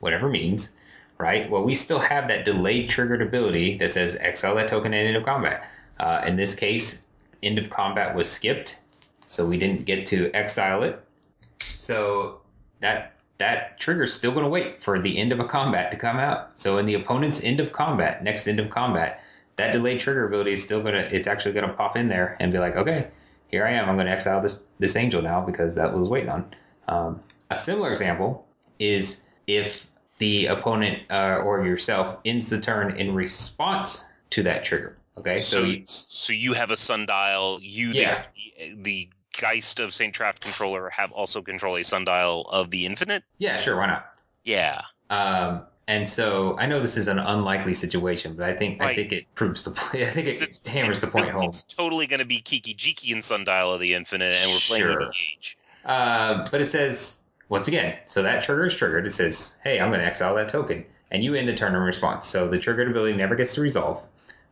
whatever 0.00 0.28
means, 0.28 0.76
right? 1.18 1.48
Well, 1.48 1.62
we 1.62 1.74
still 1.74 2.00
have 2.00 2.28
that 2.28 2.44
delayed 2.44 2.90
triggered 2.90 3.22
ability 3.22 3.78
that 3.78 3.92
says 3.92 4.16
exile 4.20 4.56
that 4.56 4.68
token 4.68 4.92
at 4.92 5.06
end 5.06 5.16
of 5.16 5.24
combat. 5.24 5.66
Uh, 5.98 6.22
in 6.26 6.36
this 6.36 6.54
case, 6.54 7.06
end 7.42 7.58
of 7.58 7.70
combat 7.70 8.14
was 8.14 8.30
skipped, 8.30 8.82
so 9.26 9.46
we 9.46 9.56
didn't 9.56 9.84
get 9.84 10.04
to 10.06 10.30
exile 10.32 10.82
it. 10.82 11.02
So 11.60 12.40
that 12.80 13.12
that 13.38 13.78
trigger's 13.78 14.12
still 14.12 14.30
going 14.32 14.44
to 14.44 14.48
wait 14.48 14.82
for 14.82 15.00
the 15.00 15.18
end 15.18 15.32
of 15.32 15.40
a 15.40 15.44
combat 15.44 15.90
to 15.90 15.96
come 15.96 16.16
out. 16.16 16.52
So 16.56 16.78
in 16.78 16.86
the 16.86 16.94
opponent's 16.94 17.42
end 17.42 17.60
of 17.60 17.72
combat, 17.72 18.22
next 18.22 18.46
end 18.46 18.60
of 18.60 18.70
combat, 18.70 19.22
that 19.56 19.72
delayed 19.72 20.00
trigger 20.00 20.26
ability 20.26 20.52
is 20.52 20.62
still 20.62 20.80
going 20.80 20.94
to, 20.94 21.14
it's 21.14 21.26
actually 21.26 21.52
going 21.52 21.68
to 21.68 21.74
pop 21.74 21.96
in 21.96 22.08
there 22.08 22.36
and 22.40 22.52
be 22.52 22.58
like, 22.58 22.76
okay, 22.76 23.08
here 23.54 23.64
I 23.64 23.70
am. 23.70 23.88
I'm 23.88 23.94
going 23.94 24.06
to 24.08 24.12
exile 24.12 24.40
this, 24.40 24.66
this 24.80 24.96
angel 24.96 25.22
now 25.22 25.40
because 25.40 25.76
that 25.76 25.96
was 25.96 26.08
waiting 26.08 26.28
on. 26.28 26.44
Um, 26.88 27.20
a 27.50 27.56
similar 27.56 27.90
example 27.92 28.44
is 28.80 29.26
if 29.46 29.86
the 30.18 30.46
opponent 30.46 31.02
uh, 31.08 31.40
or 31.44 31.64
yourself 31.64 32.18
ends 32.24 32.50
the 32.50 32.60
turn 32.60 32.96
in 32.96 33.14
response 33.14 34.08
to 34.30 34.42
that 34.42 34.64
trigger. 34.64 34.96
Okay. 35.18 35.38
So 35.38 35.60
So, 35.60 35.64
you, 35.66 35.82
so 35.86 36.32
you 36.32 36.52
have 36.54 36.72
a 36.72 36.76
sundial. 36.76 37.60
You 37.62 37.90
Yeah. 37.90 38.24
the, 38.58 38.74
the 38.82 39.08
Geist 39.40 39.78
of 39.78 39.94
Saint 39.94 40.12
Traft 40.14 40.40
controller 40.40 40.90
have 40.90 41.12
also 41.12 41.40
control 41.40 41.76
a 41.76 41.84
sundial 41.84 42.48
of 42.50 42.70
the 42.72 42.84
Infinite. 42.86 43.22
yeah, 43.38 43.56
sure. 43.58 43.76
Why 43.76 43.86
not? 43.86 44.06
Yeah. 44.44 44.82
Um, 45.10 45.62
and 45.88 46.08
so 46.08 46.56
I 46.58 46.66
know 46.66 46.80
this 46.80 46.96
is 46.96 47.08
an 47.08 47.18
unlikely 47.18 47.74
situation, 47.74 48.34
but 48.34 48.46
I 48.48 48.54
think 48.54 48.82
I 48.82 48.94
think 48.94 49.12
it 49.12 49.26
proves 49.34 49.62
the 49.64 49.70
point. 49.70 49.94
I 50.04 50.10
think 50.10 50.26
it 50.28 50.40
It's- 50.42 50.60
hammers 50.66 51.00
the 51.00 51.06
point 51.08 51.30
home. 51.30 51.44
It's 51.44 51.62
totally 51.62 52.06
going 52.06 52.20
to 52.20 52.26
be 52.26 52.40
Kiki 52.40 52.74
Jiki 52.74 53.12
and 53.12 53.22
Sundial 53.22 53.72
of 53.74 53.80
the 53.80 53.94
Infinite, 53.94 54.34
and 54.34 54.50
we're 54.52 54.58
playing 54.66 54.82
Sure. 54.84 54.98
with 55.00 55.08
Age. 55.36 55.58
Uh, 55.84 56.44
but 56.50 56.60
it 56.60 56.66
says 56.66 57.22
once 57.48 57.68
again, 57.68 57.96
so 58.06 58.22
that 58.22 58.42
trigger 58.42 58.66
is 58.66 58.74
triggered. 58.74 59.06
It 59.06 59.12
says, 59.12 59.58
"Hey, 59.62 59.78
I'm 59.80 59.90
going 59.90 60.00
to 60.00 60.06
exile 60.06 60.34
that 60.36 60.48
token," 60.48 60.84
and 61.10 61.22
you 61.22 61.34
end 61.34 61.48
the 61.48 61.54
turn 61.54 61.74
in 61.74 61.80
response. 61.82 62.26
So 62.26 62.48
the 62.48 62.58
triggered 62.58 62.88
ability 62.90 63.16
never 63.16 63.34
gets 63.34 63.54
to 63.56 63.60
resolve, 63.60 64.02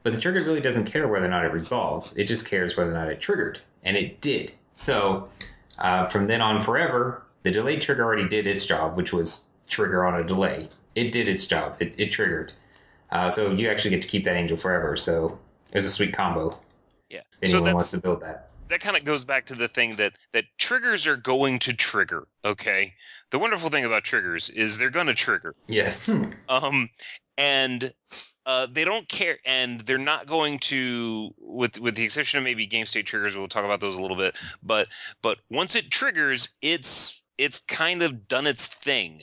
but 0.03 0.13
the 0.13 0.21
triggered 0.21 0.43
ability 0.43 0.61
doesn't 0.63 0.85
care 0.85 1.09
whether 1.09 1.25
or 1.25 1.29
not 1.31 1.45
it 1.47 1.53
resolves. 1.53 2.17
It 2.19 2.25
just 2.25 2.47
cares 2.47 2.77
whether 2.77 2.91
or 2.91 2.95
not 2.95 3.09
it 3.09 3.21
triggered, 3.21 3.61
and 3.85 3.97
it 3.97 4.21
did. 4.21 4.53
So 4.75 5.29
uh, 5.79 6.09
from 6.09 6.27
then 6.27 6.43
on 6.43 6.63
forever, 6.63 7.23
the 7.43 7.51
delayed 7.51 7.81
trigger 7.81 8.05
already 8.05 8.29
did 8.29 8.47
its 8.47 8.67
job, 8.67 8.97
which 8.97 9.13
was 9.13 9.49
trigger 9.69 10.05
on 10.05 10.21
a 10.21 10.25
delay. 10.25 10.69
It 10.95 11.13
did 11.13 11.29
its 11.29 11.47
job. 11.47 11.77
It, 11.81 11.95
it 11.99 12.11
triggered. 12.13 12.53
Uh, 13.11 13.31
so 13.31 13.53
you 13.53 13.69
actually 13.69 13.91
get 13.91 14.03
to 14.03 14.09
keep 14.09 14.25
that 14.25 14.37
angel 14.37 14.57
forever. 14.57 14.97
So 14.97 15.39
it 15.71 15.75
was 15.75 15.85
a 15.87 15.91
sweet 15.91 16.13
combo. 16.15 16.51
Yeah. 17.11 17.21
If 17.41 17.51
So 17.51 17.57
anyone 17.57 17.65
that's 17.65 17.75
wants 17.75 17.91
to 17.93 18.01
build 18.01 18.21
that. 18.23 18.49
that 18.69 18.81
kind 18.81 18.97
of 18.97 19.05
goes 19.05 19.25
back 19.25 19.47
to 19.47 19.55
the 19.55 19.69
thing 19.69 19.97
that 19.97 20.15
that 20.33 20.45
triggers 20.59 21.07
are 21.07 21.17
going 21.17 21.59
to 21.61 21.73
trigger. 21.75 22.27
Okay. 22.45 22.95
The 23.31 23.39
wonderful 23.39 23.69
thing 23.71 23.85
about 23.85 24.05
triggers 24.05 24.49
is 24.51 24.79
they're 24.79 24.91
going 24.91 25.07
to 25.09 25.15
trigger. 25.15 25.55
Yes. 25.69 26.09
Um, 26.49 26.89
and 27.39 27.93
uh, 28.45 28.67
they 28.71 28.85
don't 28.85 29.09
care, 29.09 29.39
and 29.47 29.81
they're 29.83 29.97
not 29.99 30.27
going 30.27 30.59
to, 30.59 31.31
with 31.39 31.79
with 31.79 31.95
the 31.95 32.05
exception 32.05 32.39
of 32.39 32.45
maybe 32.45 32.67
game 32.67 32.85
state 32.87 33.07
triggers. 33.07 33.37
We'll 33.37 33.49
talk 33.49 33.65
about 33.65 33.81
those 33.81 33.97
a 33.97 34.03
little 34.03 34.17
bit, 34.17 34.37
but 34.63 34.89
but 35.23 35.39
once 35.51 35.75
it 35.77 35.91
triggers, 35.91 36.49
it's 36.61 37.23
it's 37.39 37.59
kind 37.61 38.03
of 38.03 38.27
done 38.29 38.47
its 38.47 38.67
thing. 38.67 39.23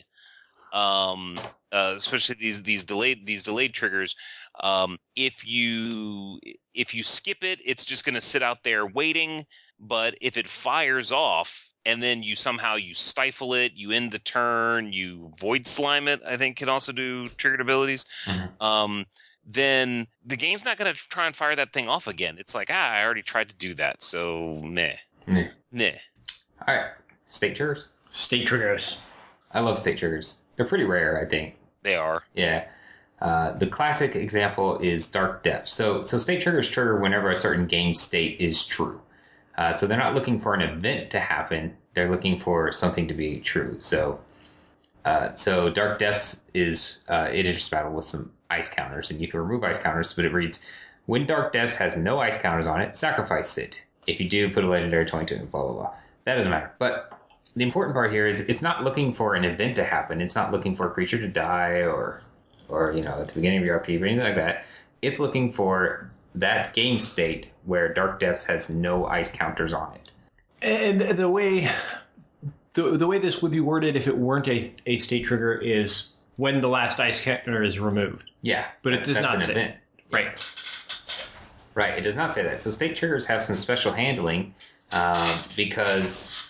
Um, 0.74 1.40
uh, 1.72 1.94
especially 1.96 2.36
these 2.40 2.64
these 2.64 2.84
delayed 2.84 3.26
these 3.26 3.44
delayed 3.44 3.74
triggers. 3.74 4.16
Um, 4.62 4.98
if 5.16 5.48
you 5.48 6.40
if 6.74 6.94
you 6.94 7.04
skip 7.04 7.44
it, 7.44 7.60
it's 7.64 7.86
just 7.86 8.06
going 8.06 8.16
to 8.16 8.22
sit 8.22 8.42
out 8.42 8.64
there 8.64 8.86
waiting. 8.86 9.46
But 9.80 10.16
if 10.20 10.36
it 10.36 10.48
fires 10.48 11.12
off 11.12 11.70
and 11.86 12.04
then 12.04 12.22
you 12.24 12.36
somehow 12.36 12.76
you 12.76 12.94
stifle 12.94 13.54
it, 13.54 13.72
you 13.76 13.92
end 13.92 14.12
the 14.12 14.20
turn, 14.20 14.92
you 14.92 15.32
Voidslime 15.40 16.08
it. 16.08 16.22
I 16.28 16.36
think 16.38 16.58
can 16.58 16.68
also 16.70 16.92
do 16.92 17.30
triggered 17.30 17.62
abilities. 17.62 18.06
Mhm. 18.26 18.62
Um, 18.62 19.06
then 19.46 20.06
the 20.26 20.36
game's 20.36 20.66
not 20.66 20.78
going 20.78 20.94
to 20.94 21.00
try 21.10 21.26
and 21.26 21.36
fire 21.36 21.56
that 21.56 21.72
thing 21.72 21.88
off 21.88 22.08
again. 22.08 22.38
It's 22.38 22.54
like 22.54 22.70
ah, 22.70 22.92
I 22.92 23.04
already 23.04 23.22
tried 23.24 23.50
to 23.50 23.56
do 23.56 23.74
that, 23.76 24.04
so 24.04 24.60
meh, 24.64 24.96
Meh. 25.26 25.48
meh. 25.72 25.96
All 26.68 26.76
right. 26.76 26.92
State 27.28 27.56
triggers. 27.56 27.90
State 28.10 28.46
triggers. 28.46 28.98
I 29.52 29.62
love 29.62 29.80
state 29.80 29.98
triggers. 29.98 30.42
They're 30.60 30.68
pretty 30.68 30.84
rare, 30.84 31.18
I 31.18 31.24
think. 31.24 31.56
They 31.84 31.96
are. 31.96 32.22
Yeah. 32.34 32.66
Uh, 33.22 33.54
the 33.54 33.66
classic 33.66 34.18
example 34.18 34.78
is 34.80 35.10
Dark 35.10 35.42
Depths. 35.42 35.74
So, 35.74 36.02
so 36.02 36.18
state 36.18 36.42
triggers 36.42 36.70
trigger 36.70 37.00
whenever 37.00 37.32
a 37.32 37.36
certain 37.36 37.66
game 37.66 37.96
state 37.96 38.42
is 38.42 38.66
true. 38.66 39.00
Uh, 39.58 39.72
so 39.72 39.88
they're 39.88 39.98
not 39.98 40.16
looking 40.16 40.38
for 40.42 40.54
an 40.54 40.60
event 40.60 41.12
to 41.12 41.20
happen. 41.22 41.78
They're 41.94 42.12
looking 42.12 42.42
for 42.42 42.74
something 42.74 43.08
to 43.08 43.14
be 43.14 43.40
true. 43.40 43.78
So, 43.80 44.20
uh, 45.06 45.34
so 45.34 45.70
Dark 45.70 45.98
Depths 45.98 46.44
is 46.54 47.00
uh, 47.08 47.30
it 47.32 47.46
is 47.46 47.56
just 47.56 47.72
battle 47.72 47.94
with 47.94 48.04
some 48.04 48.30
ice 48.50 48.68
counters, 48.68 49.12
and 49.12 49.22
you 49.22 49.30
can 49.30 49.40
remove 49.40 49.64
ice 49.64 49.80
counters. 49.80 50.14
But 50.14 50.26
it 50.26 50.34
reads, 50.34 50.66
when 51.06 51.26
Dark 51.26 51.54
Depths 51.54 51.78
has 51.78 51.96
no 51.96 52.20
ice 52.20 52.38
counters 52.38 52.68
on 52.68 52.82
it, 52.82 52.98
sacrifice 52.98 53.58
it. 53.58 53.86
If 54.08 54.20
you 54.20 54.28
do, 54.28 54.50
put 54.50 54.66
a 54.66 54.68
legendary 54.68 55.06
twenty-two. 55.06 55.46
Blah 55.46 55.64
blah 55.64 55.72
blah. 55.72 55.94
That 56.26 56.36
doesn't 56.36 56.52
matter. 56.52 56.74
But 56.80 57.19
the 57.56 57.64
important 57.64 57.94
part 57.96 58.12
here 58.12 58.28
is 58.28 58.42
it's 58.42 58.62
not 58.62 58.84
looking 58.84 59.14
for 59.14 59.36
an 59.36 59.44
event 59.44 59.76
to 59.78 59.84
happen. 59.84 60.22
It's 60.22 60.36
not 60.36 60.52
looking 60.52 60.76
for 60.76 60.88
a 60.88 60.92
creature 60.92 61.18
to 61.20 61.28
die 61.28 61.82
or 61.82 62.22
or 62.68 62.92
you 62.92 63.04
know 63.04 63.20
at 63.22 63.28
the 63.30 63.34
beginning 63.34 63.60
of 63.60 63.66
your 63.66 63.78
upkeep 63.78 64.02
or 64.02 64.06
anything 64.06 64.24
like 64.26 64.36
that. 64.36 64.66
It's 65.02 65.20
looking 65.20 65.52
for 65.54 66.12
that 66.36 66.74
game 66.74 67.00
state 67.00 67.48
where 67.66 67.94
Dark 67.94 68.20
Depths 68.20 68.44
has 68.46 68.70
no 68.70 69.06
ice 69.08 69.32
counters 69.32 69.74
on 69.74 69.94
it. 69.96 70.12
And 70.62 71.02
the 71.02 71.30
way 71.30 71.70
the 72.74 72.98
the 72.98 73.08
way 73.08 73.20
this 73.20 73.42
would 73.42 73.52
be 73.52 73.60
worded 73.60 73.96
if 73.96 74.08
it 74.08 74.18
weren't 74.18 74.48
a, 74.48 74.74
a 74.86 74.98
state 75.00 75.26
trigger 75.26 75.54
is 75.56 76.14
when 76.38 76.62
the 76.62 76.70
last 76.70 77.00
ice 77.00 77.20
counter 77.22 77.64
is 77.64 77.80
removed. 77.80 78.32
Yeah, 78.42 78.66
But 78.82 78.94
it 78.94 79.04
does 79.04 79.20
not 79.20 79.44
say- 79.44 79.52
event. 79.52 79.76
Right. 80.12 80.56
Right, 81.76 81.98
it 81.98 82.02
does 82.02 82.16
not 82.16 82.34
say 82.34 82.44
that. 82.44 82.62
So 82.62 82.72
state 82.72 82.96
triggers 82.96 83.26
have 83.28 83.44
some 83.44 83.56
special 83.56 83.92
handling 83.94 84.54
um, 84.92 85.38
because 85.56 86.49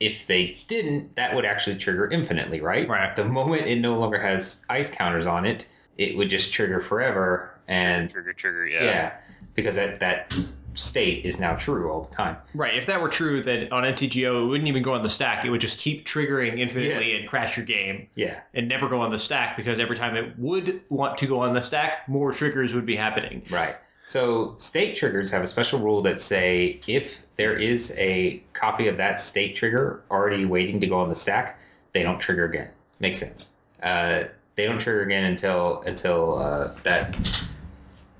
if 0.00 0.26
they 0.26 0.58
didn't, 0.68 1.16
that 1.16 1.34
would 1.34 1.44
actually 1.44 1.76
trigger 1.76 2.10
infinitely, 2.10 2.60
right? 2.60 2.88
Right. 2.88 3.14
The 3.16 3.24
moment 3.24 3.66
it 3.66 3.80
no 3.80 3.98
longer 3.98 4.18
has 4.20 4.64
ice 4.68 4.90
counters 4.90 5.26
on 5.26 5.46
it, 5.46 5.68
it 5.98 6.16
would 6.16 6.28
just 6.28 6.52
trigger 6.52 6.80
forever, 6.80 7.50
and 7.68 8.10
trigger, 8.10 8.32
trigger, 8.32 8.66
yeah, 8.66 8.84
yeah. 8.84 9.12
because 9.54 9.74
that 9.76 9.98
that 10.00 10.36
state 10.74 11.24
is 11.24 11.40
now 11.40 11.56
true 11.56 11.90
all 11.90 12.02
the 12.02 12.14
time. 12.14 12.36
Right. 12.54 12.76
If 12.76 12.84
that 12.84 13.00
were 13.00 13.08
true, 13.08 13.42
that 13.44 13.72
on 13.72 13.82
MTGO 13.84 14.42
it 14.44 14.46
wouldn't 14.48 14.68
even 14.68 14.82
go 14.82 14.92
on 14.92 15.02
the 15.02 15.08
stack. 15.08 15.42
It 15.46 15.48
would 15.50 15.62
just 15.62 15.80
keep 15.80 16.04
triggering 16.04 16.58
infinitely 16.60 17.12
Yes. 17.12 17.20
and 17.20 17.28
crash 17.28 17.56
your 17.56 17.64
game 17.64 18.08
Yeah, 18.14 18.40
and 18.52 18.68
never 18.68 18.86
go 18.86 19.00
on 19.00 19.10
the 19.10 19.18
stack 19.18 19.56
because 19.56 19.78
every 19.80 19.96
time 19.96 20.14
it 20.16 20.38
would 20.38 20.82
want 20.90 21.16
to 21.18 21.26
go 21.26 21.40
on 21.40 21.54
the 21.54 21.62
stack, 21.62 22.06
more 22.10 22.30
triggers 22.30 22.74
would 22.74 22.84
be 22.84 22.94
happening. 22.96 23.42
right. 23.50 23.76
So 24.06 24.54
state 24.58 24.94
triggers 24.94 25.32
have 25.32 25.42
a 25.42 25.48
special 25.48 25.80
rule 25.80 26.00
that 26.02 26.20
say 26.20 26.78
if 26.86 27.26
there 27.34 27.56
is 27.56 27.92
a 27.98 28.40
copy 28.52 28.86
of 28.86 28.96
that 28.98 29.20
state 29.20 29.56
trigger 29.56 30.04
already 30.12 30.44
waiting 30.44 30.80
to 30.80 30.86
go 30.86 31.00
on 31.00 31.08
the 31.08 31.16
stack, 31.16 31.58
they 31.92 32.04
don't 32.04 32.20
trigger 32.20 32.44
again. 32.44 32.70
Makes 33.00 33.18
sense. 33.18 33.56
Uh, 33.82 34.24
they 34.54 34.64
don't 34.64 34.78
trigger 34.78 35.02
again 35.02 35.24
until 35.24 35.82
until 35.82 36.38
uh, 36.38 36.70
that 36.84 37.16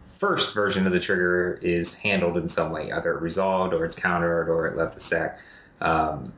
first 0.08 0.54
version 0.54 0.88
of 0.88 0.92
the 0.92 0.98
trigger 0.98 1.60
is 1.62 1.96
handled 1.96 2.36
in 2.36 2.48
some 2.48 2.72
way, 2.72 2.90
either 2.90 3.16
resolved 3.18 3.72
or 3.72 3.84
it's 3.84 3.96
countered 3.96 4.48
or 4.48 4.66
it 4.66 4.76
left 4.76 4.94
the 4.94 5.00
stack. 5.00 5.38
Um, 5.80 6.32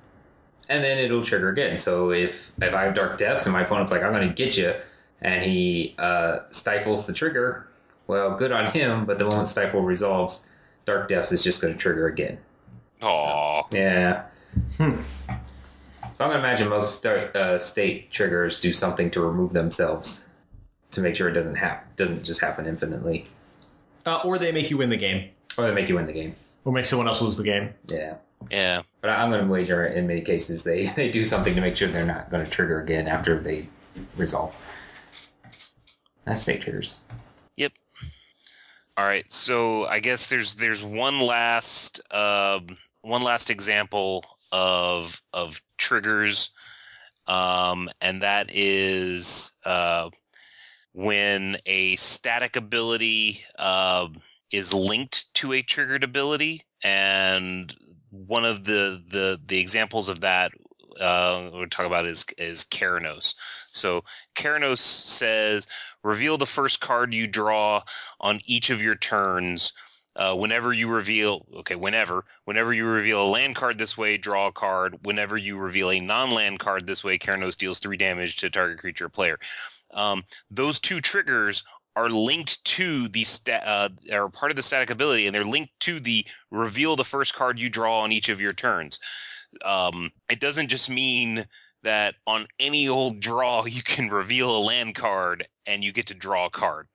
and 0.69 0.85
then 0.85 0.99
it'll 0.99 1.25
trigger 1.25 1.49
again. 1.49 1.79
So 1.79 2.11
if 2.11 2.53
if 2.61 2.75
I 2.75 2.83
have 2.83 2.95
dark 2.95 3.17
depths 3.17 3.47
and 3.47 3.55
my 3.55 3.63
opponent's 3.63 3.93
like, 3.93 4.03
I'm 4.03 4.13
going 4.13 4.29
to 4.29 4.35
get 4.35 4.59
you, 4.59 4.75
and 5.23 5.43
he 5.43 5.95
uh, 5.99 6.41
stifles 6.51 7.07
the 7.07 7.15
trigger, 7.15 7.68
well, 8.09 8.37
good 8.37 8.51
on 8.51 8.73
him. 8.73 9.05
But 9.07 9.19
the 9.19 9.25
moment 9.25 9.47
stifle 9.47 9.83
resolves, 9.83 10.49
dark 10.85 11.07
depths 11.09 11.31
is 11.31 11.45
just 11.45 11.63
going 11.63 11.73
to 11.75 11.79
trigger 11.79 12.09
again. 12.09 12.39
Aw. 13.03 13.63
Yeah. 13.73 14.25
Hmm. 14.77 15.03
So 16.13 16.25
I'm 16.25 16.31
gonna 16.31 16.39
imagine 16.41 16.69
most 16.69 16.99
start, 16.99 17.37
uh, 17.37 17.59
state 17.61 18.11
triggers 18.11 18.59
do 18.61 18.73
something 18.73 19.09
to 19.13 19.21
remove 19.21 19.53
themselves 19.53 20.27
to 20.91 21.01
make 21.01 21.15
sure 21.15 21.29
it 21.29 21.33
doesn't 21.35 21.55
happen. 21.55 21.87
Doesn't 21.97 22.25
just 22.25 22.41
happen 22.41 22.67
infinitely, 22.67 23.27
Uh, 24.07 24.21
or 24.25 24.39
they 24.39 24.51
make 24.51 24.71
you 24.71 24.79
win 24.79 24.89
the 24.91 24.97
game, 24.97 25.29
or 25.59 25.67
they 25.69 25.73
make 25.75 25.89
you 25.89 25.95
win 25.97 26.07
the 26.07 26.13
game. 26.13 26.35
or 26.65 26.73
make 26.73 26.87
someone 26.87 27.07
else 27.07 27.21
lose 27.23 27.37
the 27.37 27.45
game. 27.45 27.73
Yeah. 27.89 28.15
Yeah. 28.51 28.83
But 29.03 29.11
I'm 29.11 29.31
gonna 29.31 29.47
wager 29.47 29.85
in 29.87 30.07
many 30.09 30.23
cases 30.23 30.65
they 30.65 30.87
they 30.97 31.11
do 31.11 31.25
something 31.25 31.55
to 31.55 31.61
make 31.61 31.77
sure 31.77 31.87
they're 31.89 32.05
not 32.07 32.31
gonna 32.31 32.47
trigger 32.47 32.81
again 32.81 33.07
after 33.07 33.39
they 33.39 33.69
resolve. 34.17 34.53
That's 36.25 36.41
state 36.43 36.63
triggers. 36.63 37.05
All 38.99 39.05
right, 39.05 39.33
so 39.33 39.85
I 39.85 40.01
guess 40.01 40.27
there's 40.27 40.57
there's 40.57 40.83
one 40.83 41.21
last 41.21 42.01
um, 42.13 42.67
one 43.03 43.23
last 43.23 43.49
example 43.49 44.25
of 44.51 45.23
of 45.33 45.63
triggers, 45.77 46.51
um, 47.29 47.89
and 48.01 48.23
that 48.23 48.51
is 48.53 49.53
uh, 49.65 50.11
when 50.95 51.59
a 51.65 51.95
static 51.95 52.57
ability 52.57 53.45
uh, 53.57 54.09
is 54.51 54.75
linked 54.75 55.33
to 55.35 55.53
a 55.53 55.63
triggered 55.63 56.03
ability, 56.03 56.65
and 56.83 57.73
one 58.11 58.45
of 58.45 58.65
the 58.65 59.01
the 59.13 59.41
the 59.47 59.61
examples 59.61 60.09
of 60.09 60.19
that 60.23 60.51
uh, 61.01 61.51
we'll 61.53 61.69
talk 61.69 61.87
about 61.87 62.05
is 62.05 62.27
is 62.37 62.65
Keranos. 62.65 63.35
So 63.71 64.03
Keranos 64.35 64.81
says 64.81 65.69
reveal 66.09 66.39
the 66.39 66.47
first 66.47 66.81
card 66.81 67.13
you 67.13 67.27
draw 67.27 67.83
on 68.21 68.41
each 68.47 68.71
of 68.71 68.83
your 68.83 68.97
turns. 68.97 69.73
Uh, 70.17 70.35
whenever 70.35 70.73
you 70.73 70.89
reveal, 70.89 71.47
okay, 71.59 71.77
whenever, 71.77 72.25
whenever 72.45 72.73
you 72.73 72.85
reveal 72.85 73.23
a 73.23 73.29
land 73.29 73.55
card 73.55 73.79
this 73.79 73.97
way, 73.97 74.17
draw 74.17 74.49
a 74.49 74.53
card. 74.53 74.99
Whenever 75.05 75.37
you 75.37 75.57
reveal 75.57 75.91
a 75.91 76.01
non-land 76.01 76.59
card 76.59 76.87
this 76.87 77.05
way, 77.05 77.19
Keranos 77.19 77.57
deals 77.57 77.79
three 77.79 77.97
damage 77.97 78.37
to 78.37 78.51
target 78.51 78.79
creature 78.79 79.05
or 79.05 79.11
player. 79.11 79.39
Um, 79.93 80.25
those 80.51 80.81
two 80.81 81.01
triggers 81.01 81.63
are 81.95 82.09
linked 82.09 82.65
to 82.65 83.09
the 83.09 83.25
sta- 83.25 83.65
uh, 83.65 83.89
are 84.11 84.29
part 84.29 84.51
of 84.51 84.57
the 84.57 84.63
static 84.63 84.91
ability, 84.91 85.27
and 85.27 85.35
they're 85.35 85.45
linked 85.45 85.79
to 85.81 86.01
the 86.01 86.25
reveal 86.51 86.97
the 86.97 87.05
first 87.05 87.35
card 87.35 87.59
you 87.59 87.69
draw 87.69 88.01
on 88.01 88.13
each 88.13 88.29
of 88.29 88.41
your 88.41 88.53
turns. 88.53 88.99
Um, 89.65 90.11
it 90.29 90.41
doesn't 90.41 90.69
just 90.69 90.91
mean 90.91 91.45
that 91.83 92.17
on 92.27 92.47
any 92.59 92.89
old 92.89 93.21
draw 93.21 93.65
you 93.67 93.83
can 93.83 94.09
reveal 94.09 94.57
a 94.57 94.61
land 94.61 94.95
card 94.95 95.47
and 95.67 95.85
you 95.85 95.93
get 95.93 96.07
to 96.07 96.15
draw 96.15 96.47
a 96.47 96.51
card. 96.51 96.89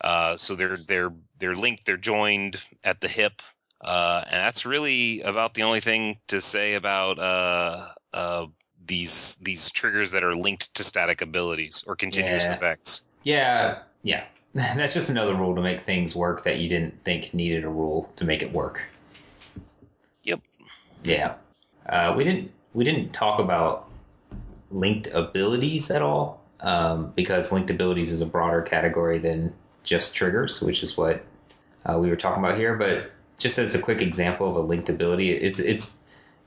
Uh, 0.00 0.36
so 0.36 0.54
they're 0.54 0.76
they're 0.76 1.12
they're 1.38 1.56
linked, 1.56 1.86
they're 1.86 1.96
joined 1.96 2.58
at 2.84 3.00
the 3.00 3.08
hip, 3.08 3.42
uh, 3.80 4.22
and 4.26 4.34
that's 4.34 4.66
really 4.66 5.20
about 5.22 5.54
the 5.54 5.62
only 5.62 5.80
thing 5.80 6.18
to 6.26 6.40
say 6.40 6.74
about 6.74 7.18
uh, 7.18 7.86
uh, 8.12 8.46
these 8.86 9.36
these 9.40 9.70
triggers 9.70 10.10
that 10.10 10.22
are 10.22 10.36
linked 10.36 10.72
to 10.74 10.84
static 10.84 11.22
abilities 11.22 11.84
or 11.86 11.96
continuous 11.96 12.44
Yeah. 12.44 12.54
effects. 12.54 13.02
Yeah, 13.22 13.78
yeah. 14.02 14.24
That's 14.54 14.94
just 14.94 15.10
another 15.10 15.34
rule 15.34 15.54
to 15.54 15.62
make 15.62 15.80
things 15.80 16.14
work 16.14 16.44
that 16.44 16.58
you 16.58 16.68
didn't 16.68 17.02
think 17.04 17.32
needed 17.34 17.64
a 17.64 17.68
rule 17.68 18.12
to 18.16 18.24
make 18.24 18.42
it 18.42 18.52
work. 18.52 18.86
Yep. 20.22 20.40
Yeah. 21.02 21.34
Uh, 21.88 22.14
we 22.16 22.24
didn't 22.24 22.50
we 22.74 22.84
didn't 22.84 23.12
talk 23.12 23.38
about 23.40 23.88
linked 24.70 25.06
abilities 25.14 25.90
at 25.90 26.02
all 26.02 26.40
um, 26.60 27.12
because 27.14 27.52
linked 27.52 27.70
abilities 27.70 28.12
is 28.12 28.20
a 28.20 28.26
broader 28.26 28.60
category 28.60 29.18
than 29.18 29.54
just 29.84 30.14
triggers, 30.14 30.60
which 30.60 30.82
is 30.82 30.96
what 30.96 31.24
uh, 31.86 31.98
we 31.98 32.10
were 32.10 32.16
talking 32.16 32.42
about 32.42 32.58
here. 32.58 32.74
But 32.76 33.12
just 33.38 33.58
as 33.58 33.74
a 33.74 33.80
quick 33.80 34.02
example 34.02 34.48
of 34.48 34.56
a 34.56 34.60
linked 34.60 34.88
ability, 34.88 35.30
it's 35.30 35.58
it's 35.58 35.98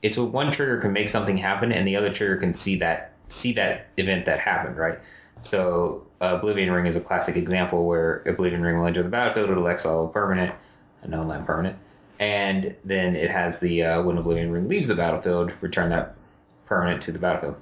it's 0.02 0.16
when 0.16 0.30
one 0.30 0.52
trigger 0.52 0.78
can 0.80 0.92
make 0.92 1.08
something 1.08 1.36
happen 1.36 1.72
and 1.72 1.86
the 1.86 1.96
other 1.96 2.12
trigger 2.12 2.36
can 2.36 2.54
see 2.54 2.76
that 2.76 3.12
see 3.28 3.52
that 3.54 3.86
event 3.96 4.26
that 4.26 4.38
happened, 4.38 4.76
right? 4.76 4.98
So 5.40 6.06
uh, 6.20 6.36
Oblivion 6.38 6.70
Ring 6.70 6.86
is 6.86 6.96
a 6.96 7.00
classic 7.00 7.36
example 7.36 7.86
where 7.86 8.22
Oblivion 8.26 8.62
Ring 8.62 8.78
will 8.78 8.86
enter 8.86 9.02
the 9.02 9.08
battlefield, 9.08 9.50
it'll 9.50 9.68
exile 9.68 10.06
a 10.06 10.08
permanent, 10.08 10.54
a 11.02 11.08
non-land 11.08 11.46
permanent, 11.46 11.78
and 12.18 12.74
then 12.84 13.14
it 13.14 13.30
has 13.30 13.60
the 13.60 13.82
uh, 13.82 14.02
when 14.02 14.18
Oblivion 14.18 14.50
Ring 14.50 14.68
leaves 14.68 14.88
the 14.88 14.94
battlefield, 14.94 15.52
return 15.60 15.90
that 15.90 16.16
permanent 16.66 17.00
to 17.02 17.12
the 17.12 17.18
battlefield. 17.18 17.56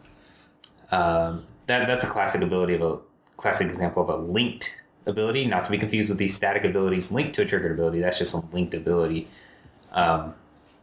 Um, 0.91 1.45
that 1.67 1.87
that's 1.87 2.05
a 2.05 2.09
classic 2.09 2.43
ability 2.43 2.75
of 2.75 2.83
a 2.83 2.99
classic 3.37 3.69
example 3.69 4.03
of 4.03 4.09
a 4.09 4.17
linked 4.17 4.81
ability, 5.07 5.47
not 5.47 5.65
to 5.65 5.71
be 5.71 5.79
confused 5.79 6.09
with 6.09 6.19
these 6.19 6.35
static 6.35 6.65
abilities 6.65 7.13
linked 7.13 7.35
to 7.35 7.43
a 7.43 7.45
triggered 7.45 7.73
ability. 7.73 8.01
That's 8.01 8.19
just 8.19 8.35
a 8.35 8.39
linked 8.53 8.75
ability, 8.75 9.29
um, 9.93 10.35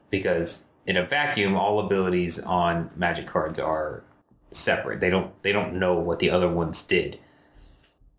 because 0.10 0.68
in 0.86 0.98
a 0.98 1.06
vacuum, 1.06 1.56
all 1.56 1.80
abilities 1.86 2.40
on 2.40 2.90
Magic 2.96 3.28
cards 3.28 3.60
are 3.60 4.04
separate. 4.52 5.00
They 5.00 5.10
don't 5.10 5.32
they 5.42 5.52
don't 5.52 5.80
know 5.80 5.96
what 5.96 6.20
the 6.20 6.30
other 6.30 6.50
ones 6.50 6.86
did, 6.86 7.20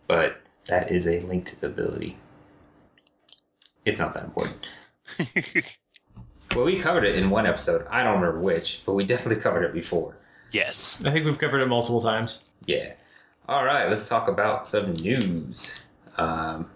but 0.09 0.41
that 0.67 0.91
is 0.91 1.07
a 1.07 1.21
linked 1.21 1.63
ability. 1.63 2.17
It's 3.85 3.99
not 3.99 4.15
that 4.15 4.25
important. 4.25 4.67
Well, 6.55 6.67
we 6.67 6.79
covered 6.79 7.03
it 7.05 7.17
in 7.17 7.31
one 7.31 7.47
episode. 7.47 7.85
I 7.91 8.05
don't 8.05 8.21
remember 8.21 8.39
which, 8.39 8.83
but 8.87 8.93
we 8.93 9.05
definitely 9.05 9.43
covered 9.43 9.65
it 9.65 9.73
before. 9.73 10.17
yes. 10.53 10.99
I 11.05 11.11
think 11.11 11.25
we've 11.25 11.39
covered 11.39 11.61
it 11.61 11.67
multiple 11.67 12.01
times. 12.01 12.41
Yeah. 12.67 12.93
All 13.49 13.65
right, 13.65 13.89
let's 13.89 14.09
talk 14.09 14.29
about 14.29 14.67
some 14.67 14.93
news. 14.95 15.83
Um, 16.17 16.71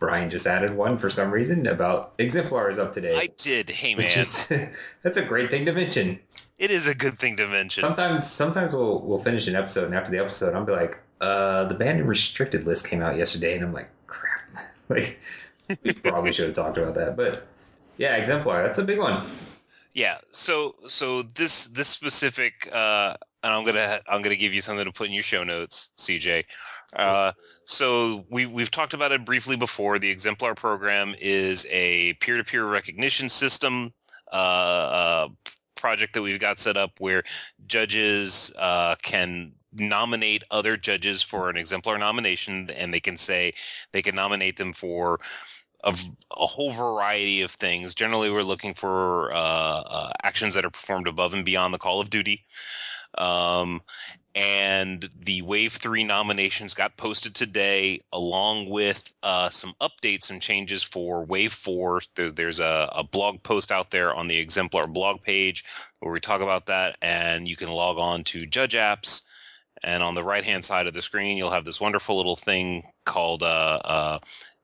Brian 0.00 0.30
just 0.30 0.46
added 0.48 0.74
one 0.74 0.98
for 0.98 1.08
some 1.10 1.30
reason 1.30 1.66
about 1.68 2.14
exemplars 2.18 2.78
up 2.78 2.90
today, 2.90 3.16
I 3.16 3.28
did. 3.36 3.70
Hey 3.70 3.94
man, 3.94 4.06
is 4.06 4.48
that's 5.02 5.16
a 5.16 5.22
great 5.22 5.48
thing 5.50 5.64
to 5.66 5.72
mention. 5.72 6.18
it 6.58 6.70
is 6.72 6.86
a 6.88 6.94
good 6.94 7.18
thing 7.18 7.36
to 7.36 7.46
mention. 7.46 7.80
Sometimes, 7.82 8.28
sometimes 8.28 8.74
we'll 8.74 9.00
we'll 9.00 9.18
finish 9.20 9.46
an 9.46 9.54
episode, 9.54 9.84
and 9.84 9.94
after 9.94 10.10
the 10.10 10.18
episode, 10.18 10.54
I'll 10.54 10.64
be 10.64 10.72
like, 10.72 10.98
uh, 11.20 11.64
the 11.64 11.74
banned 11.74 12.00
and 12.00 12.08
restricted 12.08 12.66
list 12.66 12.88
came 12.88 13.00
out 13.00 13.16
yesterday, 13.16 13.54
and 13.54 13.64
I'm 13.64 13.72
like, 13.72 13.90
crap, 14.08 14.66
like 14.88 15.20
we 15.84 15.92
probably 15.92 16.32
should 16.32 16.46
have 16.46 16.54
talked 16.54 16.78
about 16.78 16.94
that, 16.94 17.16
but 17.16 17.46
yeah, 18.00 18.16
exemplar, 18.16 18.62
that's 18.62 18.78
a 18.78 18.82
big 18.82 18.98
one. 18.98 19.30
Yeah. 19.92 20.18
So 20.30 20.76
so 20.86 21.20
this 21.22 21.66
this 21.66 21.88
specific 21.88 22.66
uh 22.72 23.14
and 23.42 23.52
I'm 23.52 23.66
gonna 23.66 24.00
I'm 24.08 24.22
gonna 24.22 24.36
give 24.36 24.54
you 24.54 24.62
something 24.62 24.86
to 24.86 24.92
put 24.92 25.08
in 25.08 25.12
your 25.12 25.22
show 25.22 25.44
notes, 25.44 25.90
CJ. 25.98 26.44
Uh 26.94 27.32
so 27.66 28.24
we 28.30 28.46
we've 28.46 28.70
talked 28.70 28.94
about 28.94 29.12
it 29.12 29.26
briefly 29.26 29.54
before. 29.54 29.98
The 29.98 30.08
exemplar 30.08 30.54
program 30.54 31.14
is 31.20 31.66
a 31.70 32.14
peer 32.14 32.38
to 32.38 32.44
peer 32.44 32.64
recognition 32.64 33.28
system 33.28 33.92
uh, 34.32 34.36
uh 34.36 35.28
project 35.74 36.14
that 36.14 36.22
we've 36.22 36.40
got 36.40 36.58
set 36.58 36.78
up 36.78 36.92
where 37.00 37.22
judges 37.66 38.50
uh 38.58 38.94
can 39.02 39.52
nominate 39.74 40.42
other 40.50 40.78
judges 40.78 41.22
for 41.22 41.50
an 41.50 41.58
exemplar 41.58 41.98
nomination 41.98 42.70
and 42.70 42.94
they 42.94 42.98
can 42.98 43.18
say 43.18 43.52
they 43.92 44.00
can 44.00 44.14
nominate 44.14 44.56
them 44.56 44.72
for 44.72 45.20
of 45.82 46.02
a 46.36 46.46
whole 46.46 46.72
variety 46.72 47.42
of 47.42 47.50
things. 47.50 47.94
Generally, 47.94 48.30
we're 48.30 48.42
looking 48.42 48.74
for 48.74 49.32
uh, 49.32 49.36
uh, 49.36 50.12
actions 50.22 50.54
that 50.54 50.64
are 50.64 50.70
performed 50.70 51.08
above 51.08 51.34
and 51.34 51.44
beyond 51.44 51.72
the 51.72 51.78
call 51.78 52.00
of 52.00 52.10
duty. 52.10 52.44
Um, 53.16 53.80
and 54.34 55.10
the 55.18 55.42
Wave 55.42 55.72
3 55.72 56.04
nominations 56.04 56.74
got 56.74 56.96
posted 56.96 57.34
today, 57.34 58.00
along 58.12 58.68
with 58.68 59.12
uh, 59.24 59.50
some 59.50 59.74
updates 59.80 60.30
and 60.30 60.40
changes 60.40 60.84
for 60.84 61.24
Wave 61.24 61.52
4. 61.52 62.02
There, 62.14 62.30
there's 62.30 62.60
a, 62.60 62.88
a 62.92 63.02
blog 63.02 63.42
post 63.42 63.72
out 63.72 63.90
there 63.90 64.14
on 64.14 64.28
the 64.28 64.38
Exemplar 64.38 64.86
blog 64.86 65.22
page 65.22 65.64
where 65.98 66.12
we 66.12 66.20
talk 66.20 66.40
about 66.40 66.66
that, 66.66 66.96
and 67.02 67.48
you 67.48 67.56
can 67.56 67.70
log 67.70 67.98
on 67.98 68.22
to 68.24 68.46
Judge 68.46 68.74
Apps. 68.74 69.22
And 69.82 70.02
on 70.02 70.14
the 70.14 70.24
right 70.24 70.44
hand 70.44 70.64
side 70.64 70.86
of 70.86 70.94
the 70.94 71.02
screen, 71.02 71.36
you'll 71.36 71.50
have 71.50 71.64
this 71.64 71.80
wonderful 71.80 72.16
little 72.16 72.36
thing 72.36 72.84
called 73.06 73.42
uh, 73.42 73.80
uh, 73.84 74.18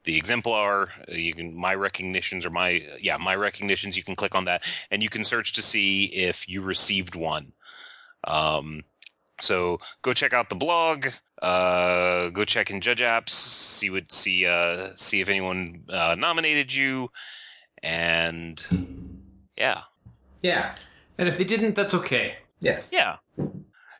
the 0.06 0.16
exemplar 0.16 0.88
you 1.08 1.34
can 1.34 1.54
my 1.54 1.74
recognitions 1.74 2.46
or 2.46 2.50
my 2.50 2.82
yeah 3.00 3.16
my 3.18 3.34
recognitions 3.36 3.96
you 3.96 4.02
can 4.02 4.16
click 4.16 4.34
on 4.34 4.46
that 4.46 4.62
and 4.90 5.02
you 5.02 5.10
can 5.10 5.24
search 5.24 5.52
to 5.52 5.62
see 5.62 6.04
if 6.06 6.48
you 6.48 6.62
received 6.62 7.14
one 7.14 7.52
um, 8.24 8.82
so 9.40 9.78
go 10.02 10.14
check 10.14 10.32
out 10.32 10.48
the 10.48 10.54
blog 10.56 11.08
uh, 11.42 12.30
go 12.30 12.44
check 12.44 12.70
in 12.70 12.80
judge 12.80 13.00
apps 13.00 13.30
see 13.30 13.90
what 13.90 14.10
see 14.10 14.46
uh, 14.46 14.90
see 14.96 15.20
if 15.20 15.28
anyone 15.28 15.84
uh, 15.90 16.14
nominated 16.18 16.74
you 16.74 17.10
and 17.82 18.64
yeah 19.58 19.82
Yeah. 20.42 20.76
And 21.18 21.28
if 21.28 21.38
they 21.38 21.44
didn't, 21.44 21.74
that's 21.74 21.94
okay. 21.94 22.36
Yes. 22.60 22.90
yeah 22.92 23.16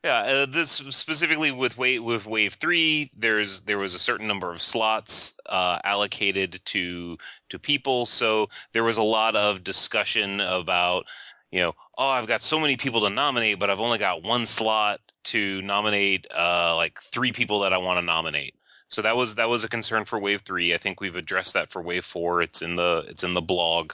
yeah 0.07 0.21
uh, 0.21 0.47
this 0.47 0.71
specifically 0.71 1.51
with 1.51 1.77
wave 1.77 2.03
with 2.03 2.27
wave 2.27 2.55
3 2.55 3.11
there's 3.17 3.63
there 3.63 3.79
was 3.79 3.95
a 3.95 3.99
certain 3.99 4.27
number 4.27 4.53
of 4.53 4.63
slots 4.63 5.39
uh, 5.47 5.79
allocated 5.83 6.61
to 6.65 7.19
to 7.49 7.59
people 7.59 8.07
so 8.07 8.49
there 8.73 8.85
was 8.85 8.99
a 8.99 9.03
lot 9.03 9.35
of 9.35 9.65
discussion 9.65 10.41
about 10.41 11.07
you 11.51 11.61
know 11.61 11.75
oh 11.99 12.09
i've 12.09 12.29
got 12.29 12.41
so 12.41 12.61
many 12.61 12.77
people 12.77 13.01
to 13.01 13.11
nominate 13.11 13.59
but 13.59 13.69
i've 13.69 13.81
only 13.81 13.99
got 13.99 14.23
one 14.23 14.47
slot 14.47 15.01
to 15.25 15.61
nominate 15.63 16.25
uh, 16.37 16.75
like 16.77 17.01
three 17.03 17.33
people 17.33 17.61
that 17.61 17.73
i 17.73 17.79
want 17.79 17.99
to 17.99 18.05
nominate 18.05 18.55
so 18.89 19.03
that 19.03 19.17
was 19.17 19.35
that 19.35 19.49
was 19.49 19.65
a 19.65 19.69
concern 19.69 20.05
for 20.05 20.21
wave 20.21 20.43
3 20.43 20.73
i 20.73 20.79
think 20.79 21.01
we've 21.01 21.17
addressed 21.17 21.55
that 21.55 21.71
for 21.71 21.83
wave 21.83 22.05
4 22.05 22.43
it's 22.43 22.63
in 22.63 22.77
the 22.77 23.05
it's 23.09 23.25
in 23.25 23.35
the 23.35 23.43
blog 23.43 23.93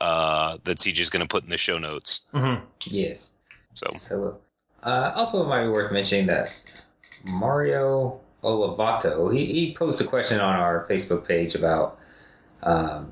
uh, 0.00 0.58
that 0.64 0.78
CJ's 0.78 1.08
going 1.08 1.22
to 1.22 1.28
put 1.28 1.44
in 1.44 1.50
the 1.50 1.56
show 1.56 1.78
notes. 1.78 2.22
Mm-hmm. 2.34 2.64
Yes. 2.86 3.34
So 3.74 3.86
So, 3.96 4.40
uh, 4.84 5.12
also 5.14 5.44
it 5.44 5.48
might 5.48 5.64
be 5.64 5.68
worth 5.68 5.92
mentioning 5.92 6.26
that 6.26 6.50
Mario 7.24 8.20
Olivato, 8.42 9.34
he, 9.34 9.46
he 9.46 9.74
posed 9.74 10.00
a 10.00 10.04
question 10.04 10.40
on 10.40 10.54
our 10.54 10.86
Facebook 10.88 11.26
page 11.26 11.54
about 11.54 11.98
um, 12.62 13.10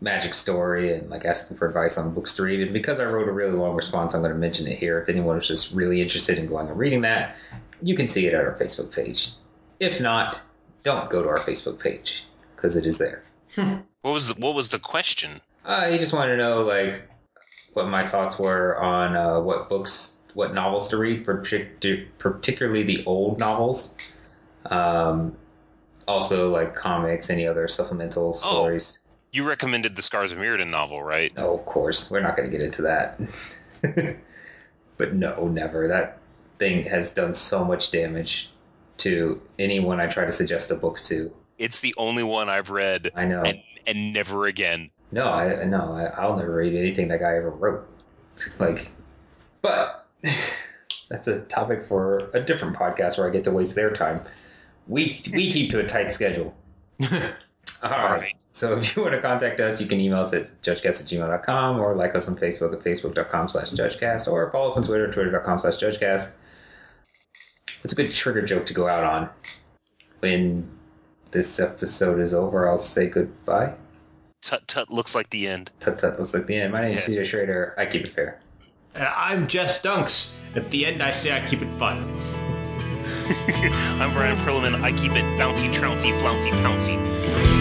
Magic 0.00 0.34
Story 0.34 0.92
and 0.92 1.08
like 1.08 1.24
asking 1.24 1.56
for 1.56 1.68
advice 1.68 1.96
on 1.96 2.12
books 2.12 2.34
to 2.36 2.42
read. 2.42 2.60
And 2.60 2.72
because 2.72 3.00
I 3.00 3.04
wrote 3.04 3.28
a 3.28 3.32
really 3.32 3.52
long 3.52 3.74
response, 3.74 4.14
I'm 4.14 4.20
going 4.20 4.32
to 4.32 4.38
mention 4.38 4.66
it 4.66 4.78
here. 4.78 5.00
If 5.00 5.08
anyone 5.08 5.38
is 5.38 5.46
just 5.46 5.72
really 5.72 6.02
interested 6.02 6.38
in 6.38 6.46
going 6.46 6.68
and 6.68 6.78
reading 6.78 7.00
that, 7.02 7.36
you 7.82 7.96
can 7.96 8.08
see 8.08 8.26
it 8.26 8.34
at 8.34 8.44
our 8.44 8.54
Facebook 8.54 8.90
page. 8.90 9.30
If 9.80 10.00
not, 10.00 10.40
don't 10.82 11.08
go 11.08 11.22
to 11.22 11.28
our 11.28 11.40
Facebook 11.40 11.78
page 11.78 12.24
because 12.56 12.76
it 12.76 12.86
is 12.86 12.98
there. 12.98 13.24
What 14.04 14.12
was 14.12 14.28
the, 14.28 14.34
what 14.34 14.54
was 14.54 14.68
the 14.68 14.78
question? 14.78 15.40
Uh, 15.64 15.88
he 15.88 15.96
just 15.96 16.12
wanted 16.12 16.32
to 16.32 16.36
know 16.36 16.62
like 16.62 17.08
what 17.72 17.88
my 17.88 18.06
thoughts 18.06 18.38
were 18.38 18.78
on 18.78 19.16
uh, 19.16 19.40
what 19.40 19.70
books, 19.70 20.20
what 20.34 20.54
novels 20.54 20.88
to 20.90 20.96
read, 20.96 21.24
particularly 21.24 22.82
the 22.82 23.04
old 23.06 23.38
novels. 23.38 23.96
Um, 24.66 25.36
also, 26.06 26.50
like 26.50 26.74
comics, 26.74 27.30
any 27.30 27.46
other 27.46 27.66
supplemental 27.66 28.34
stories. 28.34 28.98
You 29.32 29.48
recommended 29.48 29.96
the 29.96 30.02
Scars 30.02 30.32
of 30.32 30.38
Mirrodin 30.38 30.70
novel, 30.70 31.02
right? 31.02 31.32
Oh, 31.36 31.58
of 31.58 31.64
course, 31.66 32.10
we're 32.10 32.20
not 32.20 32.36
going 32.36 32.50
to 32.50 32.56
get 32.56 32.64
into 32.64 32.82
that. 32.82 33.20
but 34.96 35.14
no, 35.14 35.48
never. 35.48 35.88
That 35.88 36.18
thing 36.58 36.84
has 36.84 37.12
done 37.12 37.34
so 37.34 37.64
much 37.64 37.90
damage 37.90 38.50
to 38.98 39.40
anyone 39.58 40.00
I 40.00 40.06
try 40.06 40.24
to 40.24 40.32
suggest 40.32 40.70
a 40.70 40.76
book 40.76 41.00
to. 41.02 41.32
It's 41.58 41.80
the 41.80 41.94
only 41.96 42.22
one 42.22 42.48
I've 42.48 42.70
read, 42.70 43.10
I 43.14 43.24
know. 43.24 43.42
and, 43.42 43.60
and 43.86 44.12
never 44.12 44.46
again. 44.46 44.90
No, 45.10 45.28
I 45.28 45.64
no, 45.64 45.92
I, 45.92 46.06
I'll 46.06 46.36
never 46.36 46.56
read 46.56 46.74
anything 46.74 47.08
that 47.08 47.20
guy 47.20 47.36
ever 47.36 47.50
wrote. 47.50 47.88
Like, 48.58 48.88
but 49.62 50.03
that's 51.08 51.28
a 51.28 51.40
topic 51.42 51.86
for 51.86 52.30
a 52.34 52.40
different 52.40 52.76
podcast 52.76 53.18
where 53.18 53.26
I 53.28 53.30
get 53.30 53.44
to 53.44 53.50
waste 53.52 53.74
their 53.74 53.90
time. 53.90 54.22
We 54.88 55.22
we 55.32 55.52
keep 55.52 55.70
to 55.70 55.80
a 55.80 55.86
tight 55.86 56.12
schedule. 56.12 56.54
All 57.02 57.08
right. 57.90 58.20
right. 58.20 58.34
So 58.52 58.78
if 58.78 58.94
you 58.96 59.02
want 59.02 59.14
to 59.14 59.20
contact 59.20 59.60
us, 59.60 59.80
you 59.80 59.86
can 59.86 60.00
email 60.00 60.20
us 60.20 60.32
at 60.32 60.44
judgecast 60.62 60.84
at 60.84 60.92
gmail.com 61.08 61.80
or 61.80 61.94
like 61.96 62.14
us 62.14 62.28
on 62.28 62.36
Facebook 62.36 62.72
at 62.72 62.80
facebook.com 62.84 63.48
slash 63.48 63.70
judgecast 63.72 64.30
or 64.30 64.50
follow 64.52 64.68
us 64.68 64.76
on 64.76 64.84
Twitter, 64.84 65.08
at 65.08 65.12
twitter.com 65.14 65.58
slash 65.58 65.76
judgecast. 65.78 66.36
What's 67.82 67.92
a 67.92 67.96
good 67.96 68.12
trigger 68.14 68.42
joke 68.42 68.64
to 68.66 68.74
go 68.74 68.86
out 68.88 69.02
on? 69.04 69.28
When 70.20 70.70
this 71.32 71.58
episode 71.58 72.20
is 72.20 72.32
over, 72.32 72.68
I'll 72.68 72.78
say 72.78 73.08
goodbye. 73.08 73.74
Tut 74.40 74.66
tut 74.68 74.90
looks 74.90 75.14
like 75.14 75.30
the 75.30 75.48
end. 75.48 75.70
Tut 75.80 75.98
tut 75.98 76.18
looks 76.20 76.32
like 76.32 76.46
the 76.46 76.56
end. 76.56 76.72
My 76.72 76.82
name 76.82 76.94
is 76.96 77.08
Yeah. 77.08 77.22
CJ 77.22 77.26
Schrader. 77.26 77.74
I 77.76 77.86
keep 77.86 78.06
it 78.06 78.12
fair. 78.14 78.40
And 78.94 79.08
I'm 79.08 79.48
Jess 79.48 79.82
Dunks. 79.82 80.30
At 80.54 80.70
the 80.70 80.86
end, 80.86 81.02
I 81.02 81.10
say 81.10 81.36
I 81.36 81.44
keep 81.44 81.62
it 81.62 81.78
fun. 81.78 82.04
I'm 84.00 84.12
Bryan 84.12 84.36
Prillaman. 84.38 84.82
I 84.82 84.92
keep 84.92 85.12
it 85.12 85.24
bouncy, 85.36 85.72
trouncy, 85.72 86.12
flouncy, 86.12 86.50
pouncy. 86.50 87.53